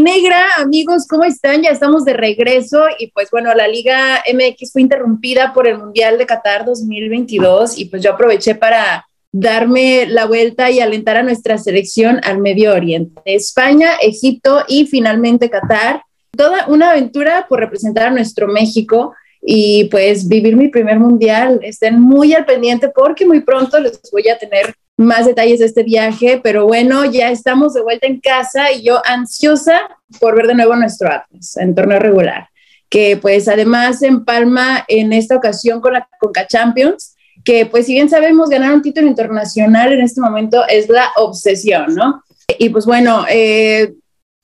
rojinegra, 0.00 0.46
amigos, 0.56 1.06
¿cómo 1.06 1.24
están? 1.24 1.62
Ya 1.62 1.70
estamos 1.70 2.04
de 2.06 2.14
regreso 2.14 2.84
y 2.98 3.08
pues 3.08 3.30
bueno, 3.30 3.52
la 3.54 3.68
Liga 3.68 4.22
MX 4.32 4.72
fue 4.72 4.80
interrumpida 4.80 5.52
por 5.52 5.66
el 5.66 5.76
Mundial 5.76 6.16
de 6.16 6.24
Qatar 6.24 6.64
2022 6.64 7.78
y 7.78 7.84
pues 7.84 8.02
yo 8.02 8.12
aproveché 8.12 8.54
para 8.54 9.04
darme 9.30 10.06
la 10.06 10.24
vuelta 10.24 10.70
y 10.70 10.80
alentar 10.80 11.18
a 11.18 11.22
nuestra 11.22 11.58
selección 11.58 12.18
al 12.24 12.38
Medio 12.38 12.72
Oriente, 12.72 13.20
España, 13.26 13.90
Egipto 14.00 14.64
y 14.68 14.86
finalmente 14.86 15.50
Qatar. 15.50 16.02
Toda 16.34 16.66
una 16.68 16.92
aventura 16.92 17.44
por 17.46 17.60
representar 17.60 18.06
a 18.06 18.10
nuestro 18.10 18.48
México 18.48 19.12
y 19.42 19.84
pues 19.90 20.26
vivir 20.26 20.56
mi 20.56 20.68
primer 20.68 20.98
mundial. 20.98 21.60
Estén 21.62 22.00
muy 22.00 22.32
al 22.32 22.46
pendiente 22.46 22.88
porque 22.88 23.26
muy 23.26 23.40
pronto 23.40 23.78
les 23.78 24.00
voy 24.10 24.26
a 24.30 24.38
tener 24.38 24.74
más 25.00 25.24
detalles 25.24 25.60
de 25.60 25.64
este 25.64 25.82
viaje, 25.82 26.40
pero 26.44 26.66
bueno, 26.66 27.06
ya 27.06 27.30
estamos 27.30 27.72
de 27.72 27.80
vuelta 27.80 28.06
en 28.06 28.20
casa 28.20 28.70
y 28.70 28.82
yo 28.82 29.00
ansiosa 29.06 29.80
por 30.20 30.36
ver 30.36 30.46
de 30.46 30.54
nuevo 30.54 30.76
nuestro 30.76 31.10
Atlas 31.10 31.56
en 31.56 31.74
torneo 31.74 31.98
regular, 31.98 32.48
que 32.90 33.16
pues 33.16 33.48
además 33.48 34.02
empalma 34.02 34.84
en 34.88 35.14
esta 35.14 35.36
ocasión 35.36 35.80
con 35.80 35.94
la 35.94 36.06
Conca 36.18 36.46
Champions, 36.46 37.16
que 37.44 37.64
pues 37.64 37.86
si 37.86 37.94
bien 37.94 38.10
sabemos 38.10 38.50
ganar 38.50 38.74
un 38.74 38.82
título 38.82 39.06
internacional 39.06 39.90
en 39.94 40.02
este 40.02 40.20
momento 40.20 40.64
es 40.68 40.90
la 40.90 41.08
obsesión, 41.16 41.94
¿no? 41.94 42.22
Y 42.58 42.68
pues 42.68 42.84
bueno, 42.84 43.24
eh, 43.30 43.94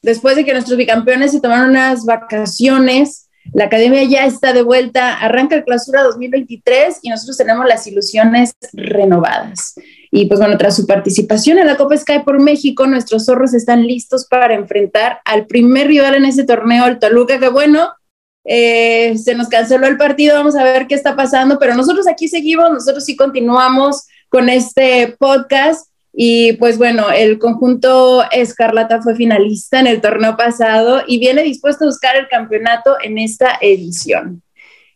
después 0.00 0.36
de 0.36 0.46
que 0.46 0.54
nuestros 0.54 0.78
bicampeones 0.78 1.32
se 1.32 1.40
tomaron 1.42 1.68
unas 1.68 2.06
vacaciones, 2.06 3.28
la 3.52 3.66
academia 3.66 4.04
ya 4.04 4.24
está 4.24 4.54
de 4.54 4.62
vuelta, 4.62 5.18
arranca 5.18 5.54
el 5.54 5.64
clausura 5.64 6.02
2023 6.02 7.00
y 7.02 7.10
nosotros 7.10 7.36
tenemos 7.36 7.66
las 7.66 7.86
ilusiones 7.86 8.54
renovadas. 8.72 9.74
Y 10.16 10.24
pues 10.24 10.40
bueno, 10.40 10.56
tras 10.56 10.74
su 10.74 10.86
participación 10.86 11.58
en 11.58 11.66
la 11.66 11.76
Copa 11.76 11.94
Sky 11.94 12.20
por 12.24 12.40
México, 12.40 12.86
nuestros 12.86 13.26
zorros 13.26 13.52
están 13.52 13.86
listos 13.86 14.24
para 14.24 14.54
enfrentar 14.54 15.20
al 15.26 15.44
primer 15.46 15.88
rival 15.88 16.14
en 16.14 16.24
ese 16.24 16.44
torneo, 16.44 16.86
el 16.86 16.98
Toluca, 16.98 17.38
que 17.38 17.50
bueno, 17.50 17.90
eh, 18.46 19.18
se 19.18 19.34
nos 19.34 19.48
canceló 19.48 19.86
el 19.86 19.98
partido, 19.98 20.34
vamos 20.34 20.56
a 20.56 20.64
ver 20.64 20.86
qué 20.86 20.94
está 20.94 21.16
pasando, 21.16 21.58
pero 21.58 21.74
nosotros 21.74 22.08
aquí 22.08 22.28
seguimos, 22.28 22.70
nosotros 22.70 23.04
sí 23.04 23.14
continuamos 23.14 24.06
con 24.30 24.48
este 24.48 25.14
podcast. 25.18 25.90
Y 26.14 26.54
pues 26.54 26.78
bueno, 26.78 27.10
el 27.10 27.38
conjunto 27.38 28.24
Escarlata 28.32 29.02
fue 29.02 29.16
finalista 29.16 29.80
en 29.80 29.86
el 29.86 30.00
torneo 30.00 30.34
pasado 30.34 31.02
y 31.06 31.18
viene 31.18 31.42
dispuesto 31.42 31.84
a 31.84 31.88
buscar 31.88 32.16
el 32.16 32.28
campeonato 32.28 32.96
en 33.02 33.18
esta 33.18 33.58
edición. 33.60 34.42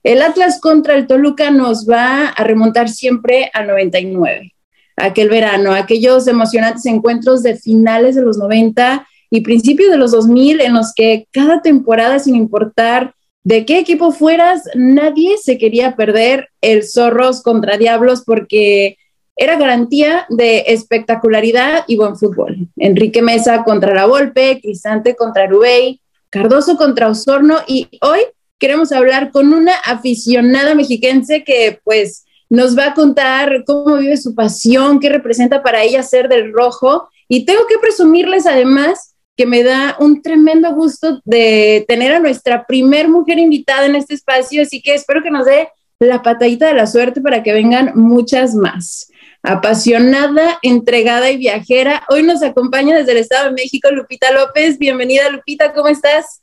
El 0.02 0.22
Atlas 0.22 0.58
contra 0.62 0.94
el 0.94 1.06
Toluca 1.06 1.50
nos 1.50 1.86
va 1.86 2.28
a 2.28 2.42
remontar 2.42 2.88
siempre 2.88 3.50
al 3.52 3.66
99, 3.66 4.54
aquel 5.02 5.28
verano, 5.28 5.72
aquellos 5.72 6.26
emocionantes 6.26 6.86
encuentros 6.86 7.42
de 7.42 7.56
finales 7.56 8.14
de 8.14 8.22
los 8.22 8.38
90 8.38 9.06
y 9.30 9.40
principios 9.42 9.90
de 9.90 9.96
los 9.96 10.10
2000 10.10 10.60
en 10.60 10.74
los 10.74 10.92
que 10.94 11.26
cada 11.32 11.62
temporada, 11.62 12.18
sin 12.18 12.34
importar 12.34 13.14
de 13.42 13.64
qué 13.64 13.78
equipo 13.78 14.12
fueras, 14.12 14.62
nadie 14.74 15.36
se 15.38 15.56
quería 15.56 15.96
perder 15.96 16.48
el 16.60 16.84
Zorros 16.84 17.42
contra 17.42 17.78
Diablos 17.78 18.22
porque 18.26 18.98
era 19.36 19.56
garantía 19.56 20.26
de 20.28 20.64
espectacularidad 20.66 21.84
y 21.86 21.96
buen 21.96 22.16
fútbol. 22.16 22.68
Enrique 22.76 23.22
Mesa 23.22 23.64
contra 23.64 23.94
La 23.94 24.06
Volpe, 24.06 24.60
Cristante 24.60 25.16
contra 25.16 25.46
Rubey, 25.46 26.00
Cardoso 26.28 26.76
contra 26.76 27.08
Osorno 27.08 27.58
y 27.66 27.88
hoy 28.02 28.20
queremos 28.58 28.92
hablar 28.92 29.30
con 29.30 29.54
una 29.54 29.74
aficionada 29.74 30.74
mexiquense 30.74 31.42
que 31.42 31.80
pues 31.82 32.26
nos 32.50 32.76
va 32.76 32.88
a 32.88 32.94
contar 32.94 33.64
cómo 33.64 33.96
vive 33.96 34.16
su 34.16 34.34
pasión, 34.34 34.98
qué 34.98 35.08
representa 35.08 35.62
para 35.62 35.82
ella 35.82 36.02
ser 36.02 36.28
del 36.28 36.52
rojo 36.52 37.08
y 37.28 37.44
tengo 37.44 37.66
que 37.68 37.78
presumirles 37.78 38.46
además 38.46 39.14
que 39.36 39.46
me 39.46 39.62
da 39.62 39.96
un 40.00 40.20
tremendo 40.20 40.74
gusto 40.74 41.22
de 41.24 41.84
tener 41.88 42.12
a 42.12 42.20
nuestra 42.20 42.66
primer 42.66 43.08
mujer 43.08 43.38
invitada 43.38 43.86
en 43.86 43.94
este 43.94 44.14
espacio, 44.14 44.62
así 44.62 44.82
que 44.82 44.94
espero 44.94 45.22
que 45.22 45.30
nos 45.30 45.46
dé 45.46 45.68
la 46.00 46.22
patadita 46.22 46.66
de 46.66 46.74
la 46.74 46.86
suerte 46.86 47.20
para 47.20 47.42
que 47.42 47.52
vengan 47.52 47.92
muchas 47.94 48.54
más 48.54 49.10
apasionada, 49.42 50.58
entregada 50.62 51.30
y 51.30 51.38
viajera. 51.38 52.04
Hoy 52.08 52.22
nos 52.22 52.42
acompaña 52.42 52.96
desde 52.96 53.12
el 53.12 53.18
Estado 53.18 53.46
de 53.46 53.52
México 53.52 53.90
Lupita 53.90 54.30
López. 54.32 54.78
Bienvenida 54.78 55.30
Lupita, 55.30 55.72
¿cómo 55.72 55.88
estás? 55.88 56.42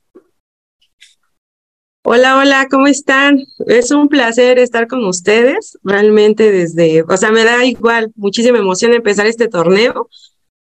Hola, 2.09 2.37
hola, 2.37 2.67
¿cómo 2.71 2.87
están? 2.87 3.43
Es 3.65 3.91
un 3.91 4.07
placer 4.07 4.59
estar 4.59 4.87
con 4.87 5.03
ustedes. 5.03 5.77
Realmente 5.83 6.53
desde, 6.53 7.03
o 7.03 7.17
sea, 7.17 7.31
me 7.31 7.43
da 7.43 7.65
igual, 7.65 8.13
muchísima 8.15 8.59
emoción 8.59 8.93
empezar 8.93 9.27
este 9.27 9.49
torneo 9.49 10.07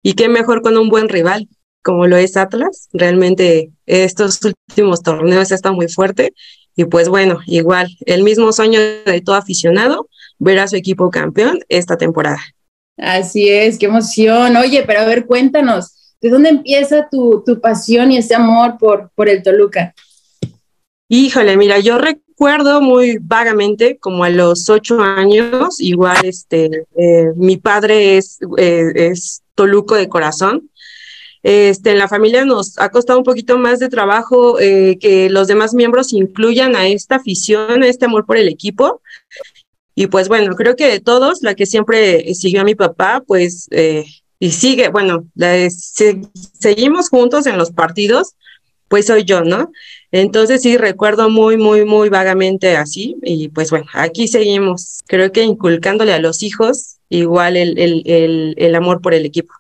y 0.04 0.14
qué 0.14 0.30
mejor 0.30 0.62
con 0.62 0.78
un 0.78 0.90
buen 0.90 1.10
rival 1.10 1.50
como 1.82 2.06
lo 2.06 2.16
es 2.18 2.38
Atlas. 2.38 2.90
Realmente 2.94 3.72
estos 3.88 4.40
últimos 4.70 5.02
torneos 5.02 5.52
están 5.52 5.74
muy 5.74 5.88
fuerte 5.88 6.36
y 6.76 6.86
pues 6.86 7.10
bueno, 7.10 7.40
igual, 7.48 7.90
el 8.06 8.22
mismo 8.22 8.54
sueño 8.54 8.80
de 8.80 9.22
todo 9.26 9.36
aficionado, 9.36 10.10
ver 10.38 10.60
a 10.60 10.68
su 10.68 10.76
equipo 10.76 11.10
campeón 11.10 11.58
esta 11.70 11.98
temporada. 11.98 12.40
Así 12.98 13.50
es, 13.50 13.80
qué 13.80 13.88
emoción. 13.88 14.58
Oye, 14.58 14.84
pero 14.86 15.00
a 15.00 15.06
ver, 15.06 15.26
cuéntanos, 15.26 16.14
¿de 16.22 16.30
dónde 16.30 16.50
empieza 16.50 17.10
tu, 17.10 17.44
pasión 17.60 18.12
y 18.12 18.18
ese 18.18 18.36
amor 18.36 18.78
por, 18.78 19.10
por 19.16 19.28
el 19.28 19.42
Toluca? 19.42 19.96
Híjole, 21.14 21.58
mira, 21.58 21.78
yo 21.80 21.98
recuerdo 21.98 22.82
muy 22.82 23.18
vagamente, 23.20 23.98
como 23.98 24.24
a 24.24 24.30
los 24.30 24.70
ocho 24.70 25.02
años, 25.02 25.82
igual 25.82 26.24
este, 26.24 26.86
eh, 26.96 27.34
mi 27.36 27.58
padre 27.58 28.16
es, 28.16 28.40
eh, 28.58 28.94
es 28.96 29.44
toluco 29.54 29.96
de 29.96 30.08
corazón, 30.08 30.70
este, 31.44 31.92
en 31.92 31.98
la 31.98 32.08
familia 32.08 32.46
nos 32.46 32.80
ha 32.80 32.88
costado 32.92 33.20
un 33.20 33.26
poquito 33.26 33.58
más 33.58 33.80
de 33.80 33.90
trabajo 33.90 34.58
eh, 34.62 34.98
que 35.02 35.30
los 35.30 35.50
demás 35.50 35.74
miembros 35.74 36.14
incluyan 36.14 36.78
a 36.78 36.88
esta 36.88 37.18
afición, 37.18 37.84
a 37.84 37.88
este 37.88 38.06
amor 38.06 38.26
por 38.26 38.38
el 38.38 38.48
equipo. 38.48 39.02
Y 39.94 40.08
pues 40.08 40.30
bueno, 40.30 40.56
creo 40.56 40.78
que 40.78 40.88
de 40.88 41.02
todos, 41.02 41.42
la 41.42 41.56
que 41.56 41.66
siempre 41.66 42.34
siguió 42.36 42.62
a 42.62 42.64
mi 42.64 42.76
papá, 42.76 43.22
pues, 43.28 43.68
y 44.40 44.52
sigue, 44.52 44.88
bueno, 44.88 45.26
seguimos 46.58 47.10
juntos 47.10 47.48
en 47.48 47.58
los 47.58 47.72
partidos, 47.72 48.36
pues 48.88 49.08
soy 49.08 49.26
yo, 49.26 49.42
¿no? 49.42 49.72
Entonces 50.12 50.62
sí, 50.62 50.78
recuerdo 50.78 51.30
muy, 51.30 51.58
muy, 51.58 51.86
muy 51.86 52.10
vagamente 52.10 52.76
así. 52.76 53.16
Y 53.24 53.50
pues 53.50 53.70
bueno, 53.70 53.88
aquí 53.94 54.28
seguimos, 54.28 55.00
creo 55.08 55.32
que 55.32 55.44
inculcándole 55.44 56.14
a 56.14 56.20
los 56.20 56.44
hijos 56.44 56.98
igual 57.10 57.58
el, 57.58 57.78
el, 57.78 58.56
el 58.58 58.76
amor 58.76 59.02
por 59.02 59.14
el 59.14 59.26
equipo. 59.26 59.54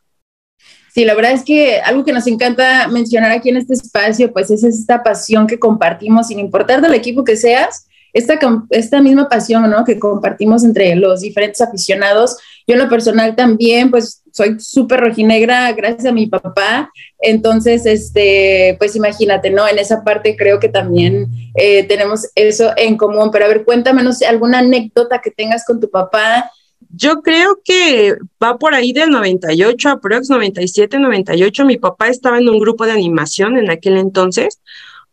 Sí, 0.94 1.06
la 1.06 1.16
verdad 1.16 1.32
es 1.32 1.44
que 1.44 1.80
algo 1.80 2.04
que 2.04 2.12
nos 2.12 2.28
encanta 2.28 2.88
mencionar 2.90 3.32
aquí 3.32 3.48
en 3.50 3.58
este 3.58 3.74
espacio, 3.74 4.34
pues 4.34 4.52
es 4.52 4.64
esta 4.64 5.04
pasión 5.04 5.48
que 5.48 5.58
compartimos, 5.58 6.28
sin 6.28 6.40
importar 6.40 6.82
del 6.82 6.94
equipo 6.94 7.24
que 7.24 7.38
seas, 7.38 7.88
esta, 8.12 8.38
esta 8.72 9.02
misma 9.02 9.30
pasión, 9.30 9.70
¿no? 9.70 9.86
Que 9.86 9.98
compartimos 9.98 10.66
entre 10.66 10.94
los 10.96 11.22
diferentes 11.22 11.62
aficionados. 11.62 12.36
Yo 12.72 12.78
en 12.78 12.84
lo 12.84 12.90
personal 12.90 13.36
también, 13.36 13.92
pues 13.92 14.24
soy 14.32 14.58
súper 14.60 15.02
rojinegra 15.02 15.74
gracias 15.74 16.06
a 16.06 16.14
mi 16.14 16.28
papá. 16.28 16.90
Entonces, 17.20 17.86
este, 17.86 18.78
pues 18.80 18.96
imagínate, 18.96 19.50
¿no? 19.50 19.68
En 19.68 19.78
esa 19.78 20.06
parte 20.06 20.38
creo 20.38 20.60
que 20.60 20.70
también 20.70 21.28
eh, 21.56 21.84
tenemos 21.84 22.30
eso 22.36 22.72
en 22.78 22.96
común. 22.96 23.30
Pero 23.30 23.46
a 23.46 23.50
ver, 23.50 23.66
cuéntame, 23.66 24.04
no 24.04 24.14
sé, 24.14 24.26
alguna 24.26 24.60
anécdota 24.60 25.20
que 25.20 25.32
tengas 25.32 25.66
con 25.66 25.82
tu 25.82 25.90
papá 25.90 26.50
yo 26.94 27.22
creo 27.22 27.62
que 27.64 28.16
va 28.44 28.58
por 28.58 28.74
ahí 28.74 28.92
del 28.92 29.12
98, 29.12 29.90
aprox 29.90 30.30
97, 30.30 31.00
98. 31.00 31.64
Mi 31.64 31.78
papá 31.78 32.10
estaba 32.10 32.38
en 32.38 32.50
un 32.50 32.60
grupo 32.60 32.86
de 32.86 32.92
animación 32.92 33.58
en 33.58 33.70
aquel 33.70 33.98
entonces, 33.98 34.60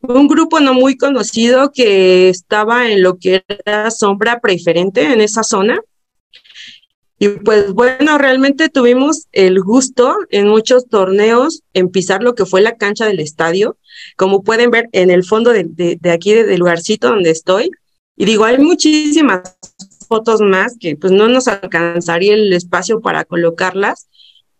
un 0.00 0.28
grupo 0.28 0.60
no 0.60 0.74
muy 0.74 0.96
conocido 0.96 1.72
que 1.72 2.28
estaba 2.28 2.88
en 2.88 3.02
lo 3.02 3.18
que 3.18 3.44
era 3.48 3.90
sombra 3.90 4.40
preferente 4.40 5.12
en 5.12 5.20
esa 5.20 5.42
zona. 5.42 5.80
Y 7.18 7.28
pues 7.28 7.72
bueno, 7.72 8.16
realmente 8.18 8.68
tuvimos 8.68 9.26
el 9.32 9.60
gusto 9.60 10.16
en 10.30 10.48
muchos 10.48 10.86
torneos 10.88 11.62
en 11.74 11.88
pisar 11.88 12.22
lo 12.22 12.34
que 12.34 12.46
fue 12.46 12.60
la 12.60 12.76
cancha 12.76 13.06
del 13.06 13.20
estadio, 13.20 13.76
como 14.16 14.42
pueden 14.42 14.70
ver 14.70 14.88
en 14.92 15.10
el 15.10 15.24
fondo 15.24 15.52
de, 15.52 15.64
de 15.66 16.10
aquí 16.10 16.32
del 16.32 16.60
lugarcito 16.60 17.08
donde 17.08 17.30
estoy. 17.30 17.70
Y 18.16 18.24
digo, 18.24 18.44
hay 18.44 18.58
muchísimas 18.58 19.56
fotos 20.08 20.40
más 20.40 20.76
que 20.78 20.96
pues 20.96 21.12
no 21.12 21.28
nos 21.28 21.46
alcanzaría 21.46 22.34
el 22.34 22.52
espacio 22.52 23.00
para 23.00 23.24
colocarlas, 23.24 24.08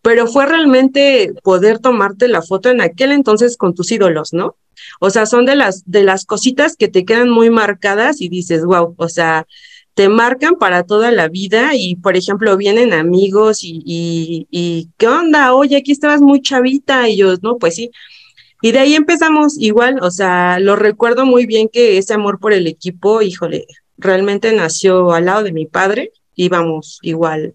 pero 0.03 0.27
fue 0.27 0.47
realmente 0.47 1.33
poder 1.43 1.79
tomarte 1.81 2.29
la 2.29 2.43
foto 2.43 2.71
en 2.71 2.81
aquel 2.81 3.13
entonces 3.13 3.57
con 3.57 3.75
tus 3.75 3.91
ídolos, 3.91 4.33
¿no? 4.33 4.57
O 5.01 5.11
sea, 5.11 5.27
son 5.27 5.45
de 5.45 5.57
las 5.57 5.83
de 5.87 6.05
las 6.05 6.25
cositas 6.25 6.77
que 6.77 6.89
te 6.89 7.05
quedan 7.05 7.31
muy 7.31 7.51
marcadas 7.51 8.21
y 8.21 8.29
dices, 8.29 8.65
wow, 8.65 8.95
o 8.97 9.09
sea, 9.09 9.47
te 9.99 10.09
marcan 10.09 10.55
para 10.55 10.85
toda 10.85 11.11
la 11.11 11.27
vida 11.27 11.75
y, 11.75 11.97
por 11.97 12.17
ejemplo, 12.17 12.57
vienen 12.57 12.93
amigos 12.93 13.65
y, 13.65 13.83
y, 13.85 14.47
y 14.49 14.91
¿qué 14.97 15.09
onda? 15.09 15.53
Oye, 15.55 15.77
aquí 15.77 15.91
estabas 15.91 16.21
muy 16.21 16.41
chavita 16.41 17.09
y 17.09 17.17
yo, 17.17 17.35
no, 17.43 17.59
pues 17.59 17.75
sí. 17.75 17.91
Y 18.63 18.71
de 18.71 18.79
ahí 18.79 18.95
empezamos 18.95 19.59
igual, 19.59 19.99
o 20.01 20.13
sea, 20.13 20.61
lo 20.61 20.77
recuerdo 20.77 21.27
muy 21.27 21.47
bien 21.47 21.69
que 21.69 21.99
ese 21.99 22.15
amor 22.15 22.39
por 22.39 22.53
el 22.53 22.69
equipo, 22.69 23.23
híjole, 23.23 23.67
realmente 23.97 24.53
nació 24.53 25.11
al 25.11 25.25
lado 25.25 25.43
de 25.43 25.51
mi 25.51 25.67
padre, 25.67 26.13
íbamos 26.37 27.01
igual, 27.03 27.55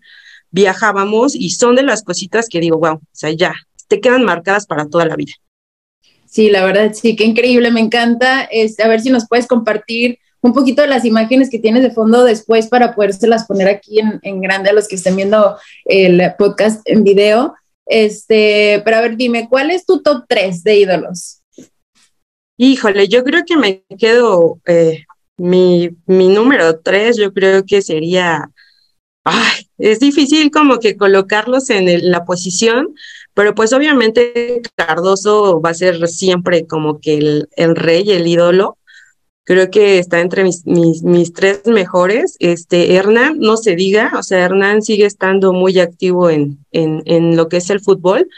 viajábamos 0.52 1.36
y 1.36 1.52
son 1.52 1.78
de 1.78 1.84
las 1.84 2.04
cositas 2.04 2.50
que 2.50 2.60
digo, 2.60 2.78
wow, 2.78 2.96
o 2.96 3.02
sea, 3.14 3.32
ya, 3.32 3.56
te 3.88 4.02
quedan 4.02 4.26
marcadas 4.26 4.66
para 4.66 4.90
toda 4.90 5.06
la 5.06 5.16
vida. 5.16 5.32
Sí, 6.26 6.50
la 6.50 6.66
verdad, 6.66 6.92
sí, 6.94 7.16
qué 7.16 7.24
increíble, 7.24 7.72
me 7.72 7.80
encanta. 7.80 8.44
Este, 8.52 8.84
a 8.84 8.90
ver 8.90 9.00
si 9.00 9.12
nos 9.12 9.30
puedes 9.30 9.48
compartir 9.48 10.20
un 10.44 10.54
poquito 10.54 10.82
de 10.82 10.90
las 10.90 11.06
imágenes 11.06 11.50
que 11.50 11.58
tienes 11.58 11.84
de 11.84 11.92
fondo 11.92 12.24
después 12.24 12.68
para 12.68 12.94
podérselas 12.94 13.48
poner 13.48 13.70
aquí 13.70 14.00
en, 14.00 14.20
en 14.22 14.42
grande 14.42 14.70
a 14.70 14.74
los 14.74 14.88
que 14.88 14.96
estén 14.96 15.16
viendo 15.16 15.58
el 15.86 16.22
podcast 16.38 16.82
en 16.86 17.04
video. 17.04 17.56
Este, 17.86 18.82
pero 18.84 18.98
a 18.98 19.02
ver, 19.02 19.16
dime, 19.16 19.48
¿cuál 19.50 19.72
es 19.72 19.86
tu 19.86 20.02
top 20.02 20.26
3 20.28 20.64
de 20.64 20.78
ídolos? 20.78 21.42
Híjole, 22.58 23.08
yo 23.08 23.24
creo 23.24 23.44
que 23.46 23.58
me 23.58 23.84
quedo, 23.98 24.60
eh, 24.68 25.06
mi, 25.38 25.90
mi 26.06 26.28
número 26.28 26.80
3, 26.80 27.18
yo 27.18 27.34
creo 27.34 27.64
que 27.66 27.82
sería, 27.82 28.50
ay, 29.24 29.70
es 29.78 30.00
difícil 30.00 30.52
como 30.52 30.80
que 30.80 30.98
colocarlos 30.98 31.70
en 31.70 32.12
la 32.12 32.26
posición, 32.26 32.94
pero 33.34 33.56
pues 33.56 33.74
obviamente 33.74 34.62
Cardoso 34.76 35.62
va 35.62 35.72
a 35.72 35.74
ser 35.74 36.08
siempre 36.08 36.68
como 36.68 37.00
que 37.00 37.18
el, 37.18 37.50
el 37.56 37.76
rey, 37.76 38.12
el 38.12 38.28
ídolo. 38.28 38.78
Creo 39.46 39.70
que 39.70 40.00
está 40.00 40.22
entre 40.22 40.44
mis, 40.44 40.66
mis, 40.66 41.04
mis, 41.04 41.34
tres 41.34 41.66
mejores. 41.66 42.38
Este, 42.40 42.96
Hernán, 42.96 43.40
no 43.40 43.58
se 43.58 43.76
diga, 43.76 44.14
o 44.18 44.24
sea, 44.24 44.40
Hernán 44.40 44.82
sigue 44.82 45.06
estando 45.06 45.52
muy 45.52 45.80
activo 45.80 46.30
en, 46.30 46.60
en, 46.72 47.04
en 47.06 47.36
lo 47.36 47.50
que 47.50 47.58
es 47.58 47.70
el 47.70 47.82
fútbol. 47.82 48.30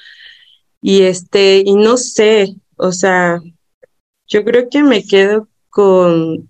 Y 0.81 1.03
este, 1.03 1.63
y 1.65 1.75
no 1.75 1.97
sé, 1.97 2.55
o 2.77 2.91
sea, 2.91 3.39
yo 4.27 4.43
creo 4.43 4.69
que 4.69 4.83
me 4.83 5.03
quedo 5.03 5.47
con, 5.69 6.49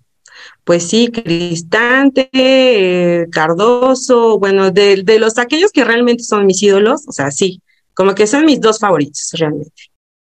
pues 0.63 0.88
sí, 0.90 1.10
Cristante, 1.10 2.30
eh, 2.34 3.28
Cardoso, 3.31 4.40
bueno, 4.40 4.72
de, 4.72 5.04
de 5.04 5.19
los 5.19 5.38
aquellos 5.38 5.72
que 5.72 5.84
realmente 5.84 6.24
son 6.24 6.46
mis 6.46 6.62
ídolos, 6.63 7.07
o 7.07 7.12
sea, 7.12 7.31
sí, 7.31 7.62
como 7.94 8.16
que 8.16 8.28
son 8.28 8.46
mis 8.46 8.60
dos 8.62 8.80
favoritos 8.80 9.30
realmente. 9.34 9.84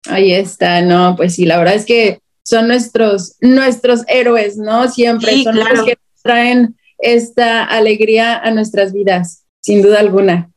Ahí 0.08 0.32
está, 0.32 0.82
no, 0.82 1.14
pues 1.17 1.34
sí, 1.34 1.46
la 1.46 1.58
verdad 1.58 1.75
es 1.75 1.84
que 1.84 2.20
son 2.46 2.69
nuestros, 2.69 3.34
nuestros 3.40 4.02
héroes, 4.06 4.56
¿no? 4.56 4.88
Siempre 4.88 5.43
son 5.43 5.56
los 5.56 5.82
que 5.82 5.98
traen 6.22 6.76
esta 6.98 7.64
alegría 7.64 8.38
a 8.38 8.52
nuestras 8.52 8.93
vidas, 8.93 9.44
sin 9.60 9.82
duda 9.82 9.98
alguna. 9.98 10.50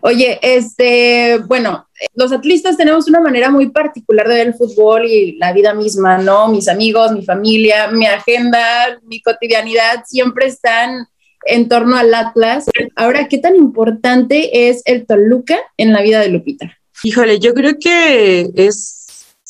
Oye, 0.00 0.38
este, 0.40 1.38
bueno, 1.46 1.86
los 2.14 2.32
atletas 2.32 2.78
tenemos 2.78 3.08
una 3.08 3.20
manera 3.20 3.50
muy 3.50 3.68
particular 3.68 4.26
de 4.26 4.36
ver 4.36 4.46
el 4.46 4.54
fútbol 4.54 5.04
y 5.04 5.36
la 5.36 5.52
vida 5.52 5.74
misma, 5.74 6.16
¿no? 6.16 6.48
Mis 6.48 6.66
amigos, 6.66 7.12
mi 7.12 7.22
familia, 7.22 7.88
mi 7.88 8.06
agenda, 8.06 8.98
mi 9.02 9.20
cotidianidad 9.20 10.04
siempre 10.06 10.46
están 10.46 11.08
en 11.44 11.68
torno 11.68 11.96
al 11.96 12.14
Atlas. 12.14 12.70
Ahora, 12.96 13.28
¿qué 13.28 13.36
tan 13.36 13.54
importante 13.54 14.70
es 14.70 14.80
el 14.86 15.04
Toluca 15.04 15.58
en 15.76 15.92
la 15.92 16.00
vida 16.00 16.20
de 16.20 16.30
Lupita? 16.30 16.78
Híjole, 17.02 17.38
yo 17.38 17.52
creo 17.52 17.78
que 17.78 18.48
es, 18.54 18.93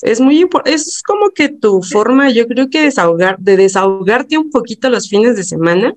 es 0.04 0.20
muy 0.20 0.46
es 0.66 1.02
como 1.02 1.30
que 1.30 1.48
tu 1.48 1.82
forma, 1.82 2.30
yo 2.30 2.46
creo 2.46 2.68
que 2.68 2.82
desahogar, 2.82 3.38
de 3.38 3.56
desahogarte 3.56 4.36
un 4.36 4.50
poquito 4.50 4.90
los 4.90 5.08
fines 5.08 5.34
de 5.34 5.44
semana. 5.44 5.94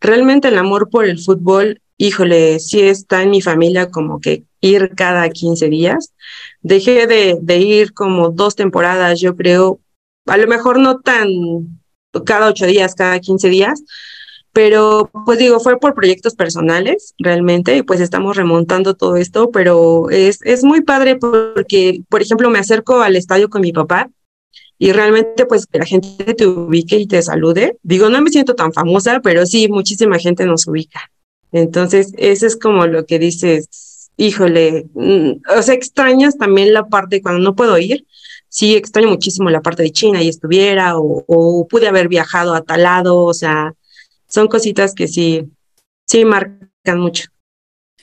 Realmente 0.00 0.48
el 0.48 0.56
amor 0.56 0.88
por 0.88 1.04
el 1.04 1.18
fútbol, 1.20 1.82
híjole, 1.98 2.58
sí 2.60 2.80
está 2.80 3.22
en 3.22 3.30
mi 3.30 3.42
familia 3.42 3.90
como 3.90 4.20
que 4.20 4.44
ir 4.62 4.94
cada 4.96 5.28
15 5.28 5.68
días. 5.68 6.14
Dejé 6.62 7.06
de, 7.06 7.36
de 7.42 7.58
ir 7.58 7.92
como 7.92 8.30
dos 8.30 8.56
temporadas, 8.56 9.20
yo 9.20 9.36
creo, 9.36 9.80
a 10.24 10.38
lo 10.38 10.46
mejor 10.46 10.78
no 10.78 11.00
tan 11.00 11.28
cada 12.24 12.48
ocho 12.48 12.64
días, 12.64 12.94
cada 12.94 13.20
15 13.20 13.50
días, 13.50 13.82
pero 14.52 15.10
pues 15.24 15.38
digo, 15.38 15.60
fue 15.60 15.78
por 15.78 15.94
proyectos 15.94 16.34
personales 16.34 17.14
realmente 17.18 17.76
y 17.76 17.82
pues 17.82 18.00
estamos 18.00 18.36
remontando 18.36 18.94
todo 18.94 19.16
esto, 19.16 19.50
pero 19.50 20.10
es, 20.10 20.40
es 20.44 20.62
muy 20.62 20.82
padre 20.82 21.16
porque, 21.16 22.02
por 22.08 22.20
ejemplo, 22.20 22.50
me 22.50 22.58
acerco 22.58 23.00
al 23.00 23.16
estadio 23.16 23.48
con 23.48 23.62
mi 23.62 23.72
papá 23.72 24.10
y 24.78 24.92
realmente 24.92 25.46
pues 25.46 25.66
que 25.66 25.78
la 25.78 25.86
gente 25.86 26.34
te 26.34 26.46
ubique 26.46 26.96
y 26.98 27.06
te 27.06 27.22
salude. 27.22 27.78
Digo, 27.82 28.10
no 28.10 28.20
me 28.20 28.30
siento 28.30 28.54
tan 28.54 28.72
famosa, 28.72 29.20
pero 29.20 29.46
sí, 29.46 29.68
muchísima 29.68 30.18
gente 30.18 30.44
nos 30.44 30.66
ubica. 30.66 31.10
Entonces, 31.52 32.12
eso 32.16 32.46
es 32.46 32.56
como 32.56 32.86
lo 32.86 33.06
que 33.06 33.18
dices, 33.18 34.10
híjole, 34.16 34.86
mm, 34.94 35.32
o 35.56 35.62
sea, 35.62 35.74
extrañas 35.74 36.36
también 36.36 36.74
la 36.74 36.86
parte 36.88 37.22
cuando 37.22 37.40
no 37.40 37.54
puedo 37.54 37.78
ir. 37.78 38.06
Sí, 38.48 38.74
extraño 38.74 39.08
muchísimo 39.08 39.48
la 39.48 39.62
parte 39.62 39.82
de 39.82 39.92
China 39.92 40.22
y 40.22 40.28
estuviera, 40.28 40.98
o, 40.98 41.24
o 41.26 41.66
pude 41.68 41.88
haber 41.88 42.08
viajado 42.08 42.54
a 42.54 42.62
tal 42.62 42.82
lado, 42.82 43.20
o 43.20 43.32
sea, 43.32 43.74
son 44.32 44.48
cositas 44.48 44.94
que 44.94 45.06
sí, 45.08 45.44
sí 46.06 46.24
marcan 46.24 46.98
mucho. 46.98 47.24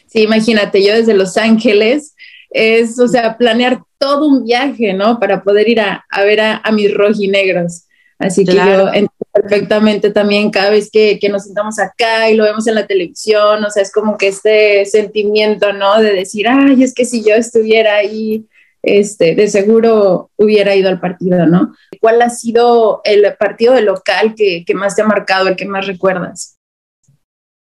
Sí, 0.05 0.21
imagínate, 0.21 0.83
yo 0.85 0.93
desde 0.93 1.13
Los 1.13 1.37
Ángeles, 1.37 2.15
es, 2.51 2.99
o 2.99 3.07
sea, 3.07 3.37
planear 3.37 3.81
todo 3.97 4.27
un 4.27 4.43
viaje, 4.43 4.93
¿no? 4.93 5.19
Para 5.19 5.43
poder 5.43 5.67
ir 5.67 5.81
a, 5.81 6.05
ver 6.23 6.39
a, 6.41 6.71
mis 6.71 6.93
rojinegros. 6.93 7.85
Así 8.17 8.43
que 8.43 8.55
yo 8.55 8.87
entiendo 8.87 9.11
perfectamente 9.31 10.09
también 10.11 10.51
cada 10.51 10.69
vez 10.69 10.89
que, 10.91 11.19
que, 11.19 11.29
nos 11.29 11.45
sentamos 11.45 11.79
acá 11.79 12.29
y 12.29 12.35
lo 12.35 12.43
vemos 12.43 12.67
en 12.67 12.75
la 12.75 12.85
televisión, 12.85 13.63
o 13.63 13.69
sea, 13.69 13.81
es 13.81 13.91
como 13.91 14.17
que 14.17 14.27
este 14.27 14.85
sentimiento, 14.85 15.71
¿no? 15.73 15.99
De 16.01 16.13
decir, 16.13 16.47
ay, 16.47 16.83
es 16.83 16.93
que 16.93 17.05
si 17.05 17.23
yo 17.23 17.35
estuviera 17.35 17.95
ahí, 17.95 18.45
este, 18.81 19.35
de 19.35 19.47
seguro 19.47 20.31
hubiera 20.37 20.75
ido 20.75 20.89
al 20.89 20.99
partido, 20.99 21.45
¿no? 21.45 21.73
¿Cuál 21.99 22.21
ha 22.21 22.29
sido 22.29 23.01
el 23.03 23.25
partido 23.37 23.73
de 23.73 23.81
local 23.81 24.35
que, 24.35 24.63
que 24.65 24.73
más 24.73 24.95
te 24.95 25.01
ha 25.01 25.07
marcado, 25.07 25.47
el 25.47 25.55
que 25.55 25.65
más 25.65 25.87
recuerdas? 25.87 26.57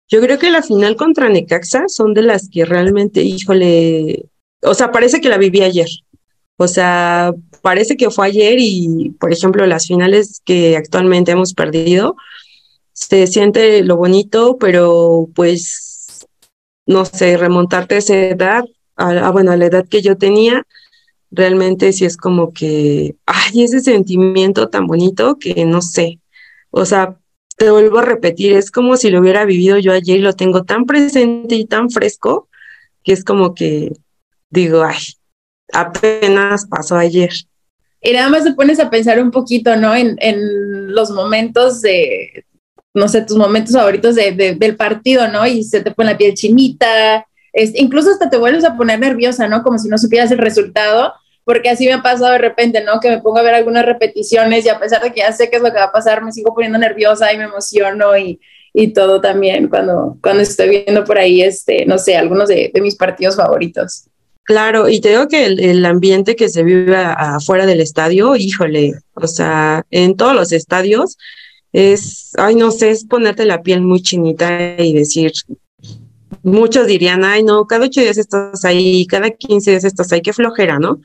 Yo 0.08 0.20
creo 0.20 0.38
que 0.38 0.50
la 0.50 0.62
final 0.62 0.96
contra 0.96 1.28
Necaxa 1.28 1.88
son 1.88 2.14
de 2.14 2.22
las 2.22 2.49
que 2.49 2.64
realmente, 2.64 3.22
híjole, 3.22 4.26
o 4.62 4.75
sea, 4.75 4.93
parece 4.93 5.20
que 5.20 5.28
la 5.28 5.38
viví 5.38 5.62
ayer. 5.62 5.88
O 6.56 6.69
sea, 6.69 7.32
parece 7.62 7.96
que 7.96 8.10
fue 8.10 8.26
ayer 8.26 8.56
y, 8.58 9.10
por 9.19 9.32
ejemplo, 9.32 9.67
las 9.67 9.87
finales 9.87 10.40
que 10.44 10.76
actualmente 10.76 11.32
hemos 11.32 11.55
perdido, 11.55 12.17
se 12.93 13.26
siente 13.26 13.82
lo 13.82 13.96
bonito, 13.96 14.56
pero 14.58 15.28
pues, 15.34 16.26
no 16.87 17.05
sé, 17.05 17.37
remontarte 17.37 17.96
a 17.96 17.99
esa 17.99 18.14
edad, 18.14 18.64
a, 18.96 19.31
bueno, 19.31 19.50
a 19.50 19.56
la 19.56 19.67
edad 19.67 19.87
que 19.88 20.00
yo 20.00 20.17
tenía, 20.17 20.64
realmente 21.34 21.92
sí 21.92 22.04
es 22.04 22.16
como 22.16 22.52
que, 22.52 23.16
ay, 23.26 23.62
ese 23.62 23.81
sentimiento 23.81 24.69
tan 24.69 24.86
bonito 24.86 25.38
que 25.38 25.64
no 25.64 25.82
sé, 25.82 26.20
o 26.70 26.84
sea, 26.84 27.16
te 27.56 27.70
vuelvo 27.70 27.98
a 27.98 28.04
repetir, 28.04 28.52
es 28.54 28.70
como 28.70 28.96
si 28.96 29.10
lo 29.10 29.20
hubiera 29.20 29.44
vivido 29.44 29.79
yo 29.79 29.93
ayer 29.93 30.19
y 30.19 30.22
lo 30.22 30.32
tengo 30.32 30.64
tan 30.64 30.86
presente 30.86 31.55
y 31.55 31.67
tan 31.67 31.91
fresco 31.91 32.48
que 33.05 33.12
es 33.12 33.22
como 33.22 33.55
que 33.55 33.93
digo, 34.50 34.82
ay, 34.82 35.03
apenas 35.72 36.67
pasó 36.67 36.96
ayer. 36.96 37.31
Y 38.00 38.12
nada 38.12 38.29
más 38.29 38.44
te 38.44 38.55
pones 38.55 38.81
a 38.81 38.91
pensar 38.91 39.20
un 39.22 39.31
poquito, 39.31 39.76
¿no? 39.76 39.94
En, 39.94 40.17
en 40.20 40.94
los 40.94 41.10
momentos 41.10 41.81
de, 41.81 42.44
no 42.94 43.08
sé, 43.08 43.22
tus 43.22 43.36
momentos 43.36 43.74
favoritos 43.74 44.14
de, 44.14 44.32
del 44.32 44.76
partido, 44.76 45.29
¿no? 45.29 45.46
Y 45.46 45.64
se 45.64 45.81
te 45.81 45.91
pone 45.91 46.12
la 46.12 46.19
piel 46.19 46.34
chinita, 46.34 47.26
es, 47.53 47.72
incluso 47.74 48.10
hasta 48.10 48.31
te 48.31 48.36
vuelves 48.36 48.64
a 48.64 48.76
poner 48.76 48.98
nerviosa, 49.00 49.48
¿no? 49.48 49.62
Como 49.62 49.79
si 49.79 49.88
no 49.88 49.98
supieras 49.98 50.31
el 50.31 50.38
resultado 50.38 51.12
porque 51.44 51.69
así 51.69 51.86
me 51.86 51.93
ha 51.93 52.03
pasado 52.03 52.32
de 52.32 52.39
repente, 52.39 52.82
¿no? 52.82 53.01
Que 53.01 53.10
me 53.10 53.20
pongo 53.20 53.39
a 53.39 53.43
ver 53.43 53.55
algunas 53.55 53.84
repeticiones 53.84 54.65
y 54.65 54.69
a 54.69 54.79
pesar 54.79 55.03
de 55.03 55.13
que 55.13 55.20
ya 55.20 55.32
sé 55.32 55.51
qué 55.51 55.56
es 55.56 55.63
lo 55.63 55.70
que 55.70 55.79
va 55.79 55.84
a 55.84 55.93
pasar, 55.93 56.24
me 56.24 56.32
sigo 56.32 56.55
poniendo 56.55 56.79
nerviosa 56.79 57.32
y 57.32 57.39
me 57.39 57.44
emociono 57.44 58.17
y, 58.17 58.41
y 58.72 58.89
todo 58.89 59.20
también 59.20 59.69
cuando, 59.69 60.17
cuando 60.22 60.43
estoy 60.43 60.69
viendo 60.69 61.05
por 61.05 61.19
ahí, 61.19 61.43
este, 61.43 61.86
no 61.86 61.98
sé, 61.98 62.17
algunos 62.17 62.48
de, 62.48 62.72
mis 62.82 62.96
partidos 62.96 63.36
favoritos. 63.36 64.05
Claro, 64.43 64.89
y 64.89 65.01
te 65.01 65.10
digo 65.10 65.29
que 65.29 65.46
el, 65.46 65.60
el, 65.60 65.84
ambiente 65.86 66.36
que 66.36 66.51
se 66.51 66.63
vive 66.65 66.96
afuera 66.96 67.65
del 67.65 67.81
estadio, 67.81 68.36
híjole, 68.36 68.93
o 69.15 69.27
sea, 69.27 69.86
en 69.91 70.17
todos 70.17 70.34
los 70.34 70.53
estadios 70.53 71.17
es, 71.72 72.32
ay, 72.36 72.55
no 72.55 72.70
sé, 72.70 72.91
es 72.91 73.05
ponerte 73.05 73.46
la 73.46 73.63
piel 73.63 73.81
muy 73.81 74.03
chinita 74.03 74.77
y 74.79 74.93
decir, 74.93 75.32
muchos 76.43 76.86
dirían, 76.86 77.24
ay, 77.24 77.43
no, 77.43 77.67
cada 77.67 77.86
ocho 77.86 78.01
días 78.01 78.19
estás 78.19 78.65
ahí, 78.65 79.06
cada 79.06 79.31
quince 79.31 79.70
días 79.70 79.84
estás 79.84 80.13
ahí, 80.13 80.20
qué 80.20 80.32
flojera, 80.32 80.79
¿no? 80.79 81.01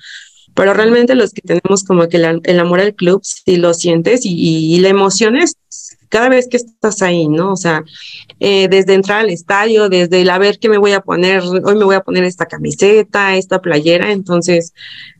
Pero 0.59 0.73
realmente 0.73 1.15
los 1.15 1.31
que 1.31 1.41
tenemos 1.41 1.85
como 1.85 2.09
que 2.09 2.17
el 2.17 2.59
amor 2.59 2.81
al 2.81 2.93
club, 2.93 3.21
si 3.23 3.55
lo 3.55 3.73
sientes 3.73 4.23
y, 4.25 4.77
la 4.81 4.89
emoción 4.89 5.37
es 5.37 5.55
cada 6.09 6.27
vez 6.27 6.49
que 6.49 6.57
estás 6.57 7.01
ahí, 7.01 7.29
¿no? 7.29 7.53
O 7.53 7.55
sea, 7.55 7.85
eh, 8.41 8.67
desde 8.67 8.93
entrar 8.93 9.21
al 9.21 9.29
estadio, 9.29 9.87
desde 9.87 10.19
el 10.19 10.29
a 10.29 10.37
ver 10.37 10.59
qué 10.59 10.67
me 10.67 10.77
voy 10.77 10.91
a 10.91 10.99
poner, 10.99 11.43
hoy 11.43 11.75
me 11.77 11.85
voy 11.85 11.95
a 11.95 12.01
poner 12.01 12.25
esta 12.25 12.45
camiseta, 12.45 13.37
esta 13.37 13.61
playera, 13.61 14.11
entonces, 14.11 14.73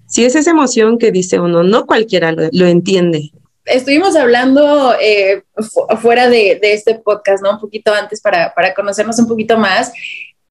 si 0.07 0.25
es 0.25 0.35
esa 0.35 0.51
emoción 0.51 0.97
que 0.97 1.13
dice 1.13 1.39
uno, 1.39 1.63
no 1.63 1.85
cualquiera 1.85 2.33
lo, 2.33 2.65
entiende. 2.67 3.31
Estuvimos 3.63 4.17
hablando 4.17 4.93
eh, 4.99 5.43
fuera 6.01 6.27
de, 6.27 6.59
de, 6.61 6.73
este 6.73 6.95
podcast, 6.95 7.41
¿no? 7.41 7.51
Un 7.51 7.61
poquito 7.61 7.93
antes 7.93 8.19
para, 8.19 8.53
para 8.53 8.73
conocernos 8.73 9.17
un 9.19 9.27
poquito 9.29 9.57
más. 9.57 9.93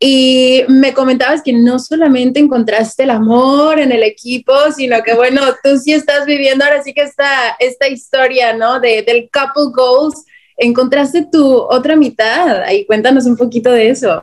Y 0.00 0.62
me 0.68 0.94
comentabas 0.94 1.42
que 1.42 1.52
no 1.52 1.80
solamente 1.80 2.38
encontraste 2.38 3.02
el 3.02 3.10
amor 3.10 3.80
en 3.80 3.90
el 3.90 4.04
equipo, 4.04 4.52
sino 4.74 5.02
que 5.02 5.14
bueno, 5.14 5.42
tú 5.62 5.76
sí 5.76 5.92
estás 5.92 6.24
viviendo 6.24 6.64
ahora 6.64 6.82
sí 6.82 6.94
que 6.94 7.02
esta, 7.02 7.56
esta 7.58 7.88
historia, 7.88 8.54
¿no? 8.54 8.78
De, 8.78 9.02
del 9.02 9.28
couple 9.32 9.72
goals. 9.74 10.24
Encontraste 10.56 11.26
tu 11.30 11.56
otra 11.56 11.96
mitad. 11.96 12.62
Ahí 12.62 12.86
cuéntanos 12.86 13.26
un 13.26 13.36
poquito 13.36 13.72
de 13.72 13.90
eso. 13.90 14.22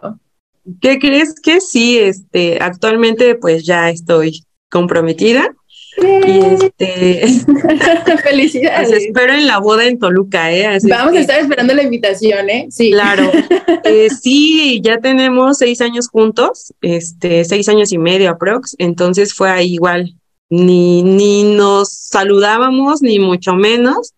¿Qué 0.81 0.97
crees 0.97 1.35
que 1.41 1.59
sí? 1.59 1.99
Este, 1.99 2.57
actualmente 2.61 3.35
pues 3.35 3.65
ya 3.65 3.89
estoy 3.89 4.45
comprometida. 4.69 5.53
Y 5.97 6.39
este. 6.39 7.27
Felicidades. 8.23 8.89
Pues 8.89 9.03
espero 9.03 9.33
en 9.33 9.47
la 9.47 9.59
boda 9.59 9.85
en 9.85 9.99
Toluca, 9.99 10.51
¿eh? 10.51 10.79
Vamos 10.89 11.15
a 11.15 11.19
estar 11.19 11.39
esperando 11.39 11.73
la 11.73 11.83
invitación, 11.83 12.49
¿eh? 12.49 12.67
Sí. 12.69 12.91
Claro. 12.91 13.31
Eh, 13.87 14.09
sí, 14.09 14.81
ya 14.83 14.97
tenemos 14.97 15.59
seis 15.59 15.79
años 15.79 16.07
juntos, 16.09 16.73
este, 16.81 17.45
seis 17.45 17.69
años 17.69 17.91
y 17.91 17.99
medio 17.99 18.31
aprox. 18.31 18.75
Entonces 18.79 19.33
fue 19.33 19.51
ahí 19.51 19.73
igual. 19.73 20.15
Ni, 20.49 21.03
ni 21.03 21.43
nos 21.43 21.91
saludábamos, 21.91 23.03
ni 23.03 23.19
mucho 23.19 23.53
menos. 23.53 24.13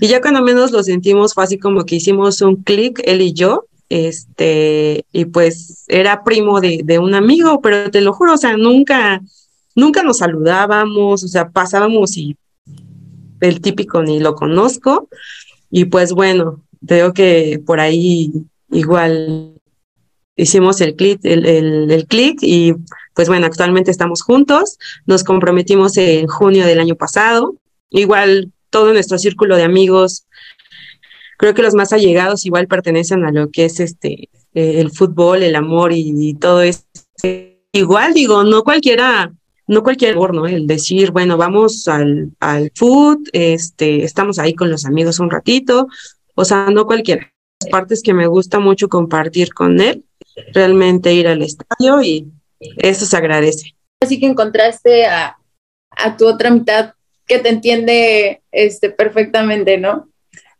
Y 0.00 0.08
ya 0.08 0.20
cuando 0.20 0.42
menos 0.42 0.72
lo 0.72 0.82
sentimos 0.82 1.32
fue 1.32 1.44
así 1.44 1.58
como 1.58 1.84
que 1.84 1.96
hicimos 1.96 2.42
un 2.42 2.56
clic, 2.62 3.00
él 3.04 3.22
y 3.22 3.32
yo, 3.32 3.64
este, 3.88 5.04
y 5.12 5.24
pues 5.26 5.84
era 5.88 6.22
primo 6.22 6.60
de, 6.60 6.82
de 6.84 6.98
un 6.98 7.14
amigo, 7.14 7.60
pero 7.62 7.90
te 7.90 8.00
lo 8.00 8.12
juro, 8.12 8.34
o 8.34 8.38
sea, 8.38 8.56
nunca, 8.56 9.22
nunca 9.74 10.02
nos 10.02 10.18
saludábamos, 10.18 11.22
o 11.22 11.28
sea, 11.28 11.50
pasábamos 11.50 12.16
y 12.16 12.36
el 13.40 13.60
típico 13.60 14.02
ni 14.02 14.20
lo 14.20 14.34
conozco. 14.34 15.08
Y 15.70 15.86
pues 15.86 16.12
bueno, 16.12 16.64
creo 16.86 17.12
que 17.12 17.60
por 17.64 17.80
ahí 17.80 18.32
igual 18.70 19.54
hicimos 20.36 20.80
el 20.80 20.94
clic, 20.94 21.20
el, 21.24 21.44
el, 21.46 22.06
clic 22.06 22.38
y 22.42 22.74
pues 23.14 23.28
bueno, 23.28 23.46
actualmente 23.46 23.90
estamos 23.90 24.22
juntos, 24.22 24.78
nos 25.04 25.24
comprometimos 25.24 25.96
en 25.96 26.28
junio 26.28 26.64
del 26.64 26.78
año 26.78 26.94
pasado, 26.94 27.56
igual 27.90 28.52
todo 28.70 28.92
nuestro 28.92 29.18
círculo 29.18 29.56
de 29.56 29.64
amigos, 29.64 30.26
creo 31.38 31.54
que 31.54 31.62
los 31.62 31.74
más 31.74 31.92
allegados 31.92 32.46
igual 32.46 32.68
pertenecen 32.68 33.24
a 33.24 33.32
lo 33.32 33.50
que 33.50 33.64
es 33.64 33.80
este 33.80 34.28
el 34.54 34.90
fútbol, 34.90 35.42
el 35.42 35.54
amor 35.54 35.92
y, 35.92 36.34
todo 36.34 36.62
eso. 36.62 36.82
Igual 37.72 38.14
digo, 38.14 38.44
no 38.44 38.64
cualquiera 38.64 39.32
no 39.68 39.82
cualquier 39.82 40.16
¿no? 40.16 40.46
El 40.46 40.66
decir, 40.66 41.12
bueno, 41.12 41.36
vamos 41.36 41.86
al, 41.88 42.30
al 42.40 42.72
food, 42.74 43.28
este, 43.32 44.02
estamos 44.02 44.38
ahí 44.38 44.54
con 44.54 44.70
los 44.70 44.86
amigos 44.86 45.20
un 45.20 45.30
ratito, 45.30 45.86
o 46.34 46.44
sea, 46.44 46.70
no 46.70 46.86
cualquiera. 46.86 47.32
Las 47.60 47.70
partes 47.70 48.02
que 48.02 48.14
me 48.14 48.26
gusta 48.26 48.58
mucho 48.58 48.88
compartir 48.88 49.52
con 49.52 49.80
él, 49.80 50.04
realmente 50.54 51.12
ir 51.12 51.28
al 51.28 51.42
estadio 51.42 52.02
y 52.02 52.32
eso 52.78 53.04
se 53.04 53.16
agradece. 53.16 53.74
Así 54.00 54.18
que 54.18 54.26
encontraste 54.26 55.06
a, 55.06 55.36
a 55.90 56.16
tu 56.16 56.26
otra 56.26 56.50
mitad 56.50 56.94
que 57.26 57.38
te 57.38 57.50
entiende 57.50 58.40
este, 58.50 58.90
perfectamente, 58.90 59.76
¿no? 59.76 60.08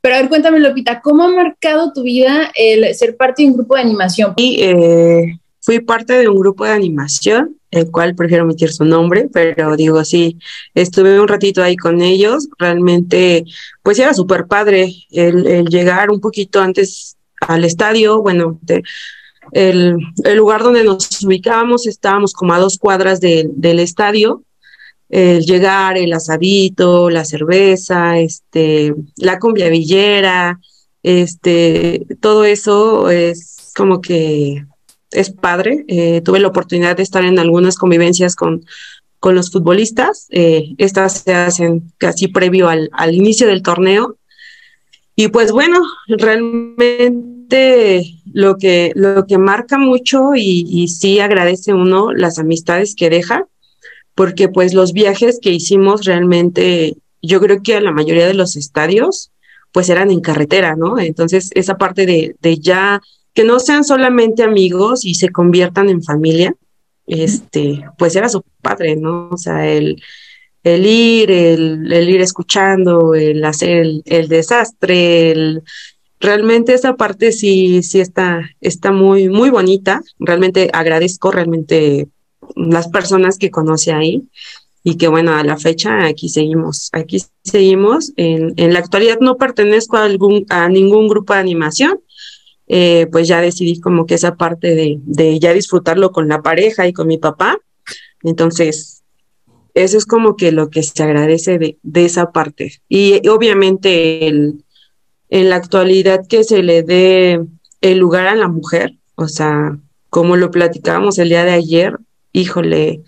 Pero 0.03 0.17
a 0.17 0.19
ver, 0.19 0.29
cuéntame, 0.29 0.61
Lopita, 0.61 1.00
¿cómo 1.00 1.25
ha 1.25 1.29
marcado 1.29 1.93
tu 1.93 2.03
vida 2.03 2.53
el 2.55 2.95
ser 2.95 3.17
parte 3.17 3.43
de 3.43 3.49
un 3.49 3.55
grupo 3.57 3.75
de 3.75 3.81
animación? 3.81 4.35
Y 4.37 4.62
eh, 4.62 5.41
fui 5.69 5.81
parte 5.81 6.15
de 6.15 6.31
un 6.31 6.41
grupo 6.41 6.65
de 6.65 6.71
animación 6.71 7.55
el 7.71 7.91
cual 7.91 8.15
prefiero 8.15 8.45
omitir 8.45 8.73
su 8.73 8.87
nombre, 8.87 9.29
pero 9.31 9.77
digo, 9.77 10.03
sí, 10.03 10.39
estuve 10.75 11.21
un 11.21 11.29
ratito 11.29 11.63
ahí 11.63 11.77
con 11.77 12.01
ellos, 12.01 12.49
realmente, 12.59 13.45
pues 13.83 13.99
era 13.99 14.15
súper 14.15 14.47
padre 14.47 14.91
el, 15.11 15.67
llegar 15.67 16.11
un 16.11 16.23
poquito 16.23 16.63
antes 16.63 17.19
al 17.43 17.67
estadio, 17.67 18.23
bueno, 18.23 18.59
el, 19.53 19.99
el, 20.25 20.37
lugar 20.39 20.63
donde 20.63 20.85
nos 20.85 21.23
ubicábamos, 21.23 21.87
estábamos 21.87 22.33
como 22.33 22.55
a 22.55 22.59
dos 22.59 22.79
cuadras 22.79 23.21
del 23.21 23.79
estadio, 23.79 24.45
el 25.11 25.45
llegar, 25.45 25.99
el 25.99 26.15
asadito, 26.15 27.11
la 27.11 27.27
cerveza, 27.27 28.19
este, 28.19 28.95
la 29.17 29.39
cumbia 29.39 29.69
villera, 29.69 30.59
este, 31.03 32.07
todo 32.23 32.47
eso 32.47 33.11
es 33.11 33.71
como 33.77 34.01
que 34.01 34.65
es 35.11 35.31
padre. 35.31 35.85
Eh, 35.88 36.21
tuve 36.25 36.41
la 36.41 36.49
oportunidad 36.49 36.97
de 36.97 37.03
estar 37.03 37.25
en 37.25 37.38
algunas 37.38 37.77
convivencias 37.77 38.37
con, 38.37 38.65
con 39.21 39.35
los 39.35 39.50
futbolistas. 39.50 40.27
Eh, 40.31 40.75
estas 40.79 41.21
se 41.21 41.35
hacen 41.35 41.93
casi 41.99 42.29
previo 42.29 42.69
al, 42.69 42.91
al, 42.93 43.15
inicio 43.15 43.47
del 43.47 43.62
torneo. 43.62 44.17
Y 45.17 45.29
pues 45.29 45.50
bueno, 45.50 45.81
realmente 46.07 47.29
lo 48.33 48.57
que, 48.57 48.93
lo 48.95 49.27
que 49.27 49.38
marca 49.38 49.79
mucho 49.79 50.35
y, 50.37 50.87
sí 50.88 51.19
agradece 51.19 51.75
uno 51.75 52.12
las 52.12 52.38
amistades 52.38 52.95
que 52.95 53.11
deja, 53.11 53.47
porque 54.15 54.49
pues 54.49 54.75
los 54.75 54.93
viajes 54.93 55.38
que 55.41 55.50
hicimos 55.50 56.05
realmente, 56.05 56.97
yo 57.23 57.41
creo 57.41 57.62
que 57.62 57.75
a 57.75 57.81
la 57.81 57.91
mayoría 57.91 58.27
de 58.27 58.35
los 58.35 58.55
estadios, 58.57 59.33
pues 59.73 59.88
eran 59.88 60.11
en 60.11 60.21
carretera, 60.21 60.77
¿no? 60.77 60.99
Entonces, 60.99 61.50
esa 61.55 61.79
parte 61.79 62.07
de, 62.07 62.37
de 62.41 62.59
ya 62.59 63.03
que 63.38 63.45
no 63.45 63.61
sean 63.61 63.85
solamente 63.85 64.42
amigos 64.42 65.04
y 65.04 65.14
se 65.14 65.28
conviertan 65.28 65.88
en 65.88 66.02
familia, 66.02 66.57
este, 67.07 67.85
pues 67.97 68.16
era 68.16 68.28
su 68.28 68.42
padre, 68.61 68.97
¿no? 68.97 69.28
O 69.30 69.37
sea, 69.37 69.64
el, 69.64 70.02
el 70.64 70.85
ir, 70.85 71.30
el, 71.30 71.92
el 71.92 72.09
ir 72.09 72.21
escuchando, 72.21 73.14
el 73.14 73.45
hacer 73.45 73.87
el, 74.04 74.26
desastre, 74.26 75.30
el, 75.30 75.62
realmente 76.18 76.75
esa 76.75 76.97
parte 76.97 77.30
sí, 77.30 77.80
sí 77.85 78.00
está, 78.00 78.40
está 78.61 78.90
muy, 78.90 79.28
muy 79.28 79.50
bonita. 79.50 80.02
Realmente 80.18 80.68
agradezco 80.73 81.30
realmente 81.30 82.09
las 82.57 82.88
personas 82.88 83.38
que 83.38 83.52
conoce 83.52 83.92
ahí 83.92 84.25
y 84.83 84.97
que 84.97 85.07
bueno, 85.07 85.37
a 85.37 85.45
la 85.45 85.59
fecha 85.59 86.07
aquí 86.07 86.28
seguimos, 86.28 86.88
aquí 86.92 87.18
seguimos. 87.45 88.12
En, 88.16 88.54
en 88.57 88.73
la 88.73 88.80
actualidad 88.80 89.21
no 89.21 89.37
pertenezco 89.37 89.97
a, 89.97 90.07
algún, 90.07 90.45
a 90.49 90.68
ningún 90.68 91.07
grupo 91.07 91.35
de 91.35 91.38
animación, 91.38 92.00
eh, 92.69 93.07
pues 93.11 93.27
ya 93.27 93.41
decidí 93.41 93.81
como 93.81 94.05
que 94.05 94.15
esa 94.15 94.37
parte 94.37 94.75
de, 94.75 95.39
ya 95.41 95.55
disfrutarlo 95.55 96.13
con 96.13 96.29
la 96.29 96.43
pareja 96.43 96.87
y 96.87 96.93
con 96.93 97.07
mi 97.07 97.17
papá. 97.17 97.59
Entonces, 98.23 99.03
eso 99.73 99.97
es 99.97 100.05
como 100.05 100.37
que 100.37 100.53
lo 100.53 100.69
que 100.69 100.83
se 100.83 101.03
agradece 101.03 101.59
de, 101.59 102.05
esa 102.05 102.31
parte. 102.31 102.75
Y 102.89 103.27
obviamente 103.29 104.27
el, 104.27 104.65
en 105.31 105.51
la 105.51 105.57
actualidad 105.57 106.27
que 106.29 106.45
se 106.45 106.63
le 106.63 106.83
dé 106.83 107.41
el 107.81 107.99
lugar 107.99 108.27
a 108.27 108.35
la 108.35 108.49
mujer, 108.49 108.99
o 109.15 109.29
sea, 109.29 109.79
como 110.11 110.37
lo 110.37 110.51
platicábamos 110.51 111.19
el 111.19 111.31
día 111.31 111.45
de 111.45 111.53
ayer, 111.53 111.97
híjole, 112.33 113.03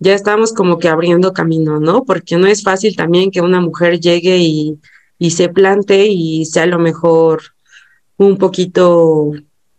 ya 0.00 0.14
estamos 0.14 0.52
como 0.52 0.78
que 0.78 0.88
abriendo 0.88 1.32
camino, 1.32 1.80
¿no? 1.80 2.04
Porque 2.04 2.36
no 2.36 2.46
es 2.46 2.62
fácil 2.62 2.94
también 2.94 3.30
que 3.30 3.40
una 3.40 3.60
mujer 3.60 4.00
llegue 4.00 4.36
y 4.38 5.30
se 5.30 5.48
plante 5.48 6.06
y 6.08 6.44
sea 6.44 6.66
lo 6.66 6.78
mejor 6.78 7.40
un 8.18 8.36
poquito, 8.36 9.32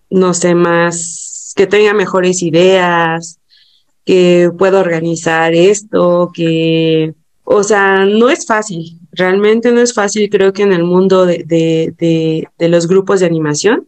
no 0.10 0.34
sé, 0.34 0.56
más, 0.56 1.54
que 1.56 1.68
tenga 1.68 1.94
mejores 1.94 2.42
ideas, 2.42 3.40
que 4.06 4.50
pueda 4.58 4.80
organizar 4.80 5.54
esto, 5.54 6.32
que, 6.34 7.14
o 7.44 7.64
sea, 7.64 8.06
no 8.06 8.30
es 8.30 8.48
fácil, 8.48 8.98
realmente 9.12 9.72
no 9.72 9.82
es 9.82 9.94
fácil, 9.94 10.30
creo 10.30 10.54
que 10.54 10.64
en 10.64 10.74
el 10.74 10.84
mundo 10.84 11.26
de, 11.26 11.44
de, 11.46 12.48
de, 12.58 12.70
los 12.70 12.88
grupos 12.88 13.20
de 13.20 13.28
animación, 13.28 13.88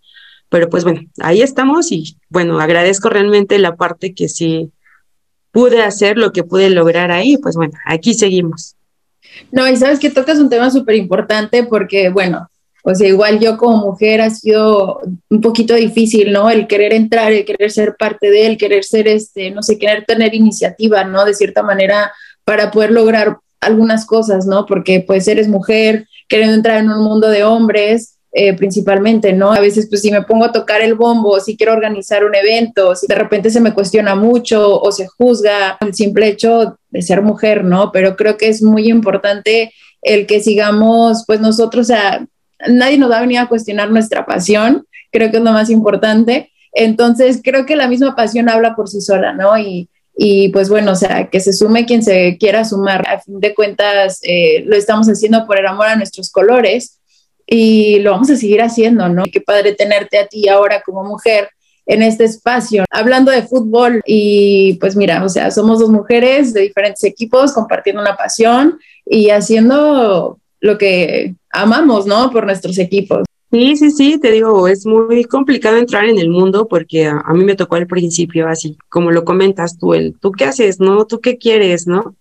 pero 0.50 0.70
pues 0.70 0.84
bueno, 0.84 1.01
ahí 1.22 1.41
estamos 1.41 1.91
y 1.91 2.17
bueno, 2.29 2.60
agradezco 2.60 3.10
realmente 3.10 3.58
la 3.58 3.77
parte 3.77 4.13
que 4.13 4.27
sí 4.27 4.72
pude 5.51 5.81
hacer, 5.81 6.17
lo 6.17 6.34
que 6.34 6.43
pude 6.43 6.70
lograr 6.70 7.12
ahí, 7.12 7.38
pues 7.38 7.55
bueno, 7.55 7.74
aquí 7.86 8.13
seguimos. 8.13 8.75
No, 9.51 9.67
y 9.67 9.77
sabes 9.77 10.00
que 10.00 10.10
tocas 10.10 10.39
un 10.39 10.50
tema 10.50 10.70
súper 10.72 10.96
importante 10.96 11.63
porque, 11.63 12.10
bueno, 12.10 12.50
o 12.83 12.95
sea, 12.95 13.07
igual 13.07 13.39
yo 13.39 13.57
como 13.57 13.77
mujer 13.77 14.21
ha 14.21 14.29
sido 14.29 15.01
un 15.29 15.41
poquito 15.41 15.75
difícil, 15.75 16.31
¿no? 16.31 16.50
El 16.50 16.67
querer 16.67 16.93
entrar, 16.93 17.31
el 17.31 17.45
querer 17.45 17.71
ser 17.71 17.95
parte 17.97 18.31
de 18.31 18.47
él, 18.47 18.57
querer 18.57 18.83
ser, 18.83 19.07
este, 19.07 19.51
no 19.51 19.61
sé, 19.61 19.77
querer 19.77 20.05
tener 20.05 20.33
iniciativa, 20.33 21.03
¿no? 21.03 21.25
De 21.25 21.33
cierta 21.33 21.61
manera, 21.63 22.11
para 22.43 22.71
poder 22.71 22.91
lograr 22.91 23.38
algunas 23.59 24.05
cosas, 24.05 24.47
¿no? 24.47 24.65
Porque 24.65 25.03
pues 25.05 25.27
eres 25.27 25.47
mujer, 25.47 26.07
queriendo 26.27 26.55
entrar 26.55 26.79
en 26.79 26.89
un 26.89 27.03
mundo 27.03 27.29
de 27.29 27.43
hombres, 27.43 28.17
eh, 28.33 28.53
principalmente, 28.53 29.33
¿no? 29.33 29.51
A 29.51 29.59
veces, 29.59 29.88
pues 29.89 30.01
si 30.01 30.09
me 30.09 30.21
pongo 30.23 30.45
a 30.45 30.51
tocar 30.53 30.81
el 30.81 30.95
bombo, 30.95 31.39
si 31.41 31.57
quiero 31.57 31.73
organizar 31.73 32.23
un 32.23 32.33
evento, 32.33 32.95
si 32.95 33.05
de 33.05 33.15
repente 33.15 33.50
se 33.50 33.59
me 33.59 33.73
cuestiona 33.73 34.15
mucho 34.15 34.81
o 34.81 34.91
se 34.91 35.05
juzga 35.05 35.77
el 35.81 35.93
simple 35.93 36.29
hecho 36.29 36.77
de 36.89 37.01
ser 37.01 37.21
mujer, 37.21 37.65
¿no? 37.65 37.91
Pero 37.91 38.15
creo 38.15 38.38
que 38.38 38.47
es 38.47 38.63
muy 38.63 38.89
importante 38.89 39.73
el 40.01 40.27
que 40.27 40.41
sigamos, 40.41 41.25
pues 41.27 41.41
nosotros, 41.41 41.91
a 41.91 42.25
nadie 42.69 42.97
nos 42.97 43.11
va 43.11 43.17
a 43.17 43.21
venir 43.21 43.39
a 43.39 43.47
cuestionar 43.47 43.89
nuestra 43.91 44.25
pasión, 44.25 44.85
creo 45.11 45.31
que 45.31 45.37
es 45.37 45.43
lo 45.43 45.51
más 45.51 45.69
importante. 45.69 46.51
Entonces, 46.73 47.41
creo 47.43 47.65
que 47.65 47.75
la 47.75 47.87
misma 47.87 48.15
pasión 48.15 48.49
habla 48.49 48.75
por 48.75 48.87
sí 48.87 49.01
sola, 49.01 49.33
¿no? 49.33 49.57
Y, 49.57 49.89
y 50.15 50.49
pues 50.49 50.69
bueno, 50.69 50.91
o 50.91 50.95
sea, 50.95 51.29
que 51.29 51.39
se 51.39 51.53
sume 51.53 51.85
quien 51.85 52.03
se 52.03 52.37
quiera 52.37 52.63
sumar. 52.65 53.07
A 53.07 53.19
fin 53.19 53.39
de 53.39 53.53
cuentas, 53.53 54.19
eh, 54.23 54.63
lo 54.65 54.75
estamos 54.75 55.07
haciendo 55.07 55.45
por 55.45 55.59
el 55.59 55.67
amor 55.67 55.87
a 55.87 55.95
nuestros 55.95 56.31
colores 56.31 56.99
y 57.45 57.99
lo 57.99 58.11
vamos 58.11 58.29
a 58.29 58.37
seguir 58.37 58.61
haciendo, 58.61 59.09
¿no? 59.09 59.23
Qué 59.31 59.41
padre 59.41 59.73
tenerte 59.73 60.17
a 60.17 60.27
ti 60.27 60.47
ahora 60.47 60.81
como 60.81 61.03
mujer 61.03 61.49
en 61.85 62.03
este 62.03 62.23
espacio, 62.23 62.85
hablando 62.89 63.31
de 63.31 63.41
fútbol 63.41 64.01
y 64.05 64.77
pues 64.79 64.95
mira, 64.95 65.23
o 65.23 65.29
sea, 65.29 65.51
somos 65.51 65.79
dos 65.79 65.89
mujeres 65.89 66.53
de 66.53 66.61
diferentes 66.61 67.03
equipos 67.03 67.53
compartiendo 67.53 68.01
una 68.01 68.15
pasión 68.15 68.79
y 69.05 69.29
haciendo 69.31 70.39
lo 70.61 70.77
que 70.77 71.35
amamos, 71.51 72.05
¿no? 72.05 72.31
Por 72.31 72.45
nuestros 72.45 72.77
equipos. 72.77 73.23
Sí, 73.51 73.75
sí, 73.75 73.91
sí, 73.91 74.17
te 74.17 74.31
digo, 74.31 74.65
es 74.69 74.85
muy 74.85 75.25
complicado 75.25 75.75
entrar 75.75 76.05
en 76.05 76.17
el 76.17 76.29
mundo 76.29 76.69
porque 76.69 77.07
a, 77.07 77.33
mí 77.33 77.43
me 77.43 77.57
tocó 77.57 77.75
al 77.75 77.85
principio, 77.85 78.47
así 78.47 78.77
como 78.87 79.11
lo 79.11 79.25
comentas 79.25 79.77
tú, 79.77 79.93
el, 79.93 80.17
¿tú 80.17 80.31
qué 80.31 80.45
haces, 80.45 80.79
no? 80.79 81.05
¿Tú 81.05 81.19
qué 81.19 81.37
quieres, 81.37 81.85
no? 81.85 82.15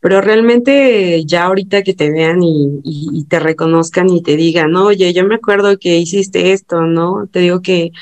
pero 0.00 0.22
realmente 0.22 1.24
ya 1.26 1.44
ahorita 1.44 1.82
que 1.82 1.92
te 1.92 2.10
vean 2.10 2.42
y, 2.42 2.80
y, 2.82 3.24
te 3.24 3.38
reconozcan 3.38 4.08
y 4.08 4.22
te 4.22 4.34
digan, 4.34 4.74
oye, 4.74 5.12
yo 5.12 5.26
me 5.26 5.34
acuerdo 5.34 5.78
que 5.78 5.98
hiciste 5.98 6.52
esto, 6.52 6.80
¿no? 6.80 7.28
Te 7.30 7.40
digo 7.40 7.60
que 7.60 7.92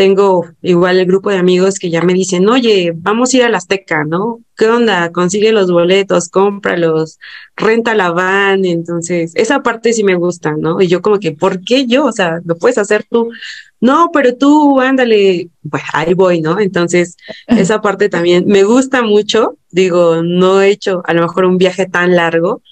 tengo 0.00 0.46
igual 0.62 0.98
el 0.98 1.04
grupo 1.04 1.28
de 1.28 1.36
amigos 1.36 1.78
que 1.78 1.90
ya 1.90 2.00
me 2.00 2.14
dicen, 2.14 2.48
oye, 2.48 2.94
vamos 2.96 3.34
a 3.34 3.36
ir 3.36 3.42
a 3.42 3.50
la 3.50 3.58
Azteca, 3.58 4.02
¿no? 4.06 4.40
¿Qué 4.56 4.66
onda? 4.66 5.12
Consigue 5.12 5.52
los 5.52 5.70
boletos, 5.70 6.30
cómpralos, 6.30 7.18
renta 7.54 7.94
la 7.94 8.10
van, 8.10 8.64
entonces, 8.64 9.32
esa 9.34 9.62
parte 9.62 9.92
sí 9.92 10.02
me 10.02 10.14
gusta, 10.14 10.54
¿no? 10.56 10.80
Y 10.80 10.86
yo 10.86 11.02
como 11.02 11.18
que, 11.18 11.32
¿por 11.32 11.62
qué 11.62 11.86
yo? 11.86 12.06
O 12.06 12.12
sea, 12.12 12.40
lo 12.46 12.56
puedes 12.56 12.78
hacer 12.78 13.04
tú. 13.10 13.30
No, 13.78 14.08
pero 14.10 14.34
tú, 14.38 14.80
ándale, 14.80 15.50
pues 15.68 15.82
ahí 15.92 16.14
voy, 16.14 16.40
¿no? 16.40 16.58
Entonces, 16.60 17.18
esa 17.46 17.82
parte 17.82 18.08
también 18.08 18.46
me 18.46 18.64
gusta 18.64 19.02
mucho, 19.02 19.58
digo, 19.70 20.22
no 20.22 20.62
he 20.62 20.70
hecho 20.70 21.02
a 21.04 21.12
lo 21.12 21.20
mejor 21.20 21.44
un 21.44 21.58
viaje 21.58 21.84
tan 21.84 22.16
largo, 22.16 22.62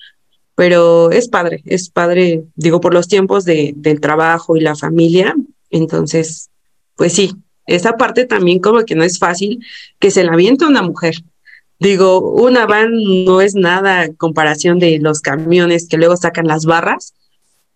pero 0.55 1.11
es 1.11 1.29
padre, 1.29 1.63
es 1.67 1.91
padre, 1.91 2.45
digo, 2.55 2.81
por 2.81 2.95
los 2.95 3.07
tiempos 3.07 3.45
de, 3.45 3.75
del 3.77 4.01
trabajo 4.01 4.57
y 4.57 4.61
la 4.61 4.75
familia, 4.75 5.37
entonces 5.69 6.49
pues 6.99 7.13
sí, 7.15 7.33
esa 7.65 7.97
parte 7.97 8.27
también 8.27 8.59
como 8.59 8.85
que 8.85 8.97
no 8.97 9.05
es 9.05 9.19
fácil 9.19 9.65
que 10.01 10.11
se 10.11 10.25
la 10.25 10.33
aviente 10.33 10.67
una 10.67 10.83
mujer. 10.83 11.15
Digo, 11.79 12.19
una 12.19 12.67
van 12.67 12.91
no 13.25 13.41
es 13.41 13.55
nada 13.55 14.05
en 14.05 14.15
comparación 14.15 14.81
de 14.81 14.99
los 14.99 15.21
camiones 15.21 15.89
que 15.89 15.97
luego 15.97 16.17
sacan 16.17 16.49
las 16.49 16.65
barras, 16.67 17.15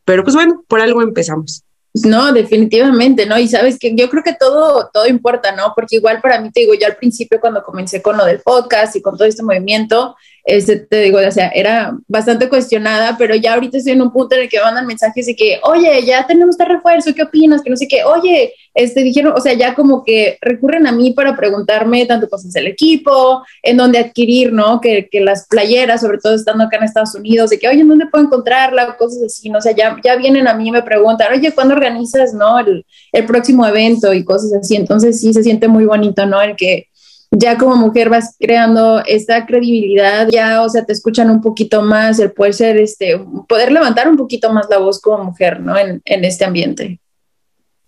pero 0.04 0.24
pues 0.24 0.34
bueno, 0.34 0.64
por 0.66 0.80
algo 0.80 1.02
empezamos. 1.02 1.62
No, 1.94 2.32
definitivamente, 2.32 3.26
¿no? 3.26 3.38
Y 3.38 3.46
sabes 3.46 3.78
que 3.78 3.94
yo 3.94 4.10
creo 4.10 4.24
que 4.24 4.34
todo, 4.34 4.90
todo 4.92 5.06
importa, 5.06 5.54
¿no? 5.54 5.72
Porque 5.76 5.96
igual 5.96 6.20
para 6.20 6.40
mí, 6.40 6.50
te 6.50 6.60
digo, 6.60 6.74
yo 6.74 6.86
al 6.86 6.96
principio 6.96 7.38
cuando 7.38 7.62
comencé 7.62 8.02
con 8.02 8.16
lo 8.16 8.24
del 8.24 8.40
podcast 8.40 8.96
y 8.96 9.02
con 9.02 9.16
todo 9.16 9.28
este 9.28 9.44
movimiento, 9.44 10.16
este, 10.44 10.76
te 10.76 11.02
digo, 11.02 11.18
o 11.18 11.30
sea, 11.30 11.48
era 11.48 11.96
bastante 12.08 12.48
cuestionada, 12.48 13.16
pero 13.16 13.34
ya 13.34 13.54
ahorita 13.54 13.78
estoy 13.78 13.92
en 13.92 14.02
un 14.02 14.12
punto 14.12 14.34
en 14.34 14.42
el 14.42 14.48
que 14.48 14.60
mandan 14.60 14.86
mensajes 14.86 15.26
de 15.26 15.36
que, 15.36 15.60
oye, 15.62 16.04
ya 16.04 16.26
tenemos 16.26 16.54
este 16.54 16.64
refuerzo, 16.64 17.14
¿qué 17.14 17.22
opinas? 17.22 17.62
Que 17.62 17.70
no 17.70 17.76
sé 17.76 17.86
qué, 17.86 18.02
oye, 18.02 18.52
este, 18.74 19.02
dijeron, 19.02 19.34
o 19.36 19.40
sea, 19.40 19.52
ya 19.52 19.74
como 19.74 20.02
que 20.02 20.38
recurren 20.40 20.86
a 20.86 20.92
mí 20.92 21.12
para 21.12 21.36
preguntarme 21.36 22.06
tanto 22.06 22.28
cosas 22.28 22.52
del 22.52 22.66
equipo, 22.66 23.44
en 23.62 23.76
dónde 23.76 23.98
adquirir, 23.98 24.52
¿no? 24.52 24.80
Que, 24.80 25.08
que, 25.10 25.20
las 25.20 25.46
playeras, 25.46 26.00
sobre 26.00 26.18
todo 26.18 26.34
estando 26.34 26.64
acá 26.64 26.78
en 26.78 26.84
Estados 26.84 27.14
Unidos, 27.14 27.50
de 27.50 27.58
que, 27.58 27.68
oye, 27.68 27.82
¿en 27.82 27.88
dónde 27.88 28.06
puedo 28.06 28.24
encontrarla? 28.24 28.96
Cosas 28.96 29.22
así, 29.24 29.48
¿no? 29.48 29.58
O 29.58 29.60
sea, 29.60 29.72
ya, 29.72 29.96
ya 30.02 30.16
vienen 30.16 30.48
a 30.48 30.54
mí 30.54 30.68
y 30.68 30.72
me 30.72 30.82
preguntan, 30.82 31.32
oye, 31.32 31.52
¿cuándo 31.52 31.74
organizas, 31.74 32.34
¿no? 32.34 32.58
El, 32.58 32.84
el 33.12 33.26
próximo 33.26 33.66
evento 33.66 34.12
y 34.12 34.24
cosas 34.24 34.52
así. 34.54 34.74
Entonces 34.74 35.20
sí 35.20 35.32
se 35.32 35.42
siente 35.42 35.68
muy 35.68 35.84
bonito, 35.84 36.26
¿no? 36.26 36.40
El 36.40 36.56
que 36.56 36.88
ya 37.34 37.56
como 37.56 37.76
mujer 37.76 38.10
vas 38.10 38.36
creando 38.38 39.02
esta 39.06 39.46
credibilidad, 39.46 40.28
ya, 40.30 40.62
o 40.62 40.68
sea, 40.68 40.84
te 40.84 40.92
escuchan 40.92 41.30
un 41.30 41.40
poquito 41.40 41.82
más, 41.82 42.18
el 42.18 42.30
poder 42.30 42.52
ser, 42.52 42.76
este, 42.76 43.18
poder 43.48 43.72
levantar 43.72 44.08
un 44.08 44.16
poquito 44.16 44.52
más 44.52 44.66
la 44.70 44.78
voz 44.78 45.00
como 45.00 45.24
mujer, 45.24 45.60
¿no? 45.60 45.76
En, 45.76 46.02
en 46.04 46.24
este 46.24 46.44
ambiente. 46.44 47.00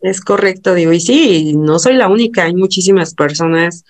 Es 0.01 0.21
correcto, 0.21 0.75
digo, 0.75 0.93
y 0.93 1.01
sí, 1.01 1.55
no 1.55 1.79
soy 1.79 1.95
la 1.95 2.09
única, 2.09 2.45
hay 2.45 2.55
muchísimas 2.55 3.15
personas, 3.15 3.85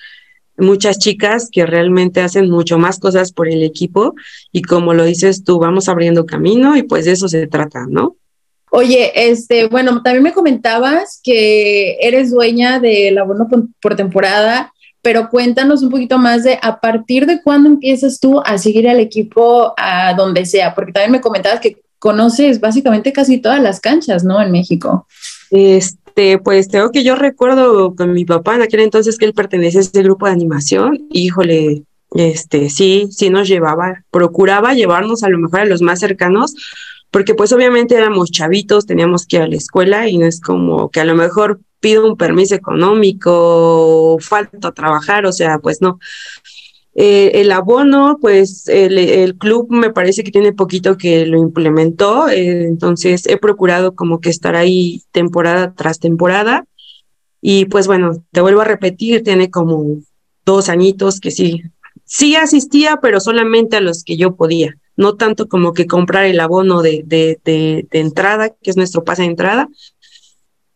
muchas 0.57 0.99
chicas 0.99 1.49
que 1.51 1.67
realmente 1.67 2.21
hacen 2.21 2.51
mucho 2.51 2.77
más 2.79 2.99
cosas 2.99 3.33
por 3.33 3.49
el 3.49 3.63
equipo 3.63 4.15
y 4.53 4.63
como 4.63 4.93
lo 4.93 5.05
dices 5.05 5.45
tú, 5.45 5.59
vamos 5.59 5.89
abriendo 5.89 6.27
camino 6.27 6.77
y 6.77 6.83
pues 6.83 7.05
de 7.05 7.13
eso 7.13 7.29
se 7.29 7.47
trata, 7.47 7.87
¿no? 7.89 8.17
Oye, 8.71 9.31
este, 9.31 9.69
bueno, 9.69 10.03
también 10.03 10.25
me 10.25 10.33
comentabas 10.33 11.21
que 11.23 11.97
eres 12.01 12.33
dueña 12.33 12.81
del 12.81 13.17
abono 13.19 13.47
por 13.81 13.95
temporada 13.95 14.74
pero 15.05 15.29
cuéntanos 15.29 15.83
un 15.83 15.91
poquito 15.91 16.17
más 16.17 16.45
de 16.45 16.59
a 16.63 16.81
partir 16.81 17.27
de 17.27 17.43
cuándo 17.43 17.69
empiezas 17.69 18.19
tú 18.19 18.41
a 18.43 18.57
seguir 18.57 18.89
al 18.89 19.01
equipo 19.01 19.75
a 19.77 20.15
donde 20.15 20.47
sea, 20.47 20.75
porque 20.75 20.93
también 20.93 21.13
me 21.13 21.21
comentabas 21.21 21.61
que 21.61 21.83
conoces 21.99 22.59
básicamente 22.59 23.13
casi 23.13 23.37
todas 23.37 23.61
las 23.61 23.81
canchas, 23.81 24.25
¿no? 24.25 24.41
En 24.41 24.51
México. 24.51 25.07
Este, 25.51 26.39
pues 26.39 26.69
tengo 26.69 26.91
que 26.91 27.05
yo 27.05 27.17
recuerdo 27.17 27.95
con 27.95 28.15
mi 28.15 28.25
papá 28.25 28.55
en 28.55 28.63
aquel 28.63 28.81
entonces 28.81 29.19
que 29.19 29.27
él 29.27 29.35
pertenece 29.35 29.77
a 29.77 29.81
ese 29.83 30.03
grupo 30.03 30.25
de 30.25 30.33
animación, 30.33 31.07
híjole, 31.11 31.83
este, 32.15 32.71
sí, 32.71 33.09
sí 33.11 33.29
nos 33.29 33.47
llevaba, 33.47 34.05
procuraba 34.11 34.73
llevarnos 34.73 35.23
a 35.23 35.29
lo 35.29 35.37
mejor 35.37 35.61
a 35.61 35.67
los 35.67 35.83
más 35.83 36.01
cercanos, 36.01 36.55
porque 37.11 37.35
pues 37.35 37.53
obviamente 37.53 37.95
éramos 37.95 38.31
chavitos, 38.31 38.87
teníamos 38.87 39.27
que 39.27 39.37
ir 39.37 39.43
a 39.43 39.49
la 39.49 39.57
escuela 39.57 40.09
y 40.09 40.17
no 40.17 40.25
es 40.25 40.41
como 40.41 40.89
que 40.89 41.01
a 41.01 41.05
lo 41.05 41.15
mejor 41.15 41.61
pido 41.85 42.07
un 42.07 42.17
permiso 42.17 42.55
económico, 42.55 44.17
falta 44.19 44.73
trabajar, 44.73 45.27
o 45.27 45.33
sea, 45.33 45.59
pues 45.59 45.83
no. 45.83 45.99
Eh, 46.95 47.43
el 47.43 47.53
abono, 47.53 48.17
pues 48.23 48.69
el, 48.69 49.37
club 49.37 49.67
me 49.69 49.91
parece 49.91 50.25
que 50.25 50.31
tiene 50.31 50.55
poquito 50.55 50.97
que 50.97 51.27
lo 51.27 51.37
implementó, 51.37 52.31
eh, 52.31 52.65
entonces 52.65 53.27
he 53.27 53.37
procurado 53.37 53.95
como 53.95 54.21
que 54.23 54.31
estar 54.31 54.57
ahí 54.57 55.03
temporada 55.13 55.75
tras 55.75 55.99
temporada. 55.99 56.65
Y 57.43 57.67
pues 57.67 57.87
bueno, 57.87 58.25
te 58.33 58.41
vuelvo 58.41 58.63
a 58.63 58.65
repetir, 58.65 59.23
tiene 59.23 59.51
como 59.51 59.99
dos 60.47 60.71
añitos 60.71 61.21
que 61.21 61.31
sí, 61.31 61.65
sí 62.07 62.35
asistía, 62.35 62.99
pero 63.03 63.21
solamente 63.21 63.77
a 63.77 63.83
los 63.83 64.05
que 64.05 64.17
yo 64.17 64.37
podía, 64.37 64.75
no 64.97 65.17
tanto 65.17 65.49
como 65.49 65.75
que 65.75 65.87
comprar 65.87 66.25
el 66.25 66.41
abono 66.41 66.81
de, 66.81 67.03
de, 67.05 67.39
de, 67.45 67.87
de 67.91 68.01
entrada, 68.01 68.49
que 68.49 68.71
es 68.71 68.79
nuestro 68.79 69.05
pase 69.05 69.21
de 69.21 69.29
entrada, 69.29 69.69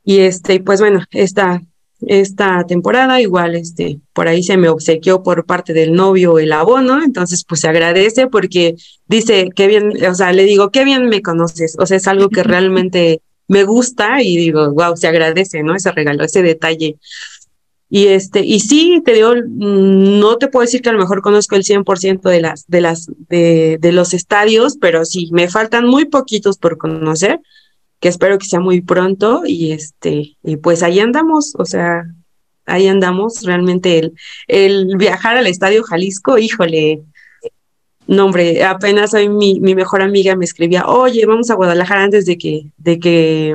y 0.09 0.21
este, 0.21 0.61
pues 0.61 0.81
bueno, 0.81 1.05
esta, 1.11 1.62
esta 2.01 2.64
temporada 2.66 3.21
igual, 3.21 3.55
este, 3.55 4.01
por 4.14 4.27
ahí 4.27 4.42
se 4.42 4.57
me 4.57 4.71
obsequió 4.71 5.23
por 5.23 5.44
parte 5.44 5.75
del 5.75 5.92
novio 5.92 6.38
el 6.38 6.53
abono, 6.53 7.03
entonces 7.05 7.44
pues 7.47 7.61
se 7.61 7.68
agradece 7.68 8.27
porque 8.27 8.77
dice, 9.07 9.51
qué 9.55 9.66
bien, 9.66 9.92
o 10.03 10.14
sea, 10.14 10.33
le 10.33 10.44
digo, 10.44 10.71
qué 10.71 10.87
bien 10.87 11.11
me 11.11 11.21
conoces, 11.21 11.77
o 11.79 11.85
sea, 11.85 11.99
es 11.99 12.09
algo 12.09 12.31
que 12.31 12.42
realmente 12.42 13.21
me 13.49 13.64
gusta 13.64 14.23
y 14.23 14.38
digo, 14.38 14.73
wow, 14.73 14.97
se 14.97 15.09
agradece, 15.09 15.62
¿no? 15.62 15.75
Ese 15.75 15.92
regalo, 15.92 16.25
ese 16.25 16.40
detalle. 16.40 16.97
Y 17.90 18.07
este, 18.07 18.40
y 18.40 18.61
sí, 18.61 19.03
te 19.05 19.12
digo, 19.12 19.35
mm, 19.35 20.21
no 20.21 20.38
te 20.38 20.49
puedo 20.49 20.64
decir 20.64 20.81
que 20.81 20.88
a 20.88 20.94
lo 20.94 21.01
mejor 21.01 21.21
conozco 21.21 21.55
el 21.55 21.64
100% 21.64 22.31
de 22.31 22.40
las, 22.40 22.66
de 22.66 22.81
las, 22.81 23.11
de, 23.29 23.77
de 23.79 23.92
los 23.92 24.14
estadios, 24.14 24.79
pero 24.81 25.05
sí, 25.05 25.29
me 25.33 25.49
faltan 25.49 25.87
muy 25.87 26.07
poquitos 26.07 26.57
por 26.57 26.79
conocer 26.79 27.40
que 28.01 28.09
espero 28.09 28.39
que 28.39 28.47
sea 28.47 28.61
muy 28.61 28.81
pronto 28.81 29.43
y 29.47 29.73
este, 29.73 30.37
y 30.43 30.57
pues 30.57 30.83
ahí 30.83 31.01
andamos, 31.01 31.55
o 31.59 31.65
sea, 31.65 32.05
ahí 32.67 32.87
andamos, 32.87 33.43
realmente 33.43 33.99
el, 33.99 34.15
el 34.47 34.97
viajar 34.97 35.37
al 35.37 35.47
Estadio 35.47 35.83
Jalisco, 35.83 36.39
híjole, 36.39 37.03
no 38.09 38.25
hombre, 38.25 38.65
apenas 38.65 39.13
hoy 39.15 39.29
mi, 39.29 39.61
mi 39.61 39.75
mejor 39.75 40.03
amiga 40.03 40.35
me 40.35 40.47
escribía, 40.47 40.87
oye, 40.87 41.27
vamos 41.27 41.51
a 41.51 41.55
Guadalajara 41.55 42.05
antes 42.05 42.25
de 42.25 42.39
que, 42.39 42.71
de 42.79 42.99
que, 42.99 43.55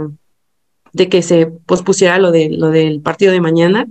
de 0.94 1.10
que 1.10 1.24
se 1.24 1.48
pospusiera 1.48 2.20
lo 2.20 2.32
de 2.32 2.50
lo 2.50 2.70
del 2.70 3.02
partido 3.02 3.32
de 3.32 3.42
mañana. 3.42 3.88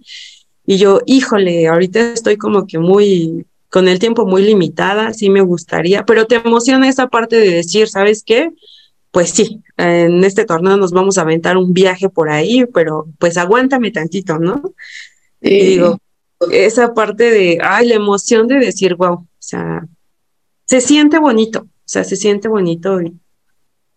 Y 0.64 0.76
yo, 0.76 1.00
híjole, 1.04 1.66
ahorita 1.66 2.12
estoy 2.12 2.36
como 2.36 2.68
que 2.68 2.78
muy, 2.78 3.44
con 3.70 3.88
el 3.88 3.98
tiempo 3.98 4.24
muy 4.24 4.42
limitada, 4.42 5.12
sí 5.12 5.30
me 5.30 5.40
gustaría, 5.40 6.04
pero 6.04 6.26
te 6.26 6.36
emociona 6.36 6.88
esa 6.88 7.08
parte 7.08 7.36
de 7.36 7.50
decir, 7.50 7.88
¿sabes 7.88 8.22
qué? 8.24 8.50
Pues 9.12 9.30
sí, 9.30 9.62
en 9.76 10.24
este 10.24 10.46
torneo 10.46 10.76
nos 10.78 10.90
vamos 10.90 11.18
a 11.18 11.20
aventar 11.20 11.58
un 11.58 11.74
viaje 11.74 12.08
por 12.08 12.30
ahí, 12.30 12.64
pero 12.72 13.06
pues 13.18 13.36
aguántame 13.36 13.90
tantito, 13.90 14.38
¿no? 14.38 14.74
Y 15.40 15.66
digo, 15.66 15.98
esa 16.50 16.94
parte 16.94 17.30
de, 17.30 17.58
ay, 17.62 17.88
la 17.88 17.94
emoción 17.94 18.48
de 18.48 18.58
decir, 18.58 18.94
wow, 18.94 19.14
o 19.14 19.28
sea, 19.38 19.86
se 20.64 20.80
siente 20.80 21.18
bonito, 21.18 21.60
o 21.60 21.68
sea, 21.84 22.04
se 22.04 22.16
siente 22.16 22.48
bonito 22.48 23.02
y 23.02 23.12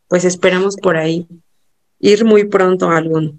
pues 0.10 0.26
esperamos 0.26 0.76
por 0.76 0.98
ahí 0.98 1.26
ir 2.00 2.26
muy 2.26 2.46
pronto 2.46 2.90
a 2.90 2.98
alguno. 2.98 3.36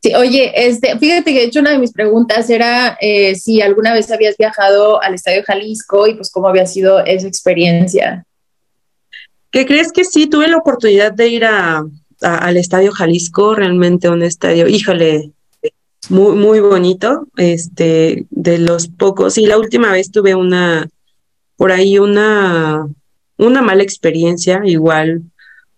Sí, 0.00 0.14
oye, 0.14 0.52
este, 0.54 0.96
fíjate 1.00 1.32
que 1.32 1.40
de 1.40 1.44
hecho 1.46 1.58
una 1.58 1.72
de 1.72 1.80
mis 1.80 1.92
preguntas 1.92 2.48
era 2.48 2.96
eh, 3.00 3.34
si 3.34 3.60
alguna 3.60 3.92
vez 3.92 4.08
habías 4.12 4.36
viajado 4.36 5.02
al 5.02 5.14
Estadio 5.14 5.42
Jalisco 5.44 6.06
y 6.06 6.14
pues 6.14 6.30
cómo 6.30 6.46
había 6.46 6.66
sido 6.66 7.04
esa 7.04 7.26
experiencia. 7.26 8.24
¿Qué 9.50 9.66
crees 9.66 9.92
que 9.92 10.04
sí? 10.04 10.26
Tuve 10.26 10.48
la 10.48 10.58
oportunidad 10.58 11.12
de 11.12 11.28
ir 11.28 11.44
al 11.44 12.56
Estadio 12.56 12.92
Jalisco, 12.92 13.54
realmente 13.54 14.08
un 14.08 14.22
estadio, 14.22 14.68
híjole, 14.68 15.32
muy, 16.10 16.36
muy 16.36 16.60
bonito, 16.60 17.28
este, 17.36 18.26
de 18.30 18.58
los 18.58 18.88
pocos, 18.88 19.38
y 19.38 19.46
la 19.46 19.58
última 19.58 19.92
vez 19.92 20.10
tuve 20.10 20.34
una, 20.34 20.88
por 21.56 21.72
ahí 21.72 21.98
una, 21.98 22.86
una 23.36 23.62
mala 23.62 23.82
experiencia, 23.82 24.60
igual, 24.64 25.22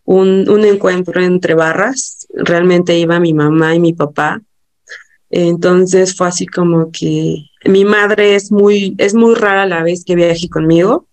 un, 0.04 0.48
un 0.48 0.64
encuentro 0.64 1.22
entre 1.22 1.54
barras, 1.54 2.26
realmente 2.32 2.98
iba 2.98 3.20
mi 3.20 3.32
mamá 3.34 3.74
y 3.74 3.80
mi 3.80 3.92
papá, 3.92 4.42
entonces 5.30 6.16
fue 6.16 6.26
así 6.26 6.46
como 6.46 6.90
que 6.90 7.44
mi 7.64 7.84
madre 7.84 8.34
es 8.34 8.50
muy, 8.50 8.96
es 8.98 9.14
muy 9.14 9.34
rara 9.34 9.64
la 9.66 9.84
vez 9.84 10.04
que 10.04 10.16
viaje 10.16 10.48
conmigo, 10.48 11.06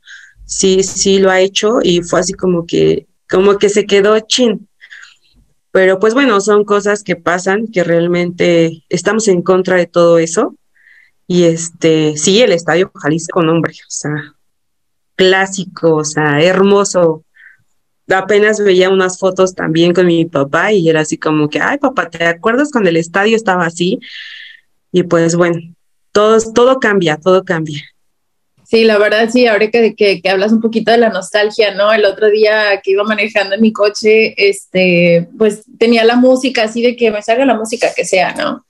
sí, 0.47 0.81
sí 0.81 1.19
lo 1.19 1.29
ha 1.29 1.41
hecho 1.41 1.79
y 1.83 2.01
fue 2.01 2.21
así 2.21 2.33
como 2.33 2.65
que, 2.65 3.05
como 3.29 3.59
que 3.59 3.69
se 3.69 3.85
quedó 3.85 4.19
chin. 4.21 4.67
Pero 5.71 5.99
pues 5.99 6.15
bueno, 6.15 6.41
son 6.41 6.63
cosas 6.63 7.03
que 7.03 7.15
pasan, 7.15 7.67
que 7.67 7.83
realmente 7.83 8.83
estamos 8.89 9.27
en 9.27 9.43
contra 9.43 9.75
de 9.75 9.85
todo 9.85 10.17
eso. 10.17 10.55
Y 11.27 11.43
este, 11.43 12.17
sí, 12.17 12.41
el 12.41 12.53
Estadio 12.53 12.89
Jalisco, 12.95 13.41
hombre, 13.41 13.73
o 13.73 13.89
sea, 13.89 14.35
clásico, 15.15 15.97
o 15.97 16.03
sea, 16.05 16.41
hermoso. 16.41 17.23
Apenas 18.09 18.63
veía 18.63 18.89
unas 18.89 19.19
fotos 19.19 19.53
también 19.53 19.93
con 19.93 20.07
mi 20.07 20.25
papá 20.25 20.71
y 20.71 20.89
era 20.89 21.01
así 21.01 21.17
como 21.17 21.49
que, 21.49 21.59
ay 21.59 21.77
papá, 21.77 22.09
¿te 22.09 22.25
acuerdas 22.25 22.71
cuando 22.71 22.89
el 22.89 22.95
estadio 22.95 23.35
estaba 23.35 23.65
así? 23.65 23.99
Y 24.93 25.03
pues 25.03 25.35
bueno, 25.35 25.59
todo, 26.13 26.39
todo 26.53 26.79
cambia, 26.79 27.17
todo 27.17 27.43
cambia. 27.43 27.83
Sí, 28.69 28.83
la 28.83 28.97
verdad 28.97 29.29
sí, 29.31 29.47
ahora 29.47 29.71
que, 29.71 29.95
que, 29.95 30.21
hablas 30.29 30.51
un 30.51 30.59
poquito 30.59 30.91
de 30.91 30.97
la 30.97 31.07
nostalgia, 31.07 31.73
¿no? 31.73 31.93
El 31.93 32.03
otro 32.03 32.29
día 32.29 32.81
que 32.83 32.91
iba 32.91 33.03
manejando 33.05 33.55
en 33.55 33.61
mi 33.61 33.71
coche, 33.71 34.33
este, 34.35 35.29
pues 35.37 35.63
tenía 35.79 36.03
la 36.03 36.17
música 36.17 36.63
así 36.63 36.81
de 36.81 36.97
que 36.97 37.09
me 37.09 37.21
salga 37.21 37.45
la 37.45 37.55
música 37.55 37.87
que 37.95 38.03
sea, 38.03 38.33
¿no? 38.33 38.65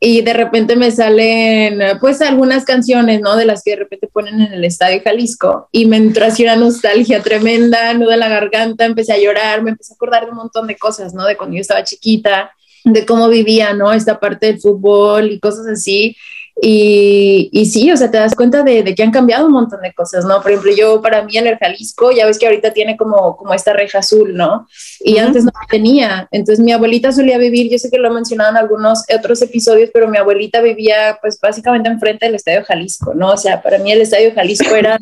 Y 0.00 0.22
de 0.22 0.32
repente 0.32 0.74
me 0.74 0.90
salen, 0.90 1.82
pues, 2.00 2.22
algunas 2.22 2.64
canciones, 2.64 3.20
¿no? 3.20 3.36
De 3.36 3.44
las 3.44 3.62
que 3.62 3.72
de 3.72 3.76
repente 3.76 4.08
ponen 4.10 4.40
en 4.40 4.54
el 4.54 4.64
Estadio 4.64 5.02
Jalisco 5.04 5.68
y 5.70 5.84
me 5.84 5.98
entró 5.98 6.24
así 6.24 6.42
una 6.42 6.56
nostalgia 6.56 7.22
tremenda, 7.22 7.92
nudo 7.92 8.12
en 8.12 8.20
la 8.20 8.30
garganta, 8.30 8.86
empecé 8.86 9.12
a 9.12 9.18
llorar, 9.18 9.62
me 9.62 9.72
empecé 9.72 9.92
a 9.92 9.96
acordar 9.96 10.24
de 10.24 10.30
un 10.30 10.38
montón 10.38 10.66
de 10.66 10.78
cosas, 10.78 11.12
¿no? 11.12 11.26
De 11.26 11.36
cuando 11.36 11.56
yo 11.56 11.60
estaba 11.60 11.84
chiquita, 11.84 12.52
de 12.84 13.04
cómo 13.04 13.28
vivía, 13.28 13.74
¿no? 13.74 13.92
Esta 13.92 14.18
parte 14.18 14.46
del 14.46 14.60
fútbol 14.60 15.30
y 15.30 15.40
cosas 15.40 15.66
así. 15.66 16.16
Y, 16.60 17.50
y, 17.52 17.66
sí, 17.66 17.92
o 17.92 17.96
sea, 17.98 18.10
te 18.10 18.16
das 18.16 18.34
cuenta 18.34 18.62
de, 18.62 18.82
de, 18.82 18.94
que 18.94 19.02
han 19.02 19.10
cambiado 19.10 19.44
un 19.44 19.52
montón 19.52 19.82
de 19.82 19.92
cosas, 19.92 20.24
¿no? 20.24 20.40
Por 20.40 20.52
ejemplo, 20.52 20.72
yo 20.74 21.02
para 21.02 21.22
mí 21.22 21.36
en 21.36 21.46
el 21.46 21.58
Jalisco, 21.58 22.12
ya 22.12 22.24
ves 22.24 22.38
que 22.38 22.46
ahorita 22.46 22.72
tiene 22.72 22.96
como, 22.96 23.36
como 23.36 23.52
esta 23.52 23.74
reja 23.74 23.98
azul, 23.98 24.34
¿no? 24.34 24.66
Y 25.00 25.18
antes 25.18 25.44
no 25.44 25.52
tenía. 25.68 26.26
Entonces 26.30 26.64
mi 26.64 26.72
abuelita 26.72 27.12
solía 27.12 27.36
vivir, 27.36 27.70
yo 27.70 27.78
sé 27.78 27.90
que 27.90 27.98
lo 27.98 28.08
he 28.08 28.14
mencionado 28.14 28.50
en 28.50 28.56
algunos 28.56 29.02
otros 29.14 29.42
episodios, 29.42 29.90
pero 29.92 30.08
mi 30.08 30.16
abuelita 30.16 30.62
vivía 30.62 31.18
pues 31.20 31.38
básicamente 31.38 31.90
enfrente 31.90 32.24
del 32.24 32.36
Estadio 32.36 32.64
Jalisco, 32.64 33.12
¿no? 33.12 33.32
O 33.32 33.36
sea, 33.36 33.60
para 33.60 33.76
mí 33.78 33.92
el 33.92 34.00
Estadio 34.00 34.32
Jalisco 34.34 34.74
era, 34.74 34.98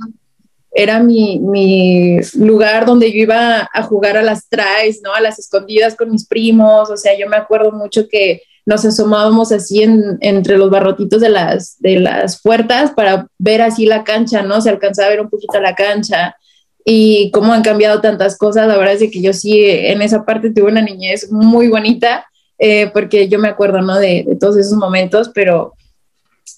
era 0.72 0.98
mi, 0.98 1.38
mi 1.38 2.18
lugar 2.34 2.84
donde 2.84 3.12
yo 3.12 3.18
iba 3.18 3.70
a 3.72 3.82
jugar 3.84 4.16
a 4.16 4.22
las 4.22 4.48
traes, 4.48 5.02
¿no? 5.04 5.14
A 5.14 5.20
las 5.20 5.38
escondidas 5.38 5.94
con 5.94 6.10
mis 6.10 6.26
primos, 6.26 6.90
o 6.90 6.96
sea, 6.96 7.16
yo 7.16 7.28
me 7.28 7.36
acuerdo 7.36 7.70
mucho 7.70 8.08
que 8.08 8.42
nos 8.66 8.84
asomábamos 8.84 9.52
así 9.52 9.82
en, 9.82 10.18
entre 10.20 10.56
los 10.56 10.70
barrotitos 10.70 11.20
de 11.20 11.28
las, 11.28 11.76
de 11.80 12.00
las 12.00 12.40
puertas 12.40 12.92
para 12.92 13.26
ver 13.38 13.62
así 13.62 13.86
la 13.86 14.04
cancha, 14.04 14.42
¿no? 14.42 14.60
Se 14.60 14.70
alcanzaba 14.70 15.08
a 15.08 15.10
ver 15.10 15.20
un 15.20 15.28
poquito 15.28 15.60
la 15.60 15.74
cancha 15.74 16.36
y 16.84 17.30
cómo 17.30 17.52
han 17.52 17.62
cambiado 17.62 18.00
tantas 18.00 18.38
cosas. 18.38 18.66
La 18.66 18.76
verdad 18.76 18.94
es 18.94 19.10
que 19.10 19.20
yo 19.20 19.32
sí 19.32 19.64
en 19.64 20.00
esa 20.00 20.24
parte 20.24 20.50
tuve 20.50 20.70
una 20.70 20.82
niñez 20.82 21.30
muy 21.30 21.68
bonita 21.68 22.26
eh, 22.58 22.90
porque 22.92 23.28
yo 23.28 23.38
me 23.38 23.48
acuerdo, 23.48 23.82
¿no? 23.82 23.98
De, 23.98 24.24
de, 24.26 24.36
todos 24.36 24.56
esos 24.56 24.78
momentos, 24.78 25.30
pero, 25.34 25.74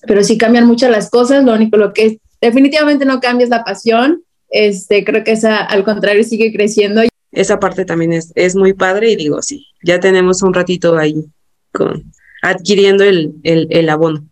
pero 0.07 0.23
sí 0.23 0.39
cambian 0.39 0.67
muchas 0.67 0.91
las 0.91 1.11
cosas. 1.11 1.45
Lo 1.45 1.55
único 1.55 1.77
lo 1.77 1.93
que 1.93 2.21
definitivamente 2.41 3.05
no 3.05 3.19
cambia 3.21 3.45
es 3.45 3.51
la 3.51 3.65
pasión. 3.65 4.23
Este, 4.49 5.05
creo 5.05 5.25
que 5.25 5.33
esa 5.33 5.57
al 5.57 5.83
contrario 5.83 6.23
sigue 6.23 6.53
creciendo. 6.53 7.03
Esa 7.33 7.59
parte 7.59 7.85
también 7.85 8.13
es, 8.13 8.33
es 8.37 8.55
muy 8.55 8.75
padre 8.75 9.11
y 9.11 9.17
digo, 9.17 9.43
sí, 9.43 9.67
ya 9.83 9.99
tenemos 9.99 10.43
un 10.43 10.55
ratito 10.55 10.97
ahí 10.97 11.27
adquiriendo 12.43 13.05
el, 13.05 13.35
el, 13.43 13.89
abono. 13.89 14.25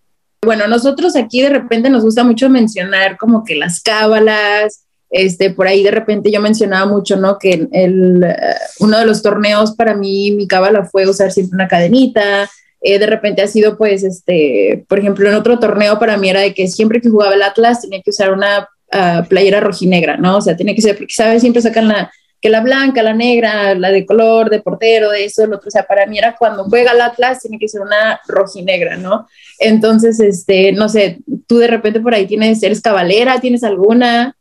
Bueno, 0.42 0.66
nosotros 0.68 1.16
aquí 1.16 1.42
de 1.42 1.50
repente 1.50 1.90
nos 1.90 2.04
gusta 2.04 2.22
mucho 2.22 2.50
mencionar 2.50 3.16
como 3.16 3.44
que 3.44 3.56
las 3.56 3.80
cábalas, 3.80 4.84
este, 5.10 5.50
por 5.50 5.66
ahí 5.66 5.82
de 5.82 5.90
repente 5.90 6.30
yo 6.30 6.40
mencionaba 6.40 6.86
mucho, 6.86 7.16
¿no? 7.16 7.38
Que 7.38 7.68
el, 7.72 8.22
eh, 8.22 8.36
uno 8.80 8.98
de 8.98 9.06
los 9.06 9.22
torneos 9.22 9.74
para 9.74 9.94
mí, 9.94 10.32
mi 10.32 10.46
cábala 10.46 10.84
fue 10.84 11.08
usar 11.08 11.32
siempre 11.32 11.56
una 11.56 11.68
cadenita, 11.68 12.48
eh, 12.86 12.98
de 12.98 13.06
repente 13.06 13.40
ha 13.40 13.48
sido 13.48 13.78
pues, 13.78 14.04
este, 14.04 14.84
por 14.88 14.98
ejemplo, 14.98 15.26
en 15.28 15.34
otro 15.34 15.58
torneo 15.58 15.98
para 15.98 16.18
mí 16.18 16.28
era 16.28 16.40
de 16.40 16.52
que 16.52 16.68
siempre 16.68 17.00
que 17.00 17.08
jugaba 17.08 17.34
el 17.34 17.42
Atlas 17.42 17.80
tenía 17.80 18.02
que 18.02 18.10
usar 18.10 18.30
una 18.32 18.68
uh, 18.92 19.26
playera 19.26 19.60
rojinegra, 19.60 20.18
¿no? 20.18 20.36
O 20.36 20.40
sea, 20.42 20.54
tenía 20.54 20.74
que 20.74 20.82
ser, 20.82 20.96
porque. 20.98 21.40
Siempre 21.40 21.62
sacan 21.62 21.88
la, 21.88 22.12
que 22.44 22.50
la 22.50 22.60
blanca, 22.60 23.02
la 23.02 23.14
negra, 23.14 23.74
la 23.74 23.90
de 23.90 24.04
color, 24.04 24.50
de 24.50 24.60
portero, 24.60 25.08
de 25.08 25.24
eso, 25.24 25.44
el 25.44 25.54
otro, 25.54 25.68
o 25.68 25.70
sea, 25.70 25.86
para 25.86 26.04
mí 26.04 26.18
era 26.18 26.36
cuando 26.36 26.64
juega 26.64 26.92
el 26.92 27.00
Atlas 27.00 27.40
tiene 27.40 27.58
que 27.58 27.68
ser 27.68 27.80
una 27.80 28.20
rojinegra, 28.28 28.98
¿no? 28.98 29.26
Entonces, 29.58 30.20
este, 30.20 30.70
no 30.72 30.90
sé, 30.90 31.20
tú 31.46 31.56
de 31.56 31.68
repente 31.68 32.00
por 32.00 32.12
ahí 32.12 32.26
tienes, 32.26 32.62
eres 32.62 32.82
cabalera, 32.82 33.40
¿tienes 33.40 33.64
alguna? 33.64 34.36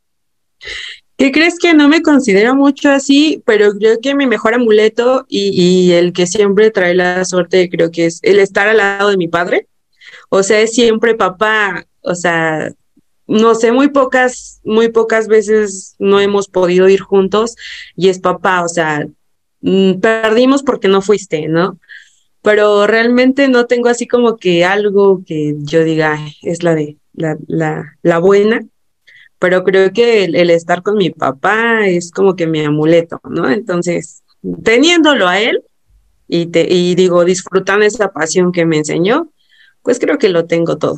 ¿Qué 1.16 1.32
crees 1.32 1.58
que 1.58 1.72
no 1.72 1.88
me 1.88 2.02
considero 2.02 2.54
mucho 2.54 2.90
así? 2.90 3.42
Pero 3.46 3.72
creo 3.72 3.98
que 4.02 4.14
mi 4.14 4.26
mejor 4.26 4.52
amuleto 4.52 5.24
y, 5.26 5.52
y 5.54 5.92
el 5.92 6.12
que 6.12 6.26
siempre 6.26 6.70
trae 6.70 6.94
la 6.94 7.24
suerte, 7.24 7.70
creo 7.70 7.90
que 7.90 8.04
es 8.04 8.18
el 8.20 8.38
estar 8.38 8.68
al 8.68 8.76
lado 8.76 9.08
de 9.08 9.16
mi 9.16 9.28
padre. 9.28 9.66
O 10.28 10.42
sea, 10.42 10.60
es 10.60 10.74
siempre 10.74 11.14
papá, 11.14 11.86
o 12.02 12.14
sea, 12.14 12.70
no 13.26 13.54
sé, 13.54 13.72
muy 13.72 13.88
pocas, 13.88 14.60
muy 14.64 14.88
pocas 14.88 15.28
veces 15.28 15.96
no 15.98 16.20
hemos 16.20 16.48
podido 16.48 16.88
ir 16.88 17.00
juntos 17.00 17.56
y 17.96 18.08
es 18.08 18.18
papá, 18.18 18.62
o 18.62 18.68
sea, 18.68 19.06
mm, 19.62 20.00
perdimos 20.00 20.62
porque 20.62 20.88
no 20.88 21.02
fuiste, 21.02 21.48
¿no? 21.48 21.78
Pero 22.42 22.86
realmente 22.86 23.48
no 23.48 23.66
tengo 23.66 23.88
así 23.88 24.06
como 24.06 24.36
que 24.36 24.64
algo 24.64 25.22
que 25.26 25.54
yo 25.60 25.84
diga 25.84 26.18
es 26.42 26.62
la 26.62 26.74
de 26.74 26.98
la, 27.14 27.38
la, 27.46 27.96
la 28.02 28.18
buena, 28.18 28.60
pero 29.38 29.64
creo 29.64 29.92
que 29.92 30.24
el, 30.24 30.50
estar 30.50 30.82
con 30.82 30.96
mi 30.96 31.10
papá 31.10 31.86
es 31.86 32.10
como 32.10 32.36
que 32.36 32.46
mi 32.46 32.64
amuleto, 32.64 33.20
¿no? 33.24 33.48
Entonces, 33.50 34.22
teniéndolo 34.62 35.28
a 35.28 35.40
él 35.40 35.62
y, 36.28 36.46
te, 36.46 36.66
y 36.72 36.94
digo, 36.94 37.24
disfrutando 37.24 37.84
esa 37.84 38.12
pasión 38.12 38.52
que 38.52 38.66
me 38.66 38.78
enseñó, 38.78 39.30
pues 39.82 39.98
creo 39.98 40.18
que 40.18 40.30
lo 40.30 40.46
tengo 40.46 40.78
todo. 40.78 40.96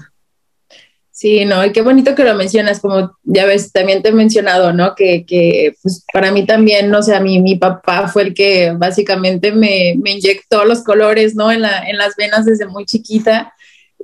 Sí, 1.17 1.47
no, 1.47 1.65
y 1.65 1.73
qué 1.73 1.81
bonito 1.81 2.15
que 2.15 2.25
lo 2.25 2.35
mencionas, 2.35 2.79
como 2.79 3.17
ya 3.23 3.47
ves, 3.47 3.73
también 3.73 4.03
te 4.03 4.11
he 4.11 4.13
mencionado, 4.13 4.75
¿no? 4.75 4.95
Que, 4.95 5.25
que 5.25 5.75
pues 5.83 6.05
para 6.13 6.31
mí 6.31 6.45
también, 6.45 6.91
no 6.91 7.03
sé, 7.03 7.15
a 7.15 7.21
mí 7.21 7.41
mi 7.41 7.57
papá 7.57 8.07
fue 8.09 8.25
el 8.25 8.35
que 8.35 8.73
básicamente 8.73 9.51
me, 9.51 9.95
me 9.99 10.11
inyectó 10.11 10.67
los 10.67 10.85
colores, 10.85 11.35
¿no? 11.35 11.51
En, 11.51 11.63
la, 11.63 11.89
en 11.89 11.97
las 11.97 12.17
venas 12.17 12.45
desde 12.45 12.67
muy 12.67 12.85
chiquita. 12.85 13.55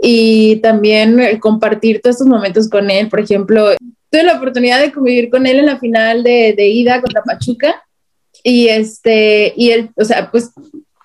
Y 0.01 0.57
también 0.63 1.39
compartir 1.39 2.01
todos 2.01 2.15
estos 2.15 2.29
momentos 2.29 2.67
con 2.71 2.91
él, 2.91 3.11
por 3.11 3.21
ejemplo, 3.21 3.77
tuve 4.09 4.23
la 4.23 4.39
oportunidad 4.39 4.81
de 4.81 4.91
convivir 4.91 5.29
con 5.29 5.47
él 5.47 5.59
en 5.59 5.67
la 5.67 5.79
final 5.79 6.23
de, 6.23 6.55
de 6.57 6.69
ida 6.69 7.03
contra 7.03 7.23
Pachuca. 7.23 7.83
Y 8.43 8.69
este, 8.69 9.53
y 9.55 9.73
él, 9.73 9.91
o 9.97 10.05
sea, 10.07 10.31
pues 10.31 10.51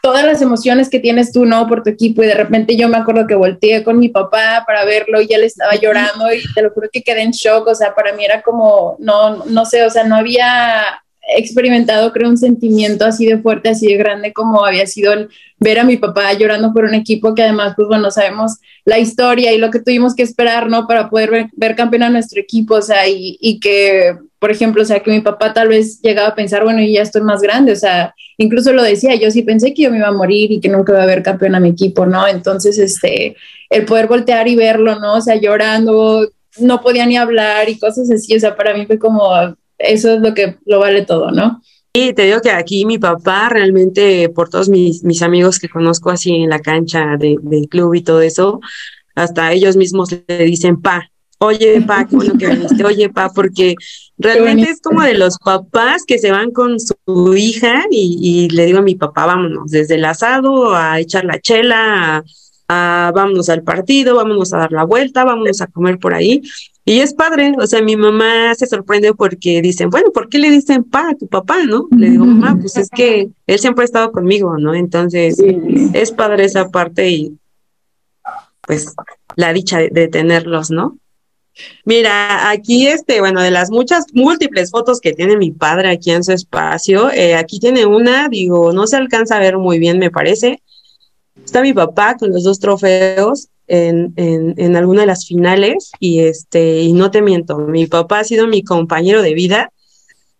todas 0.02 0.26
las 0.26 0.42
emociones 0.42 0.90
que 0.90 1.00
tienes 1.00 1.32
tú, 1.32 1.46
¿no? 1.46 1.68
Por 1.68 1.84
tu 1.84 1.90
equipo 1.90 2.24
y 2.24 2.28
de 2.28 2.36
repente 2.36 2.76
yo 2.76 2.90
me 2.90 2.98
acuerdo 2.98 3.28
que 3.28 3.36
volteé 3.36 3.84
con 3.84 4.00
mi 4.00 4.10
papá 4.10 4.64
para 4.66 4.86
verlo 4.86 5.22
y 5.22 5.34
él 5.34 5.44
estaba 5.44 5.76
llorando 5.76 6.32
y 6.34 6.42
te 6.54 6.62
lo 6.62 6.72
juro 6.72 6.90
que 6.92 7.04
quedé 7.04 7.22
en 7.22 7.32
shock, 7.32 7.68
o 7.68 7.76
sea, 7.76 7.94
para 7.94 8.14
mí 8.14 8.24
era 8.24 8.42
como, 8.42 8.96
no, 9.00 9.46
no 9.46 9.66
sé, 9.66 9.84
o 9.84 9.90
sea, 9.90 10.04
no 10.04 10.16
había 10.16 11.02
experimentado, 11.36 12.12
creo, 12.14 12.30
un 12.30 12.38
sentimiento 12.38 13.06
así 13.06 13.26
de 13.26 13.40
fuerte, 13.40 13.70
así 13.70 13.88
de 13.88 13.98
grande 13.98 14.34
como 14.34 14.66
había 14.66 14.88
sido 14.88 15.14
el 15.14 15.30
ver 15.60 15.80
a 15.80 15.84
mi 15.84 15.98
papá 15.98 16.34
llorando 16.34 16.72
por 16.74 16.86
un 16.86 16.94
equipo 16.94 17.34
que 17.34 17.44
además, 17.44 17.74
pues 17.76 17.88
bueno, 17.88 18.12
sabemos 18.12 18.58
la 18.86 19.00
historia 19.00 19.54
y 19.54 19.58
lo 19.58 19.72
que 19.72 19.80
tuvimos 19.80 20.16
que 20.16 20.24
esperar, 20.24 20.70
¿no? 20.70 20.88
Para 20.88 21.10
poder 21.10 21.50
ver, 21.54 21.76
campeón 21.76 22.04
a 22.04 22.10
nuestro 22.10 22.40
equipo, 22.40 22.76
o 22.76 22.82
sea, 22.82 23.08
y, 23.08 23.60
que 23.60 24.16
por 24.40 24.52
ejemplo, 24.52 24.84
o 24.84 24.86
sea, 24.86 25.00
que 25.02 25.12
mi 25.12 25.22
papá 25.22 25.54
tal 25.54 25.70
vez 25.70 26.00
llegaba 26.02 26.30
a 26.30 26.36
pensar, 26.36 26.64
bueno, 26.64 26.82
y 26.82 26.94
ya 26.94 27.02
estoy 27.02 27.24
más 27.24 27.42
grande, 27.42 27.72
o 27.72 27.76
sea, 27.76 28.14
incluso 28.38 28.72
lo 28.72 28.84
decía, 28.84 29.16
yo 29.16 29.32
sí 29.32 29.42
pensé 29.42 29.74
que 29.74 29.84
yo 29.84 29.92
me 29.92 29.98
iba 29.98 30.08
a 30.08 30.12
morir 30.12 30.52
y 30.52 30.60
que 30.60 30.70
nunca 30.70 30.94
iba 30.94 31.02
a 31.02 31.04
haber 31.04 31.24
campeón 31.24 31.56
a 31.56 31.60
mi 31.60 31.70
equipo, 31.70 32.06
¿no? 32.06 32.28
Entonces, 32.28 32.78
este, 32.78 33.36
el 33.72 33.86
poder 33.86 34.08
voltear 34.08 34.48
y 34.48 34.56
verlo, 34.56 35.00
¿no? 35.00 35.16
O 35.16 35.22
sea, 35.22 35.36
llorando, 35.36 36.30
no 36.60 36.82
podía 36.82 37.06
ni 37.08 37.18
hablar 37.18 37.68
y 37.68 37.80
cosas 37.80 38.12
así, 38.12 38.36
o 38.36 38.40
sea, 38.40 38.56
para 38.56 38.76
mí 38.76 38.86
fue 38.86 39.00
como, 39.00 39.32
eso 39.78 40.14
es 40.14 40.22
lo 40.22 40.34
que 40.34 40.58
lo 40.66 40.80
vale 40.80 41.06
todo, 41.06 41.32
¿no? 41.32 41.62
Y 41.94 42.14
te 42.14 42.24
digo 42.24 42.42
que 42.42 42.52
aquí 42.52 42.86
mi 42.86 43.00
papá 43.00 43.50
realmente, 43.50 44.30
por 44.30 44.50
todos 44.50 44.70
mis, 44.70 45.04
mis 45.04 45.22
amigos 45.24 45.58
que 45.58 45.70
conozco 45.70 46.12
así 46.12 46.36
en 46.36 46.50
la 46.50 46.60
cancha 46.60 47.18
de, 47.18 47.38
del 47.42 47.68
club 47.68 47.96
y 47.96 48.04
todo 48.04 48.22
eso, 48.22 48.60
hasta 49.16 49.52
ellos 49.52 49.76
mismos 49.76 50.10
le 50.12 50.46
dicen 50.46 50.80
pa, 50.80 51.10
oye, 51.40 51.82
pa, 51.82 52.06
qué 52.06 52.16
bueno 52.16 52.38
que 52.38 52.48
viniste, 52.48 52.84
oye, 52.84 53.10
pa, 53.10 53.30
porque 53.30 53.76
realmente 54.18 54.70
es 54.70 54.82
como 54.82 55.02
de 55.02 55.16
los 55.16 55.38
papás 55.38 56.04
que 56.06 56.20
se 56.20 56.32
van 56.32 56.52
con 56.52 56.78
su 56.80 57.36
hija 57.36 57.86
y, 57.90 58.48
le 58.50 58.66
digo 58.66 58.80
a 58.80 58.84
mi 58.84 58.96
papá, 58.96 59.26
vámonos, 59.26 59.72
desde 59.72 59.96
el 59.96 60.06
asado 60.06 60.76
a 60.76 61.00
echar 61.00 61.26
la 61.26 61.40
chela, 61.40 62.24
a, 62.68 63.12
vámonos 63.16 63.50
al 63.50 63.64
partido, 63.64 64.16
vámonos 64.16 64.54
a 64.54 64.58
dar 64.58 64.72
la 64.72 64.84
vuelta, 64.84 65.24
vámonos 65.24 65.62
a 65.62 65.68
comer 65.68 66.00
por 66.00 66.14
ahí. 66.14 66.42
Y 66.90 67.02
es 67.02 67.14
padre, 67.14 67.54
o 67.62 67.68
sea, 67.68 67.82
mi 67.82 67.98
mamá 67.98 68.56
se 68.56 68.66
sorprende 68.66 69.14
porque 69.14 69.62
dicen, 69.62 69.90
bueno, 69.90 70.10
¿por 70.14 70.30
qué 70.30 70.40
le 70.40 70.50
dicen 70.50 70.86
pa 70.86 71.10
a 71.10 71.16
tu 71.16 71.28
papá, 71.28 71.58
no? 71.66 71.90
Le 71.92 72.12
digo, 72.12 72.24
mamá, 72.24 72.58
pues 72.58 72.78
es 72.78 72.90
que 72.90 73.28
él 73.46 73.60
siempre 73.60 73.82
ha 73.82 73.86
estado 73.86 74.14
conmigo, 74.14 74.58
¿no? 74.58 74.74
Entonces, 74.74 75.38
es 75.94 76.12
padre 76.14 76.46
esa 76.46 76.70
parte 76.70 77.10
y 77.10 77.38
pues 78.62 78.96
la 79.36 79.52
dicha 79.52 79.80
de 79.80 80.08
tenerlos, 80.08 80.72
¿no? 80.72 80.98
Mira, 81.84 82.50
aquí 82.50 82.88
este, 82.88 83.20
bueno, 83.20 83.42
de 83.42 83.52
las 83.52 83.70
muchas 83.70 84.06
múltiples 84.14 84.72
fotos 84.72 85.02
que 85.02 85.12
tiene 85.12 85.36
mi 85.36 85.52
padre 85.52 85.90
aquí 85.90 86.12
en 86.12 86.24
su 86.24 86.32
espacio, 86.32 87.12
eh, 87.12 87.36
aquí 87.36 87.60
tiene 87.60 87.86
una, 87.86 88.30
digo, 88.30 88.72
no 88.72 88.88
se 88.88 88.96
alcanza 88.96 89.36
a 89.36 89.42
ver 89.42 89.58
muy 89.58 89.78
bien, 89.78 90.00
me 90.00 90.10
parece. 90.10 90.64
Está 91.44 91.62
mi 91.62 91.74
papá 91.74 92.16
con 92.16 92.32
los 92.32 92.46
dos 92.46 92.62
trofeos 92.62 93.50
en, 93.68 94.14
en, 94.16 94.76
alguna 94.76 95.02
de 95.02 95.08
las 95.08 95.26
finales 95.26 95.92
y 96.00 96.20
este, 96.20 96.82
y 96.82 96.94
no 96.94 97.12
te 97.12 97.22
miento, 97.22 97.58
mi 97.58 97.86
papá 97.86 98.20
ha 98.20 98.24
sido 98.24 98.48
mi 98.48 98.64
compañero 98.64 99.22
de 99.22 99.34
vida, 99.34 99.72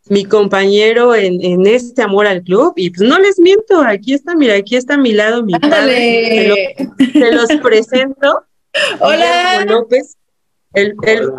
mi 0.10 0.24
compañero 0.24 1.14
en, 1.16 1.44
en 1.44 1.68
este 1.68 2.02
amor 2.02 2.28
al 2.28 2.42
club, 2.44 2.74
y 2.78 2.90
pues 2.90 3.08
no 3.08 3.20
les 3.20 3.40
miento, 3.40 3.82
aquí 3.82 4.14
está, 4.14 4.36
mira, 4.36 4.56
aquí 4.56 4.76
está 4.76 4.94
a 4.94 4.98
mi 4.98 5.12
lado 5.12 5.44
mi 5.44 5.54
padre, 5.54 6.76
se, 6.98 7.32
los 7.32 7.48
presento. 7.62 8.44
Hola. 9.00 9.66
López, 9.66 10.18
el, 10.74 10.96
el, 11.04 11.30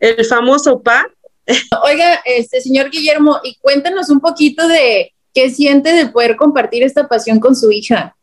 el 0.00 0.24
famoso 0.24 0.82
pa. 0.82 1.06
Oiga, 1.84 2.20
este 2.24 2.60
señor 2.60 2.90
Guillermo, 2.90 3.38
y 3.44 3.56
cuéntanos 3.60 4.10
un 4.10 4.20
poquito 4.20 4.66
de 4.66 5.12
qué 5.32 5.50
siente 5.50 5.92
de 5.92 6.08
poder 6.08 6.36
compartir 6.36 6.82
esta 6.82 7.06
pasión 7.06 7.38
con 7.38 7.54
su 7.54 7.70
hija. 7.70 8.16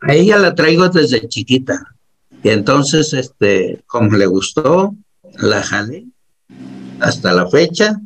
A 0.00 0.14
ella 0.14 0.36
la 0.36 0.54
traigo 0.54 0.88
desde 0.88 1.26
chiquita. 1.28 1.93
Y 2.44 2.50
entonces, 2.50 3.14
este, 3.14 3.82
como 3.86 4.16
le 4.16 4.26
gustó, 4.26 4.94
la 5.38 5.62
jalé 5.62 6.04
hasta 7.00 7.32
la 7.32 7.48
fecha. 7.48 7.98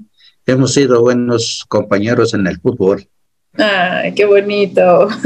Hemos 0.46 0.74
sido 0.74 1.02
buenos 1.02 1.64
compañeros 1.68 2.34
en 2.34 2.46
el 2.46 2.60
fútbol. 2.60 3.06
Ay, 3.54 4.14
qué 4.14 4.24
bonito. 4.24 5.08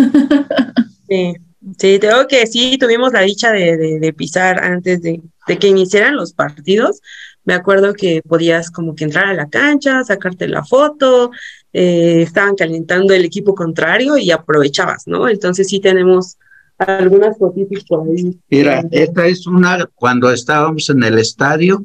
Sí, 1.08 1.34
sí, 1.76 1.98
tengo 1.98 2.26
que 2.26 2.46
sí, 2.46 2.78
tuvimos 2.78 3.12
la 3.12 3.20
dicha 3.20 3.52
de, 3.52 4.14
pisar 4.16 4.64
antes 4.64 5.02
de, 5.02 5.20
de, 5.46 5.58
que 5.58 5.68
iniciaran 5.68 6.16
los 6.16 6.32
partidos. 6.32 7.02
Me 7.44 7.52
acuerdo 7.52 7.92
que 7.92 8.22
podías 8.26 8.70
como 8.70 8.94
que 8.94 9.04
entrar 9.04 9.26
a 9.26 9.34
la 9.34 9.50
cancha, 9.50 10.02
sacarte 10.04 10.48
la 10.48 10.64
foto, 10.64 11.30
eh, 11.74 12.22
estaban 12.22 12.54
calentando 12.54 13.12
el 13.12 13.26
equipo 13.26 13.54
contrario 13.54 14.16
y 14.16 14.30
aprovechabas, 14.30 15.06
¿no? 15.06 15.28
Entonces 15.28 15.68
sí 15.68 15.80
tenemos 15.80 16.38
algunas 16.82 17.38
fotitos 17.38 17.84
por 17.84 18.06
ahí. 18.06 18.38
Mira, 18.50 18.84
esta 18.90 19.26
es 19.26 19.46
una 19.46 19.86
cuando 19.94 20.30
estábamos 20.30 20.88
en 20.90 21.02
el 21.02 21.18
estadio 21.18 21.84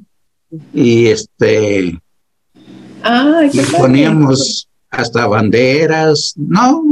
y 0.73 1.07
este 1.07 1.99
poníamos 3.77 4.69
hasta 4.89 5.27
banderas, 5.27 6.33
no, 6.35 6.83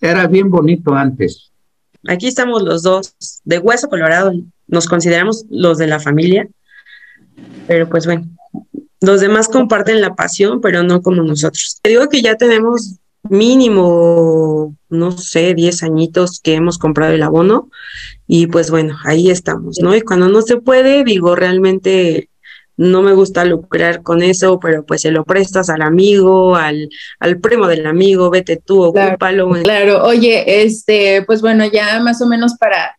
era 0.00 0.26
bien 0.26 0.50
bonito 0.50 0.94
antes. 0.94 1.52
Aquí 2.08 2.28
estamos 2.28 2.62
los 2.62 2.82
dos, 2.82 3.14
de 3.44 3.58
hueso 3.58 3.88
colorado, 3.88 4.32
nos 4.66 4.86
consideramos 4.86 5.44
los 5.48 5.78
de 5.78 5.86
la 5.86 6.00
familia, 6.00 6.48
pero 7.66 7.88
pues 7.88 8.06
bueno, 8.06 8.26
los 9.00 9.20
demás 9.20 9.48
comparten 9.48 10.00
la 10.00 10.14
pasión, 10.14 10.60
pero 10.60 10.82
no 10.82 11.02
como 11.02 11.22
nosotros. 11.22 11.78
Te 11.82 11.90
digo 11.90 12.08
que 12.08 12.22
ya 12.22 12.36
tenemos 12.36 12.96
mínimo, 13.28 14.75
no 14.88 15.12
sé, 15.12 15.54
10 15.54 15.82
añitos 15.82 16.40
que 16.40 16.54
hemos 16.54 16.78
comprado 16.78 17.12
el 17.12 17.22
abono 17.22 17.70
y 18.26 18.46
pues 18.46 18.70
bueno, 18.70 18.96
ahí 19.04 19.30
estamos, 19.30 19.78
¿no? 19.80 19.94
Y 19.94 20.00
cuando 20.00 20.28
no 20.28 20.42
se 20.42 20.56
puede, 20.58 21.04
digo, 21.04 21.34
realmente 21.34 22.28
no 22.76 23.02
me 23.02 23.14
gusta 23.14 23.44
lucrar 23.44 24.02
con 24.02 24.22
eso, 24.22 24.60
pero 24.60 24.84
pues 24.84 25.02
se 25.02 25.10
lo 25.10 25.24
prestas 25.24 25.70
al 25.70 25.82
amigo, 25.82 26.56
al, 26.56 26.90
al 27.18 27.40
primo 27.40 27.66
del 27.66 27.86
amigo, 27.86 28.30
vete 28.30 28.56
tú, 28.58 28.82
ocúpalo. 28.82 29.48
Claro, 29.48 29.62
claro, 29.62 30.04
oye, 30.04 30.62
este, 30.62 31.22
pues 31.22 31.40
bueno, 31.40 31.64
ya 31.66 31.98
más 32.00 32.20
o 32.20 32.26
menos 32.26 32.54
para 32.58 32.98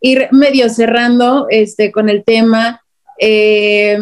ir 0.00 0.28
medio 0.32 0.70
cerrando 0.70 1.46
este, 1.50 1.92
con 1.92 2.08
el 2.08 2.24
tema, 2.24 2.82
eh, 3.20 3.98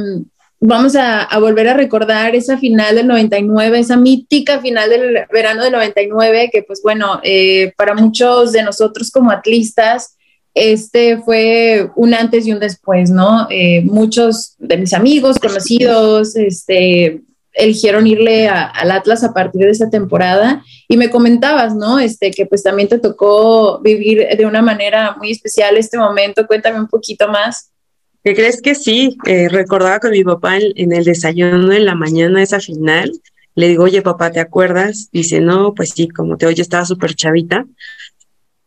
vamos 0.61 0.97
a, 0.97 1.29
volver 1.39 1.69
a 1.69 1.75
recordar 1.75 2.35
esa 2.35 2.59
final 2.59 2.97
del 2.97 3.07
99, 3.07 3.79
esa 3.79 3.97
mítica 3.97 4.61
final 4.61 4.91
del 4.91 5.27
verano 5.33 5.63
del 5.63 5.73
99, 5.73 6.51
que 6.53 6.63
pues 6.63 6.81
bueno, 6.83 7.21
eh, 7.23 7.73
para 7.77 7.95
muchos 7.95 8.53
de 8.53 8.63
nosotros 8.63 9.11
como 9.11 9.31
atlistas, 9.31 10.17
este 10.55 11.19
fue 11.19 11.91
un 11.97 12.15
antes 12.15 12.47
y 12.47 12.53
un 12.53 12.61
después, 12.61 13.11
¿no? 13.11 13.47
Eh, 13.51 13.83
muchos 13.83 14.55
de 14.59 14.79
mis 14.79 14.95
amigos, 14.95 15.39
conocidos, 15.39 16.35
este, 16.35 17.21
eligieron 17.53 18.07
irle 18.07 18.49
al 18.49 18.91
Atlas 18.91 19.25
a 19.25 19.35
partir 19.35 19.63
de 19.63 19.71
esa 19.71 19.91
temporada 19.91 20.63
y 20.89 20.97
me 20.97 21.11
comentabas, 21.11 21.75
¿no? 21.75 21.99
Este, 21.99 22.31
que 22.31 22.47
pues 22.47 22.63
también 22.63 22.89
te 22.89 22.99
tocó 22.99 23.81
vivir 23.81 24.27
de 24.37 24.47
una 24.47 24.63
manera 24.63 25.17
muy 25.19 25.31
especial 25.31 25.77
este 25.77 25.99
momento. 25.99 26.47
Cuéntame 26.47 26.79
un 26.79 26.89
poquito 26.89 27.29
más. 27.29 27.73
¿Qué 28.27 28.35
crees 28.35 28.61
que 28.61 28.75
sí? 28.75 29.17
Eh, 29.25 29.49
recordaba 29.49 30.01
con 30.01 30.11
mi 30.11 30.25
papá 30.25 30.57
en, 30.59 30.93
el 30.93 31.05
desayuno 31.05 31.73
en 31.73 31.85
la 31.85 31.95
mañana 31.95 32.43
esa 32.43 32.59
final. 32.59 33.13
Le 33.55 33.69
digo, 33.69 33.85
oye, 33.85 34.03
papá, 34.03 34.33
¿te 34.33 34.41
acuerdas? 34.41 35.11
Dice, 35.13 35.41
no, 35.41 35.75
pues 35.75 35.91
sí, 35.91 36.09
como 36.09 36.37
te 36.37 36.45
oye, 36.47 36.61
estaba 36.61 36.85
súper 36.85 37.15
chavita. 37.15 37.67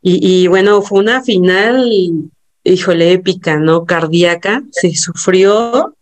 Y, 0.02 0.48
bueno, 0.48 0.82
fue 0.82 1.02
una 1.02 1.22
final, 1.24 1.92
híjole, 2.64 3.12
épica, 3.12 3.60
¿no? 3.60 3.84
Cardíaca. 3.84 4.64
Se 4.72 4.96
sufrió 4.96 5.94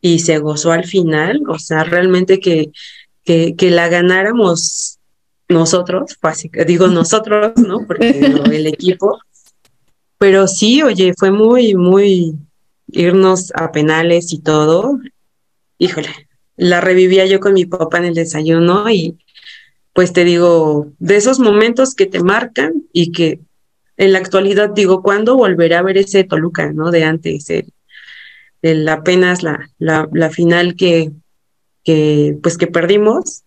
y 0.00 0.20
se 0.20 0.38
gozó 0.38 0.70
al 0.70 0.84
final. 0.84 1.42
O 1.48 1.58
sea, 1.58 1.82
realmente 1.82 2.38
que, 2.38 2.70
que, 3.24 3.56
que 3.56 3.70
la 3.72 3.88
ganáramos 3.88 5.00
nosotros, 5.48 6.16
digo 6.64 6.86
nosotros, 6.86 7.54
¿no? 7.56 7.88
Porque 7.88 8.10
el 8.52 8.68
equipo. 8.68 9.18
Pero 10.16 10.46
sí, 10.46 10.80
oye, 10.80 11.12
fue 11.18 11.32
muy, 11.32 11.74
muy, 11.74 12.38
irnos 12.88 13.52
a 13.54 13.72
penales 13.72 14.32
y 14.32 14.40
todo, 14.40 14.98
híjole, 15.78 16.08
la 16.56 16.80
revivía 16.80 17.26
yo 17.26 17.40
con 17.40 17.54
mi 17.54 17.66
papá 17.66 17.98
en 17.98 18.04
el 18.04 18.14
desayuno 18.14 18.88
y 18.90 19.18
pues 19.92 20.12
te 20.12 20.24
digo, 20.24 20.92
de 20.98 21.16
esos 21.16 21.38
momentos 21.38 21.94
que 21.94 22.06
te 22.06 22.20
marcan 22.20 22.72
y 22.92 23.12
que 23.12 23.40
en 23.96 24.12
la 24.12 24.18
actualidad 24.18 24.70
digo, 24.70 25.02
¿cuándo 25.02 25.36
volveré 25.36 25.76
a 25.76 25.82
ver 25.82 25.98
ese 25.98 26.24
Toluca, 26.24 26.72
no? 26.72 26.90
De 26.90 27.04
antes, 27.04 27.46
el, 28.62 28.88
apenas 28.88 29.42
la, 29.44 29.70
la, 29.78 30.08
la, 30.12 30.30
final 30.30 30.74
que, 30.74 31.12
que, 31.84 32.36
pues 32.42 32.58
que 32.58 32.66
perdimos, 32.66 33.44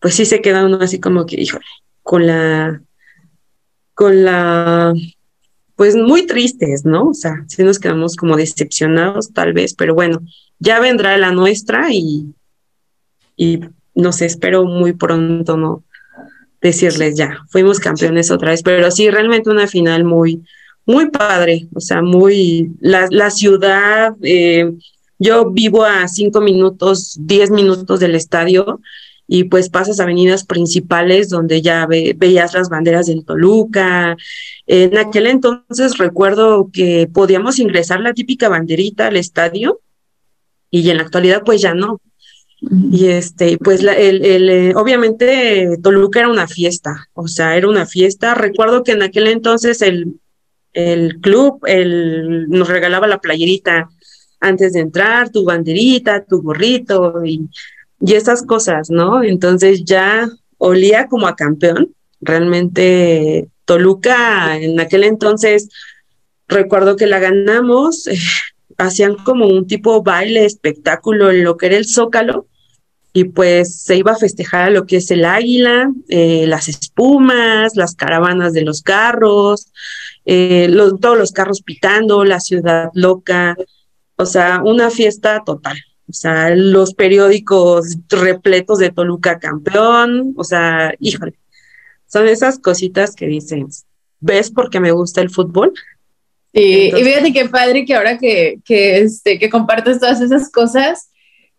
pues 0.00 0.14
sí 0.14 0.24
se 0.24 0.40
queda 0.40 0.66
uno 0.66 0.78
así 0.80 0.98
como 0.98 1.24
que, 1.24 1.40
híjole, 1.40 1.64
con 2.02 2.26
la, 2.26 2.82
con 3.94 4.24
la 4.24 4.92
pues 5.80 5.96
muy 5.96 6.26
tristes, 6.26 6.84
¿no? 6.84 7.08
O 7.08 7.14
sea, 7.14 7.42
sí 7.48 7.62
nos 7.62 7.78
quedamos 7.78 8.14
como 8.14 8.36
decepcionados 8.36 9.32
tal 9.32 9.54
vez, 9.54 9.72
pero 9.72 9.94
bueno, 9.94 10.20
ya 10.58 10.78
vendrá 10.78 11.16
la 11.16 11.32
nuestra 11.32 11.90
y, 11.90 12.34
y 13.34 13.60
no 13.94 14.12
sé, 14.12 14.26
espero 14.26 14.66
muy 14.66 14.92
pronto, 14.92 15.56
¿no? 15.56 15.82
Decirles 16.60 17.16
ya, 17.16 17.46
fuimos 17.48 17.80
campeones 17.80 18.30
otra 18.30 18.50
vez, 18.50 18.62
pero 18.62 18.90
sí, 18.90 19.08
realmente 19.08 19.48
una 19.48 19.66
final 19.66 20.04
muy, 20.04 20.42
muy 20.84 21.08
padre, 21.08 21.66
o 21.74 21.80
sea, 21.80 22.02
muy, 22.02 22.72
la, 22.80 23.06
la 23.08 23.30
ciudad, 23.30 24.14
eh, 24.20 24.70
yo 25.18 25.50
vivo 25.50 25.86
a 25.86 26.06
cinco 26.08 26.42
minutos, 26.42 27.16
diez 27.18 27.50
minutos 27.50 28.00
del 28.00 28.16
estadio 28.16 28.82
y 29.32 29.44
pues 29.44 29.68
pasas 29.68 30.00
avenidas 30.00 30.44
principales 30.44 31.28
donde 31.28 31.62
ya 31.62 31.86
veías 31.86 32.52
las 32.52 32.68
banderas 32.68 33.06
del 33.06 33.24
Toluca. 33.24 34.16
En 34.66 34.98
aquel 34.98 35.28
entonces 35.28 35.98
recuerdo 35.98 36.68
que 36.72 37.08
podíamos 37.14 37.60
ingresar 37.60 38.00
la 38.00 38.12
típica 38.12 38.48
banderita 38.48 39.06
al 39.06 39.16
estadio 39.16 39.82
y 40.68 40.90
en 40.90 40.96
la 40.96 41.04
actualidad 41.04 41.44
pues 41.44 41.62
ya 41.62 41.74
no. 41.74 42.00
Y 42.60 43.06
este, 43.06 43.56
pues 43.58 43.84
la, 43.84 43.92
el, 43.92 44.24
el, 44.24 44.50
eh, 44.50 44.72
obviamente 44.74 45.78
Toluca 45.80 46.18
era 46.18 46.28
una 46.28 46.48
fiesta, 46.48 47.08
o 47.14 47.28
sea, 47.28 47.56
era 47.56 47.68
una 47.68 47.86
fiesta. 47.86 48.34
Recuerdo 48.34 48.82
que 48.82 48.92
en 48.92 49.02
aquel 49.02 49.28
entonces 49.28 49.80
el, 49.80 50.16
el 50.72 51.20
club 51.20 51.64
el, 51.68 52.48
nos 52.48 52.66
regalaba 52.66 53.06
la 53.06 53.20
playerita 53.20 53.90
antes 54.40 54.72
de 54.72 54.80
entrar, 54.80 55.30
tu 55.30 55.44
banderita, 55.44 56.24
tu 56.24 56.42
gorrito 56.42 57.24
y 57.24 57.48
y 58.00 58.14
esas 58.14 58.42
cosas, 58.42 58.90
¿no? 58.90 59.22
Entonces 59.22 59.84
ya 59.84 60.28
olía 60.58 61.06
como 61.08 61.26
a 61.26 61.36
campeón. 61.36 61.94
Realmente 62.20 63.48
Toluca 63.64 64.56
en 64.56 64.80
aquel 64.80 65.04
entonces, 65.04 65.68
recuerdo 66.48 66.96
que 66.96 67.06
la 67.06 67.18
ganamos, 67.18 68.08
hacían 68.78 69.14
como 69.16 69.46
un 69.46 69.66
tipo 69.66 70.02
baile, 70.02 70.44
espectáculo 70.44 71.30
en 71.30 71.44
lo 71.44 71.56
que 71.56 71.66
era 71.66 71.76
el 71.76 71.86
zócalo 71.86 72.46
y 73.12 73.24
pues 73.24 73.82
se 73.82 73.96
iba 73.96 74.12
a 74.12 74.16
festejar 74.16 74.70
lo 74.72 74.86
que 74.86 74.96
es 74.96 75.10
el 75.10 75.24
águila, 75.24 75.90
eh, 76.08 76.46
las 76.46 76.68
espumas, 76.68 77.74
las 77.74 77.94
caravanas 77.96 78.52
de 78.52 78.62
los 78.62 78.82
carros, 78.82 79.72
eh, 80.24 80.72
todos 81.00 81.18
los 81.18 81.32
carros 81.32 81.62
pitando, 81.62 82.24
la 82.24 82.40
ciudad 82.40 82.90
loca, 82.94 83.56
o 84.16 84.26
sea, 84.26 84.62
una 84.64 84.90
fiesta 84.90 85.42
total. 85.44 85.76
O 86.10 86.12
sea, 86.12 86.50
los 86.54 86.94
periódicos 86.94 87.96
repletos 88.08 88.78
de 88.78 88.90
Toluca 88.90 89.38
campeón, 89.38 90.34
o 90.36 90.44
sea, 90.44 90.92
híjole, 90.98 91.34
son 92.06 92.28
esas 92.28 92.58
cositas 92.58 93.14
que 93.14 93.26
dices, 93.26 93.86
¿ves 94.18 94.50
porque 94.50 94.80
me 94.80 94.90
gusta 94.90 95.20
el 95.20 95.30
fútbol? 95.30 95.72
Sí, 96.52 96.90
y 96.94 97.04
fíjate 97.04 97.32
qué 97.32 97.48
padre 97.48 97.84
que 97.84 97.94
ahora 97.94 98.18
que, 98.18 98.58
que, 98.64 98.98
este, 98.98 99.38
que 99.38 99.48
compartes 99.48 100.00
todas 100.00 100.20
esas 100.20 100.50
cosas, 100.50 101.10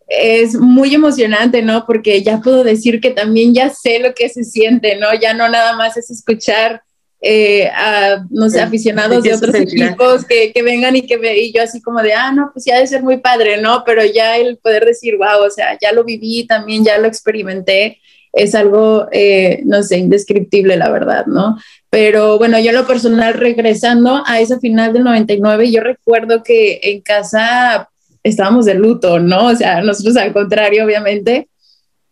es 0.06 0.54
muy 0.54 0.94
emocionante, 0.94 1.62
¿no? 1.62 1.86
Porque 1.86 2.22
ya 2.22 2.40
puedo 2.40 2.62
decir 2.64 3.00
que 3.00 3.10
también 3.10 3.54
ya 3.54 3.70
sé 3.70 3.98
lo 3.98 4.14
que 4.14 4.28
se 4.28 4.44
siente, 4.44 4.96
¿no? 4.96 5.08
Ya 5.18 5.32
no 5.32 5.48
nada 5.48 5.74
más 5.74 5.96
es 5.96 6.10
escuchar 6.10 6.82
eh, 7.24 7.68
a, 7.68 8.24
no 8.30 8.50
sé, 8.50 8.60
aficionados 8.60 9.22
de 9.22 9.32
otros 9.32 9.54
equipos 9.54 10.24
que, 10.24 10.52
que, 10.52 10.62
vengan 10.62 10.96
y 10.96 11.02
que 11.02 11.18
me, 11.18 11.38
y 11.38 11.52
yo 11.52 11.62
así 11.62 11.80
como 11.80 12.02
de, 12.02 12.14
ah, 12.14 12.32
no, 12.32 12.50
pues 12.52 12.64
ya 12.64 12.80
de 12.80 12.86
ser 12.88 13.04
muy 13.04 13.18
padre, 13.18 13.62
¿no? 13.62 13.84
Pero 13.86 14.04
ya 14.04 14.36
el 14.36 14.58
poder 14.58 14.84
decir, 14.84 15.16
wow, 15.16 15.46
o 15.46 15.50
sea, 15.50 15.78
ya 15.80 15.92
lo 15.92 16.02
viví, 16.02 16.48
también 16.48 16.84
ya 16.84 16.98
lo 16.98 17.06
experimenté, 17.06 18.00
es 18.32 18.56
algo, 18.56 19.06
eh, 19.12 19.62
no 19.64 19.84
sé, 19.84 19.98
indescriptible, 19.98 20.76
la 20.76 20.90
verdad, 20.90 21.26
¿no? 21.26 21.58
Pero 21.90 22.38
bueno, 22.38 22.58
yo 22.58 22.72
lo 22.72 22.88
personal, 22.88 23.34
regresando 23.34 24.24
a 24.26 24.40
esa 24.40 24.58
final 24.58 24.92
del 24.92 25.04
99, 25.04 25.70
yo 25.70 25.80
recuerdo 25.80 26.42
que 26.42 26.80
en 26.82 27.02
casa 27.02 27.88
estábamos 28.24 28.64
de 28.64 28.74
luto, 28.74 29.20
¿no? 29.20 29.46
O 29.46 29.54
sea, 29.54 29.80
nosotros 29.80 30.16
al 30.16 30.32
contrario, 30.32 30.84
obviamente, 30.84 31.48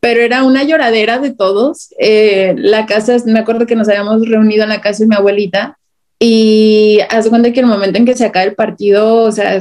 pero 0.00 0.22
era 0.22 0.42
una 0.42 0.64
lloradera 0.64 1.18
de 1.18 1.30
todos. 1.30 1.94
Eh, 1.98 2.54
la 2.56 2.86
casa, 2.86 3.16
me 3.26 3.38
acuerdo 3.38 3.66
que 3.66 3.76
nos 3.76 3.88
habíamos 3.88 4.26
reunido 4.26 4.64
en 4.64 4.70
la 4.70 4.80
casa 4.80 5.04
de 5.04 5.08
mi 5.08 5.14
abuelita 5.14 5.78
y 6.18 7.00
hace 7.10 7.28
cuenta 7.28 7.52
que 7.52 7.60
el 7.60 7.66
momento 7.66 7.98
en 7.98 8.06
que 8.06 8.16
se 8.16 8.24
acaba 8.24 8.44
el 8.44 8.54
partido, 8.54 9.22
o 9.22 9.32
sea, 9.32 9.58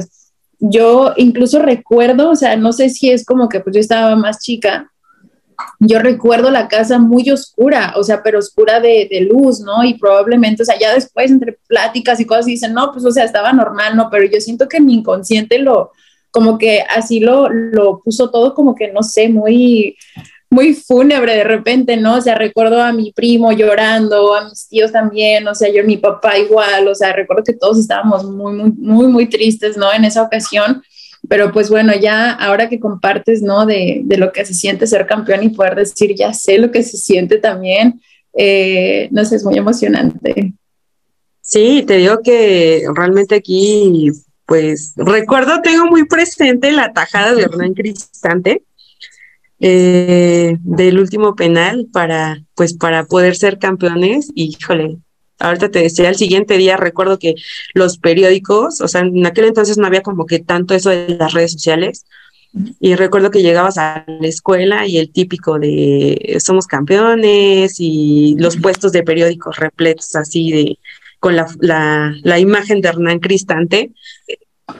yo 0.58 1.12
incluso 1.16 1.60
recuerdo, 1.60 2.30
o 2.30 2.36
sea, 2.36 2.56
no 2.56 2.72
sé 2.72 2.88
si 2.90 3.10
es 3.10 3.24
como 3.24 3.48
que 3.48 3.60
pues 3.60 3.74
yo 3.74 3.80
estaba 3.80 4.16
más 4.16 4.40
chica, 4.40 4.90
yo 5.78 5.98
recuerdo 5.98 6.50
la 6.50 6.68
casa 6.68 6.98
muy 6.98 7.30
oscura, 7.30 7.94
o 7.96 8.02
sea, 8.02 8.22
pero 8.22 8.38
oscura 8.38 8.80
de, 8.80 9.08
de, 9.10 9.22
luz, 9.22 9.60
¿no? 9.60 9.84
Y 9.84 9.94
probablemente, 9.94 10.62
o 10.62 10.66
sea, 10.66 10.78
ya 10.78 10.94
después 10.94 11.30
entre 11.30 11.58
pláticas 11.66 12.18
y 12.20 12.26
cosas 12.26 12.46
dicen, 12.46 12.72
no, 12.72 12.92
pues, 12.92 13.04
o 13.04 13.10
sea, 13.10 13.24
estaba 13.24 13.52
normal, 13.52 13.94
¿no? 13.94 14.08
Pero 14.10 14.24
yo 14.24 14.40
siento 14.40 14.68
que 14.68 14.80
mi 14.80 14.94
inconsciente 14.94 15.58
lo, 15.58 15.92
como 16.30 16.58
que 16.58 16.82
así 16.88 17.20
lo, 17.20 17.48
lo 17.48 18.00
puso 18.00 18.30
todo 18.30 18.54
como 18.54 18.74
que, 18.74 18.92
no 18.92 19.02
sé, 19.02 19.28
muy, 19.28 19.96
muy 20.50 20.74
fúnebre 20.74 21.34
de 21.36 21.44
repente, 21.44 21.96
¿no? 21.96 22.16
O 22.16 22.20
sea, 22.20 22.34
recuerdo 22.34 22.82
a 22.82 22.92
mi 22.92 23.12
primo 23.12 23.52
llorando, 23.52 24.34
a 24.34 24.48
mis 24.48 24.68
tíos 24.68 24.90
también, 24.90 25.46
o 25.46 25.54
sea, 25.54 25.72
yo, 25.72 25.84
mi 25.84 25.96
papá 25.96 26.38
igual, 26.38 26.88
o 26.88 26.94
sea, 26.94 27.12
recuerdo 27.12 27.44
que 27.44 27.52
todos 27.52 27.78
estábamos 27.78 28.24
muy, 28.24 28.54
muy, 28.54 28.72
muy, 28.72 29.06
muy 29.06 29.26
tristes, 29.28 29.76
¿no? 29.76 29.92
En 29.92 30.04
esa 30.04 30.22
ocasión, 30.22 30.82
pero 31.28 31.52
pues 31.52 31.70
bueno, 31.70 31.92
ya 31.94 32.32
ahora 32.32 32.68
que 32.68 32.80
compartes, 32.80 33.42
¿no? 33.42 33.64
De, 33.64 34.00
de 34.04 34.16
lo 34.16 34.32
que 34.32 34.44
se 34.44 34.54
siente 34.54 34.88
ser 34.88 35.06
campeón 35.06 35.44
y 35.44 35.50
poder 35.50 35.76
decir, 35.76 36.14
ya 36.16 36.32
sé 36.32 36.58
lo 36.58 36.70
que 36.70 36.82
se 36.82 36.96
siente 36.96 37.38
también, 37.38 38.00
eh, 38.32 39.08
no 39.12 39.24
sé, 39.24 39.36
es 39.36 39.44
muy 39.44 39.56
emocionante. 39.56 40.52
Sí, 41.40 41.84
te 41.86 41.96
digo 41.96 42.20
que 42.22 42.84
realmente 42.94 43.34
aquí 43.34 44.10
pues 44.50 44.94
recuerdo, 44.96 45.62
tengo 45.62 45.86
muy 45.86 46.06
presente 46.06 46.72
la 46.72 46.92
tajada 46.92 47.36
de 47.36 47.42
Hernán 47.44 47.72
Cristante 47.72 48.64
eh, 49.60 50.56
del 50.58 50.98
último 50.98 51.36
penal 51.36 51.86
para, 51.92 52.42
pues, 52.56 52.74
para 52.74 53.04
poder 53.04 53.36
ser 53.36 53.60
campeones. 53.60 54.32
Y 54.34 54.56
híjole, 54.60 54.96
ahorita 55.38 55.70
te 55.70 55.78
decía, 55.78 56.08
el 56.08 56.16
siguiente 56.16 56.58
día 56.58 56.76
recuerdo 56.76 57.20
que 57.20 57.36
los 57.74 57.98
periódicos, 57.98 58.80
o 58.80 58.88
sea, 58.88 59.02
en 59.02 59.24
aquel 59.24 59.44
entonces 59.44 59.78
no 59.78 59.86
había 59.86 60.02
como 60.02 60.26
que 60.26 60.40
tanto 60.40 60.74
eso 60.74 60.90
de 60.90 61.16
las 61.16 61.32
redes 61.32 61.52
sociales. 61.52 62.04
Y 62.80 62.96
recuerdo 62.96 63.30
que 63.30 63.42
llegabas 63.42 63.78
a 63.78 64.04
la 64.08 64.26
escuela 64.26 64.84
y 64.84 64.98
el 64.98 65.12
típico 65.12 65.60
de 65.60 66.38
somos 66.44 66.66
campeones 66.66 67.76
y 67.78 68.34
los 68.36 68.56
puestos 68.56 68.90
de 68.90 69.04
periódicos 69.04 69.58
repletos 69.58 70.16
así 70.16 70.50
de 70.50 70.78
con 71.20 71.36
la, 71.36 71.46
la, 71.60 72.38
imagen 72.38 72.80
de 72.80 72.88
Hernán 72.88 73.20
Cristante. 73.20 73.92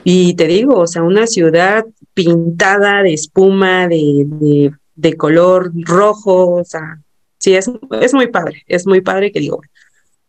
Y 0.03 0.33
te 0.33 0.47
digo, 0.47 0.79
o 0.79 0.87
sea, 0.87 1.03
una 1.03 1.27
ciudad 1.27 1.85
pintada 2.13 3.03
de 3.03 3.13
espuma, 3.13 3.87
de, 3.87 4.73
de, 4.95 5.17
color 5.17 5.71
rojo, 5.75 6.55
o 6.55 6.63
sea, 6.63 7.01
sí, 7.39 7.55
es, 7.55 7.69
es 8.01 8.13
muy 8.13 8.27
padre, 8.27 8.63
es 8.67 8.87
muy 8.87 9.01
padre 9.01 9.31
que 9.31 9.39
digo, 9.39 9.61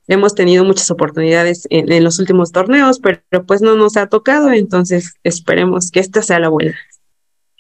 hemos 0.09 0.35
tenido 0.35 0.65
muchas 0.65 0.91
oportunidades 0.91 1.67
en, 1.71 2.03
los 2.03 2.19
últimos 2.19 2.53
torneos, 2.53 3.01
pero, 3.01 3.47
pues 3.47 3.63
no 3.63 3.77
nos 3.77 3.97
ha 3.97 4.09
tocado, 4.09 4.51
entonces 4.53 5.15
esperemos 5.23 5.91
que 5.91 6.01
esta 6.01 6.23
sea 6.23 6.41
la 6.41 6.49
buena. 6.49 6.77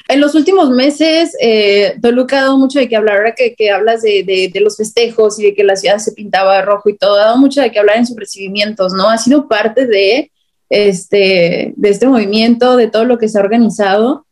En 0.08 0.20
los 0.20 0.34
últimos 0.34 0.70
meses, 0.70 1.34
eh, 1.40 1.96
Toluca 2.02 2.38
ha 2.38 2.42
dado 2.42 2.58
mucho 2.58 2.78
de 2.78 2.88
que 2.88 2.96
hablar, 2.96 3.18
ahora 3.18 3.34
que, 3.34 3.54
que 3.54 3.70
hablas 3.70 4.02
de, 4.02 4.24
de, 4.24 4.50
de, 4.52 4.60
los 4.60 4.76
festejos 4.76 5.38
y 5.38 5.44
de 5.44 5.54
que 5.54 5.64
la 5.64 5.76
ciudad 5.76 5.98
se 5.98 6.12
pintaba 6.12 6.62
rojo 6.62 6.88
y 6.88 6.96
todo, 6.96 7.16
ha 7.16 7.26
dado 7.26 7.38
mucho 7.38 7.60
de 7.60 7.70
que 7.70 7.78
hablar 7.78 7.96
en 7.96 8.06
sus 8.06 8.16
recibimientos, 8.16 8.92
¿no? 8.92 9.08
Ha 9.08 9.18
sido 9.18 9.48
parte 9.48 9.86
de 9.86 10.30
este, 10.72 11.74
de 11.76 11.88
este 11.90 12.08
movimiento, 12.08 12.76
de 12.76 12.88
todo 12.88 13.04
lo 13.04 13.18
que 13.18 13.28
se 13.28 13.38
ha 13.38 13.42
organizado. 13.42 14.26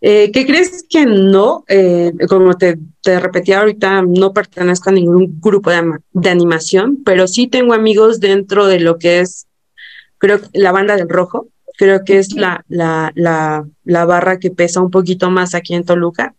Eh, 0.00 0.30
¿Qué 0.32 0.46
crees 0.46 0.84
que 0.88 1.04
no? 1.04 1.64
Eh, 1.68 2.12
como 2.28 2.54
te, 2.54 2.78
te, 3.02 3.18
repetía 3.18 3.60
ahorita, 3.60 4.02
no 4.02 4.32
pertenezco 4.32 4.90
a 4.90 4.92
ningún 4.92 5.40
grupo 5.40 5.70
de, 5.70 5.98
de, 6.12 6.30
animación, 6.30 7.02
pero 7.04 7.26
sí 7.26 7.48
tengo 7.48 7.74
amigos 7.74 8.20
dentro 8.20 8.66
de 8.66 8.80
lo 8.80 8.98
que 8.98 9.20
es, 9.20 9.46
creo, 10.18 10.40
la 10.52 10.72
banda 10.72 10.96
del 10.96 11.08
rojo. 11.08 11.48
Creo 11.82 12.04
que 12.04 12.18
es 12.18 12.32
la, 12.34 12.64
la, 12.68 13.10
la, 13.16 13.66
la 13.82 14.04
barra 14.04 14.38
que 14.38 14.52
pesa 14.52 14.80
un 14.80 14.92
poquito 14.92 15.32
más 15.32 15.52
aquí 15.52 15.74
en 15.74 15.82
Toluca, 15.82 16.32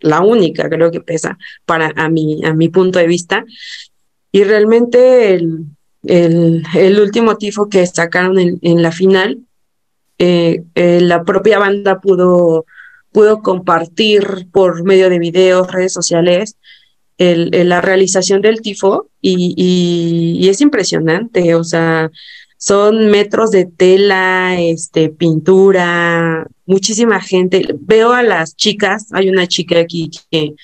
la 0.00 0.22
única 0.22 0.68
creo 0.68 0.90
que 0.90 1.00
pesa 1.00 1.38
para 1.66 1.92
a 1.94 2.08
mi, 2.08 2.44
a 2.44 2.52
mi 2.52 2.68
punto 2.68 2.98
de 2.98 3.06
vista. 3.06 3.44
Y 4.32 4.42
realmente 4.42 5.34
el, 5.34 5.66
el, 6.02 6.64
el 6.74 6.98
último 6.98 7.36
tifo 7.36 7.68
que 7.68 7.86
sacaron 7.86 8.40
en, 8.40 8.58
en 8.62 8.82
la 8.82 8.90
final, 8.90 9.38
eh, 10.18 10.64
eh, 10.74 11.00
la 11.00 11.22
propia 11.22 11.60
banda 11.60 12.00
pudo, 12.00 12.66
pudo 13.12 13.40
compartir 13.40 14.48
por 14.50 14.82
medio 14.82 15.10
de 15.10 15.20
videos, 15.20 15.70
redes 15.70 15.92
sociales, 15.92 16.56
el, 17.18 17.50
la 17.68 17.80
realización 17.80 18.42
del 18.42 18.62
tifo 18.62 19.10
y, 19.20 19.54
y, 19.56 20.44
y, 20.44 20.48
es 20.48 20.60
impresionante, 20.60 21.54
o 21.54 21.62
sea, 21.62 22.10
son 22.58 23.08
metros 23.10 23.52
de 23.52 23.64
tela, 23.64 24.60
este, 24.60 25.08
pintura, 25.08 26.46
muchísima 26.66 27.20
gente. 27.20 27.74
Veo 27.80 28.12
a 28.12 28.22
las 28.22 28.56
chicas, 28.56 29.06
hay 29.12 29.30
una 29.30 29.46
chica 29.46 29.78
aquí 29.78 30.10
que, 30.30 30.54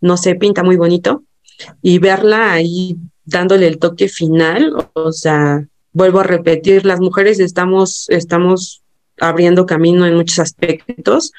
no 0.00 0.16
sé, 0.16 0.34
pinta 0.34 0.62
muy 0.62 0.76
bonito, 0.76 1.24
y 1.82 1.98
verla 1.98 2.52
ahí 2.52 2.96
dándole 3.24 3.66
el 3.66 3.78
toque 3.78 4.08
final, 4.08 4.72
o 4.92 5.12
sea, 5.12 5.66
vuelvo 5.92 6.20
a 6.20 6.24
repetir, 6.24 6.86
las 6.86 7.00
mujeres 7.00 7.40
estamos, 7.40 8.08
estamos 8.10 8.82
abriendo 9.18 9.66
camino 9.66 10.06
en 10.06 10.14
muchos 10.14 10.38
aspectos 10.38 11.32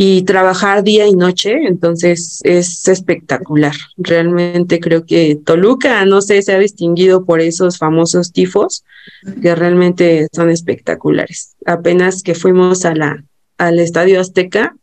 y 0.00 0.22
trabajar 0.22 0.84
día 0.84 1.08
y 1.08 1.12
noche, 1.16 1.66
entonces 1.66 2.38
es 2.44 2.86
espectacular. 2.86 3.74
Realmente 3.96 4.78
creo 4.78 5.04
que 5.04 5.36
Toluca, 5.44 6.04
no 6.06 6.22
sé, 6.22 6.40
se 6.40 6.54
ha 6.54 6.58
distinguido 6.60 7.24
por 7.24 7.40
esos 7.40 7.78
famosos 7.78 8.30
tifos 8.30 8.84
que 9.42 9.56
realmente 9.56 10.28
son 10.32 10.50
espectaculares. 10.50 11.56
Apenas 11.66 12.22
que 12.22 12.36
fuimos 12.36 12.84
a 12.84 12.94
la, 12.94 13.24
al 13.58 13.80
Estadio 13.80 14.20
Azteca, 14.20 14.76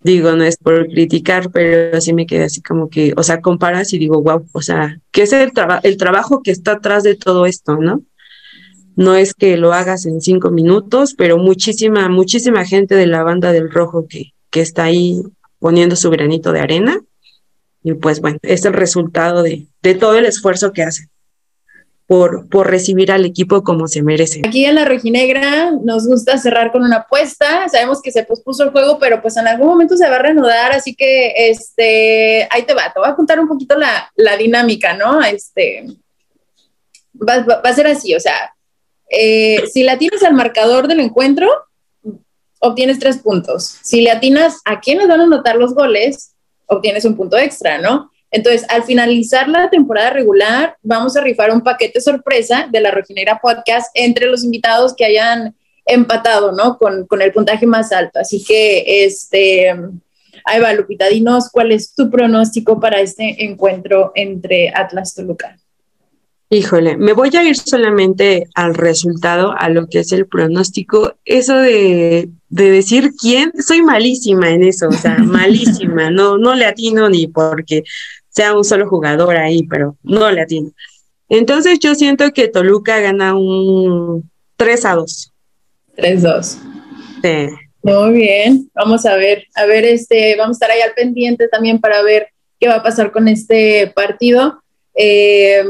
digo, 0.00 0.32
no 0.32 0.42
es 0.42 0.56
por 0.56 0.88
criticar, 0.88 1.52
pero 1.52 2.00
sí 2.00 2.12
me 2.12 2.26
quedé 2.26 2.46
así 2.46 2.60
como 2.62 2.90
que, 2.90 3.12
o 3.16 3.22
sea, 3.22 3.40
comparas 3.40 3.92
y 3.92 3.98
digo, 3.98 4.20
wow, 4.20 4.44
o 4.50 4.60
sea, 4.60 4.98
¿qué 5.12 5.22
es 5.22 5.32
el, 5.32 5.52
el 5.84 5.96
trabajo 5.96 6.42
que 6.42 6.50
está 6.50 6.72
atrás 6.72 7.04
de 7.04 7.14
todo 7.14 7.46
esto, 7.46 7.76
no? 7.76 8.02
No 8.96 9.14
es 9.14 9.34
que 9.34 9.56
lo 9.56 9.72
hagas 9.72 10.06
en 10.06 10.20
cinco 10.20 10.50
minutos, 10.50 11.14
pero 11.16 11.38
muchísima, 11.38 12.08
muchísima 12.08 12.64
gente 12.64 12.94
de 12.94 13.06
la 13.06 13.22
banda 13.22 13.52
del 13.52 13.70
rojo 13.70 14.06
que, 14.08 14.32
que 14.50 14.60
está 14.60 14.84
ahí 14.84 15.22
poniendo 15.58 15.96
su 15.96 16.10
granito 16.10 16.52
de 16.52 16.60
arena. 16.60 17.00
Y 17.82 17.92
pues 17.94 18.20
bueno, 18.20 18.38
es 18.42 18.64
el 18.64 18.72
resultado 18.72 19.42
de, 19.42 19.66
de 19.82 19.94
todo 19.94 20.16
el 20.16 20.24
esfuerzo 20.24 20.72
que 20.72 20.82
hacen 20.82 21.08
por, 22.06 22.48
por 22.48 22.70
recibir 22.70 23.10
al 23.10 23.24
equipo 23.24 23.62
como 23.62 23.88
se 23.88 24.02
merece. 24.02 24.42
Aquí 24.46 24.64
en 24.64 24.76
la 24.76 24.84
Reginegra 24.84 25.72
nos 25.82 26.06
gusta 26.06 26.38
cerrar 26.38 26.70
con 26.70 26.82
una 26.82 26.98
apuesta. 26.98 27.68
Sabemos 27.68 28.00
que 28.00 28.12
se 28.12 28.24
pospuso 28.24 28.62
el 28.62 28.70
juego, 28.70 28.98
pero 28.98 29.20
pues 29.20 29.36
en 29.36 29.48
algún 29.48 29.68
momento 29.68 29.96
se 29.96 30.08
va 30.08 30.16
a 30.16 30.20
reanudar, 30.20 30.72
así 30.72 30.94
que 30.94 31.50
este, 31.50 32.48
ahí 32.50 32.62
te 32.62 32.74
va, 32.74 32.92
te 32.92 33.00
voy 33.00 33.08
a 33.08 33.16
contar 33.16 33.40
un 33.40 33.48
poquito 33.48 33.76
la, 33.76 34.10
la 34.14 34.36
dinámica, 34.36 34.96
¿no? 34.96 35.20
Este, 35.22 35.86
va, 37.14 37.38
va, 37.38 37.60
va, 37.60 37.70
a 37.70 37.74
ser 37.74 37.88
así, 37.88 38.14
o 38.14 38.20
sea, 38.20 38.54
eh, 39.10 39.62
si 39.72 39.82
la 39.82 39.98
tienes 39.98 40.22
al 40.22 40.34
marcador 40.34 40.88
del 40.88 41.00
encuentro, 41.00 41.48
obtienes 42.60 42.98
tres 42.98 43.18
puntos. 43.18 43.78
Si 43.82 44.00
le 44.00 44.10
atinas 44.10 44.60
a 44.64 44.80
quiénes 44.80 45.08
van 45.08 45.20
a 45.20 45.24
anotar 45.24 45.56
los 45.56 45.74
goles, 45.74 46.34
obtienes 46.66 47.04
un 47.04 47.16
punto 47.16 47.36
extra, 47.36 47.78
¿no? 47.78 48.10
Entonces, 48.30 48.66
al 48.68 48.82
finalizar 48.82 49.48
la 49.48 49.70
temporada 49.70 50.10
regular, 50.10 50.76
vamos 50.82 51.16
a 51.16 51.20
rifar 51.20 51.52
un 51.52 51.62
paquete 51.62 52.00
sorpresa 52.00 52.68
de 52.70 52.80
la 52.80 52.90
Rojinera 52.90 53.38
Podcast 53.40 53.90
entre 53.94 54.26
los 54.26 54.42
invitados 54.42 54.94
que 54.94 55.04
hayan 55.04 55.54
empatado, 55.86 56.52
¿no? 56.52 56.76
Con, 56.76 57.06
con 57.06 57.22
el 57.22 57.32
puntaje 57.32 57.66
más 57.66 57.92
alto. 57.92 58.18
Así 58.18 58.44
que, 58.44 59.04
este, 59.04 59.72
ahí 60.44 60.60
va, 60.60 60.72
Lupita, 60.72 61.06
dinos 61.08 61.48
cuál 61.52 61.70
es 61.70 61.94
tu 61.94 62.10
pronóstico 62.10 62.80
para 62.80 63.00
este 63.00 63.44
encuentro 63.44 64.10
entre 64.16 64.72
Atlas 64.74 65.14
Toluca. 65.14 65.56
Híjole, 66.48 66.96
me 66.96 67.12
voy 67.12 67.30
a 67.36 67.42
ir 67.42 67.56
solamente 67.56 68.46
al 68.54 68.74
resultado, 68.74 69.52
a 69.58 69.68
lo 69.68 69.88
que 69.88 70.00
es 70.00 70.12
el 70.12 70.26
pronóstico. 70.26 71.14
Eso 71.24 71.56
de, 71.56 72.28
de 72.48 72.70
decir 72.70 73.12
quién, 73.20 73.52
soy 73.60 73.82
malísima 73.82 74.50
en 74.50 74.62
eso, 74.62 74.88
o 74.88 74.92
sea, 74.92 75.18
malísima, 75.24 76.10
no, 76.10 76.38
no 76.38 76.54
le 76.54 76.66
atino 76.66 77.08
ni 77.08 77.26
porque 77.26 77.82
sea 78.28 78.56
un 78.56 78.64
solo 78.64 78.88
jugador 78.88 79.36
ahí, 79.36 79.64
pero 79.64 79.96
no 80.04 80.30
le 80.30 80.42
atino. 80.42 80.70
Entonces 81.28 81.80
yo 81.80 81.94
siento 81.94 82.30
que 82.32 82.48
Toluca 82.48 83.00
gana 83.00 83.34
un 83.34 84.30
3 84.56 84.84
a 84.84 84.94
2. 84.94 85.32
3-2. 85.96 86.58
Sí. 87.22 87.48
Muy 87.82 88.12
bien, 88.12 88.70
vamos 88.74 89.06
a 89.06 89.16
ver, 89.16 89.46
a 89.54 89.64
ver, 89.64 89.84
este, 89.84 90.36
vamos 90.36 90.56
a 90.56 90.58
estar 90.58 90.70
ahí 90.70 90.80
al 90.80 90.94
pendiente 90.94 91.48
también 91.48 91.80
para 91.80 92.02
ver 92.02 92.28
qué 92.60 92.68
va 92.68 92.76
a 92.76 92.82
pasar 92.82 93.12
con 93.12 93.28
este 93.28 93.92
partido. 93.94 94.62
Eh, 94.96 95.62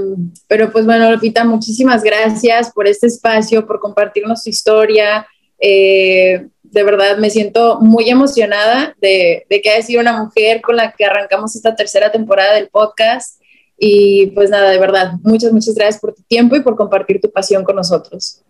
pero 0.47 0.71
pues 0.71 0.87
bueno, 0.87 1.11
Lupita, 1.11 1.45
muchísimas 1.45 2.03
gracias 2.05 2.71
por 2.73 2.87
este 2.87 3.09
espacio, 3.09 3.67
por 3.67 3.81
compartirnos 3.81 4.45
tu 4.45 4.51
historia. 4.51 5.27
Eh, 5.59 6.47
de 6.63 6.83
verdad 6.83 7.17
me 7.19 7.31
siento 7.31 7.81
muy 7.81 8.09
emocionada 8.09 8.95
de, 9.01 9.47
de 9.49 9.61
que 9.61 9.71
haya 9.71 9.83
sido 9.85 10.01
una 10.01 10.23
mujer 10.23 10.61
con 10.61 10.77
la 10.77 10.93
que 10.93 11.05
arrancamos 11.05 11.57
esta 11.57 11.75
tercera 11.75 12.13
temporada 12.13 12.55
del 12.55 12.69
podcast. 12.69 13.41
Y 13.79 14.29
pues 14.29 14.49
nada, 14.51 14.71
de 14.71 14.79
verdad, 14.79 15.13
muchas, 15.23 15.53
muchas 15.53 15.75
gracias 15.75 16.01
por 16.01 16.15
tu 16.15 16.23
tiempo 16.23 16.57
y 16.57 16.63
por 16.63 16.77
compartir 16.77 17.21
tu 17.21 17.31
pasión 17.31 17.65
con 17.65 17.77
nosotros. 17.77 18.43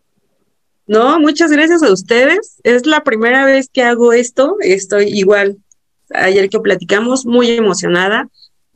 No, 0.87 1.19
muchas 1.19 1.51
gracias 1.51 1.83
a 1.83 1.93
ustedes. 1.93 2.61
Es 2.63 2.87
la 2.87 3.03
primera 3.03 3.45
vez 3.45 3.69
que 3.69 3.83
hago 3.83 4.13
esto. 4.13 4.57
Estoy 4.61 5.07
igual, 5.07 5.57
ayer 6.11 6.49
que 6.49 6.61
platicamos, 6.61 7.27
muy 7.27 7.51
emocionada. 7.51 8.29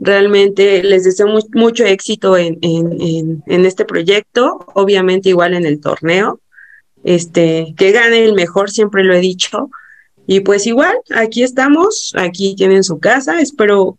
Realmente 0.03 0.83
les 0.83 1.05
deseo 1.05 1.29
mucho 1.53 1.85
éxito 1.85 2.39
en, 2.39 2.59
en, 2.63 3.43
en, 3.47 3.67
este 3.67 3.85
proyecto, 3.85 4.65
obviamente 4.75 5.29
igual 5.29 5.53
en 5.53 5.67
el 5.67 5.79
torneo. 5.79 6.41
Este, 7.05 7.75
que 7.77 7.93
gane 7.93 8.25
el 8.25 8.33
mejor, 8.33 8.71
siempre 8.71 9.05
lo 9.05 9.13
he 9.13 9.21
dicho. 9.21 9.71
Y 10.27 10.41
pues 10.41 10.67
igual, 10.67 10.97
aquí 11.15 11.43
estamos, 11.43 12.15
aquí 12.17 12.55
tienen 12.57 12.83
su 12.83 12.99
casa, 12.99 13.41
espero 13.43 13.99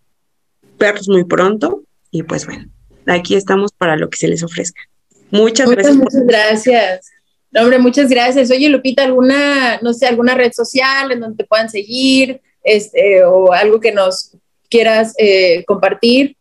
verlos 0.80 1.08
muy 1.08 1.24
pronto. 1.24 1.84
Y 2.10 2.24
pues 2.24 2.48
bueno, 2.48 2.66
aquí 3.06 3.36
estamos 3.36 3.72
para 3.72 3.96
lo 3.96 4.10
que 4.10 4.18
se 4.18 4.28
les 4.28 4.42
ofrezca. 4.42 4.82
Muchas, 5.30 5.68
muchas 5.68 5.84
gracias. 5.84 5.98
Muchas 5.98 6.26
gracias. 6.26 7.12
No, 7.52 7.62
hombre, 7.62 7.78
muchas 7.78 8.10
gracias. 8.10 8.50
Oye, 8.50 8.70
Lupita, 8.70 9.04
¿alguna, 9.04 9.80
no 9.82 9.94
sé, 9.94 10.08
alguna 10.08 10.34
red 10.34 10.52
social 10.52 11.12
en 11.12 11.20
donde 11.20 11.38
te 11.38 11.48
puedan 11.48 11.70
seguir 11.70 12.42
este, 12.64 13.24
o 13.24 13.52
algo 13.54 13.80
que 13.80 13.92
nos 13.92 14.38
quieras 14.72 15.14
eh, 15.20 15.64
compartir? 15.66 16.36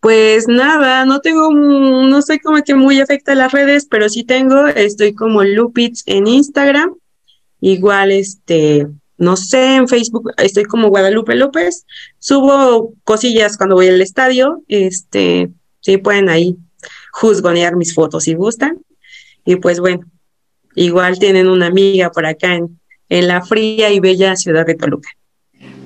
Pues 0.00 0.48
nada, 0.48 1.04
no 1.06 1.20
tengo, 1.20 1.50
no 1.50 2.22
soy 2.22 2.38
como 2.38 2.62
que 2.62 2.74
muy 2.74 3.00
afecta 3.00 3.32
a 3.32 3.34
las 3.36 3.52
redes, 3.52 3.86
pero 3.90 4.08
sí 4.08 4.24
tengo, 4.24 4.66
estoy 4.66 5.14
como 5.14 5.44
Lupits 5.44 6.02
en 6.06 6.26
Instagram, 6.26 6.94
igual 7.60 8.10
este, 8.10 8.86
no 9.18 9.36
sé, 9.36 9.76
en 9.76 9.88
Facebook 9.88 10.32
estoy 10.38 10.64
como 10.64 10.88
Guadalupe 10.88 11.34
López, 11.34 11.84
subo 12.18 12.94
cosillas 13.04 13.58
cuando 13.58 13.76
voy 13.76 13.88
al 13.88 14.00
estadio, 14.00 14.62
este, 14.68 15.50
sí 15.80 15.98
pueden 15.98 16.30
ahí 16.30 16.56
juzgonear 17.12 17.76
mis 17.76 17.94
fotos 17.94 18.24
si 18.24 18.34
gustan. 18.34 18.82
Y 19.44 19.56
pues 19.56 19.80
bueno, 19.80 20.06
igual 20.74 21.18
tienen 21.18 21.48
una 21.48 21.66
amiga 21.66 22.10
por 22.10 22.24
acá 22.24 22.54
en, 22.54 22.80
en 23.10 23.28
la 23.28 23.42
fría 23.42 23.90
y 23.90 24.00
bella 24.00 24.36
ciudad 24.36 24.64
de 24.64 24.76
Toluca. 24.76 25.10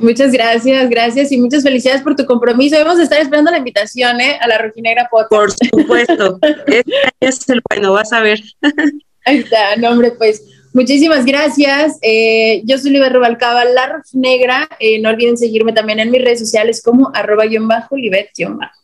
Muchas 0.01 0.33
gracias, 0.33 0.91
gracias 0.91 1.33
y 1.33 1.39
muchas 1.39 1.63
felicidades 1.63 2.03
por 2.03 2.17
tu 2.17 2.25
compromiso. 2.27 2.77
Vamos 2.79 2.99
a 2.99 3.05
estar 3.05 3.21
esperando 3.21 3.51
la 3.51 3.59
invitación 3.59 4.21
¿eh? 4.21 4.39
a 4.41 4.49
la 4.49 4.59
Rojinegra 4.59 5.09
Podcast. 5.11 5.31
Por 5.31 5.53
supuesto, 5.53 6.39
este 6.71 6.93
es 7.21 7.49
el 7.49 7.63
bueno, 7.69 7.93
vas 7.93 8.13
a 8.13 8.21
ver. 8.21 8.41
Ahí 9.25 9.39
está, 9.39 9.77
no 9.77 9.91
hombre, 9.91 10.11
pues 10.13 10.43
muchísimas 10.73 11.25
gracias. 11.25 11.99
Eh, 12.03 12.63
yo 12.65 12.77
soy 12.79 12.91
Liber 12.91 13.13
Rubalcaba, 13.13 13.65
la 13.65 13.87
Rojinegra. 13.87 14.69
Eh, 14.79 15.01
no 15.01 15.09
olviden 15.11 15.39
seguirme 15.39 15.73
también 15.73 16.01
en 16.01 16.11
mis 16.11 16.23
redes 16.23 16.41
sociales 16.41 16.83
como 16.83 17.11
arroba 17.15 17.47
guion 17.47 17.69
bajo, 17.69 17.97
libet 17.97 18.31
guion 18.37 18.59
bajo. 18.59 18.81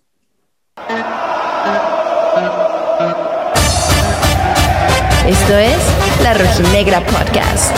Esto 5.29 5.59
es 5.59 6.23
La 6.23 6.35
Rojinegra 6.35 7.01
Podcast. 7.01 7.77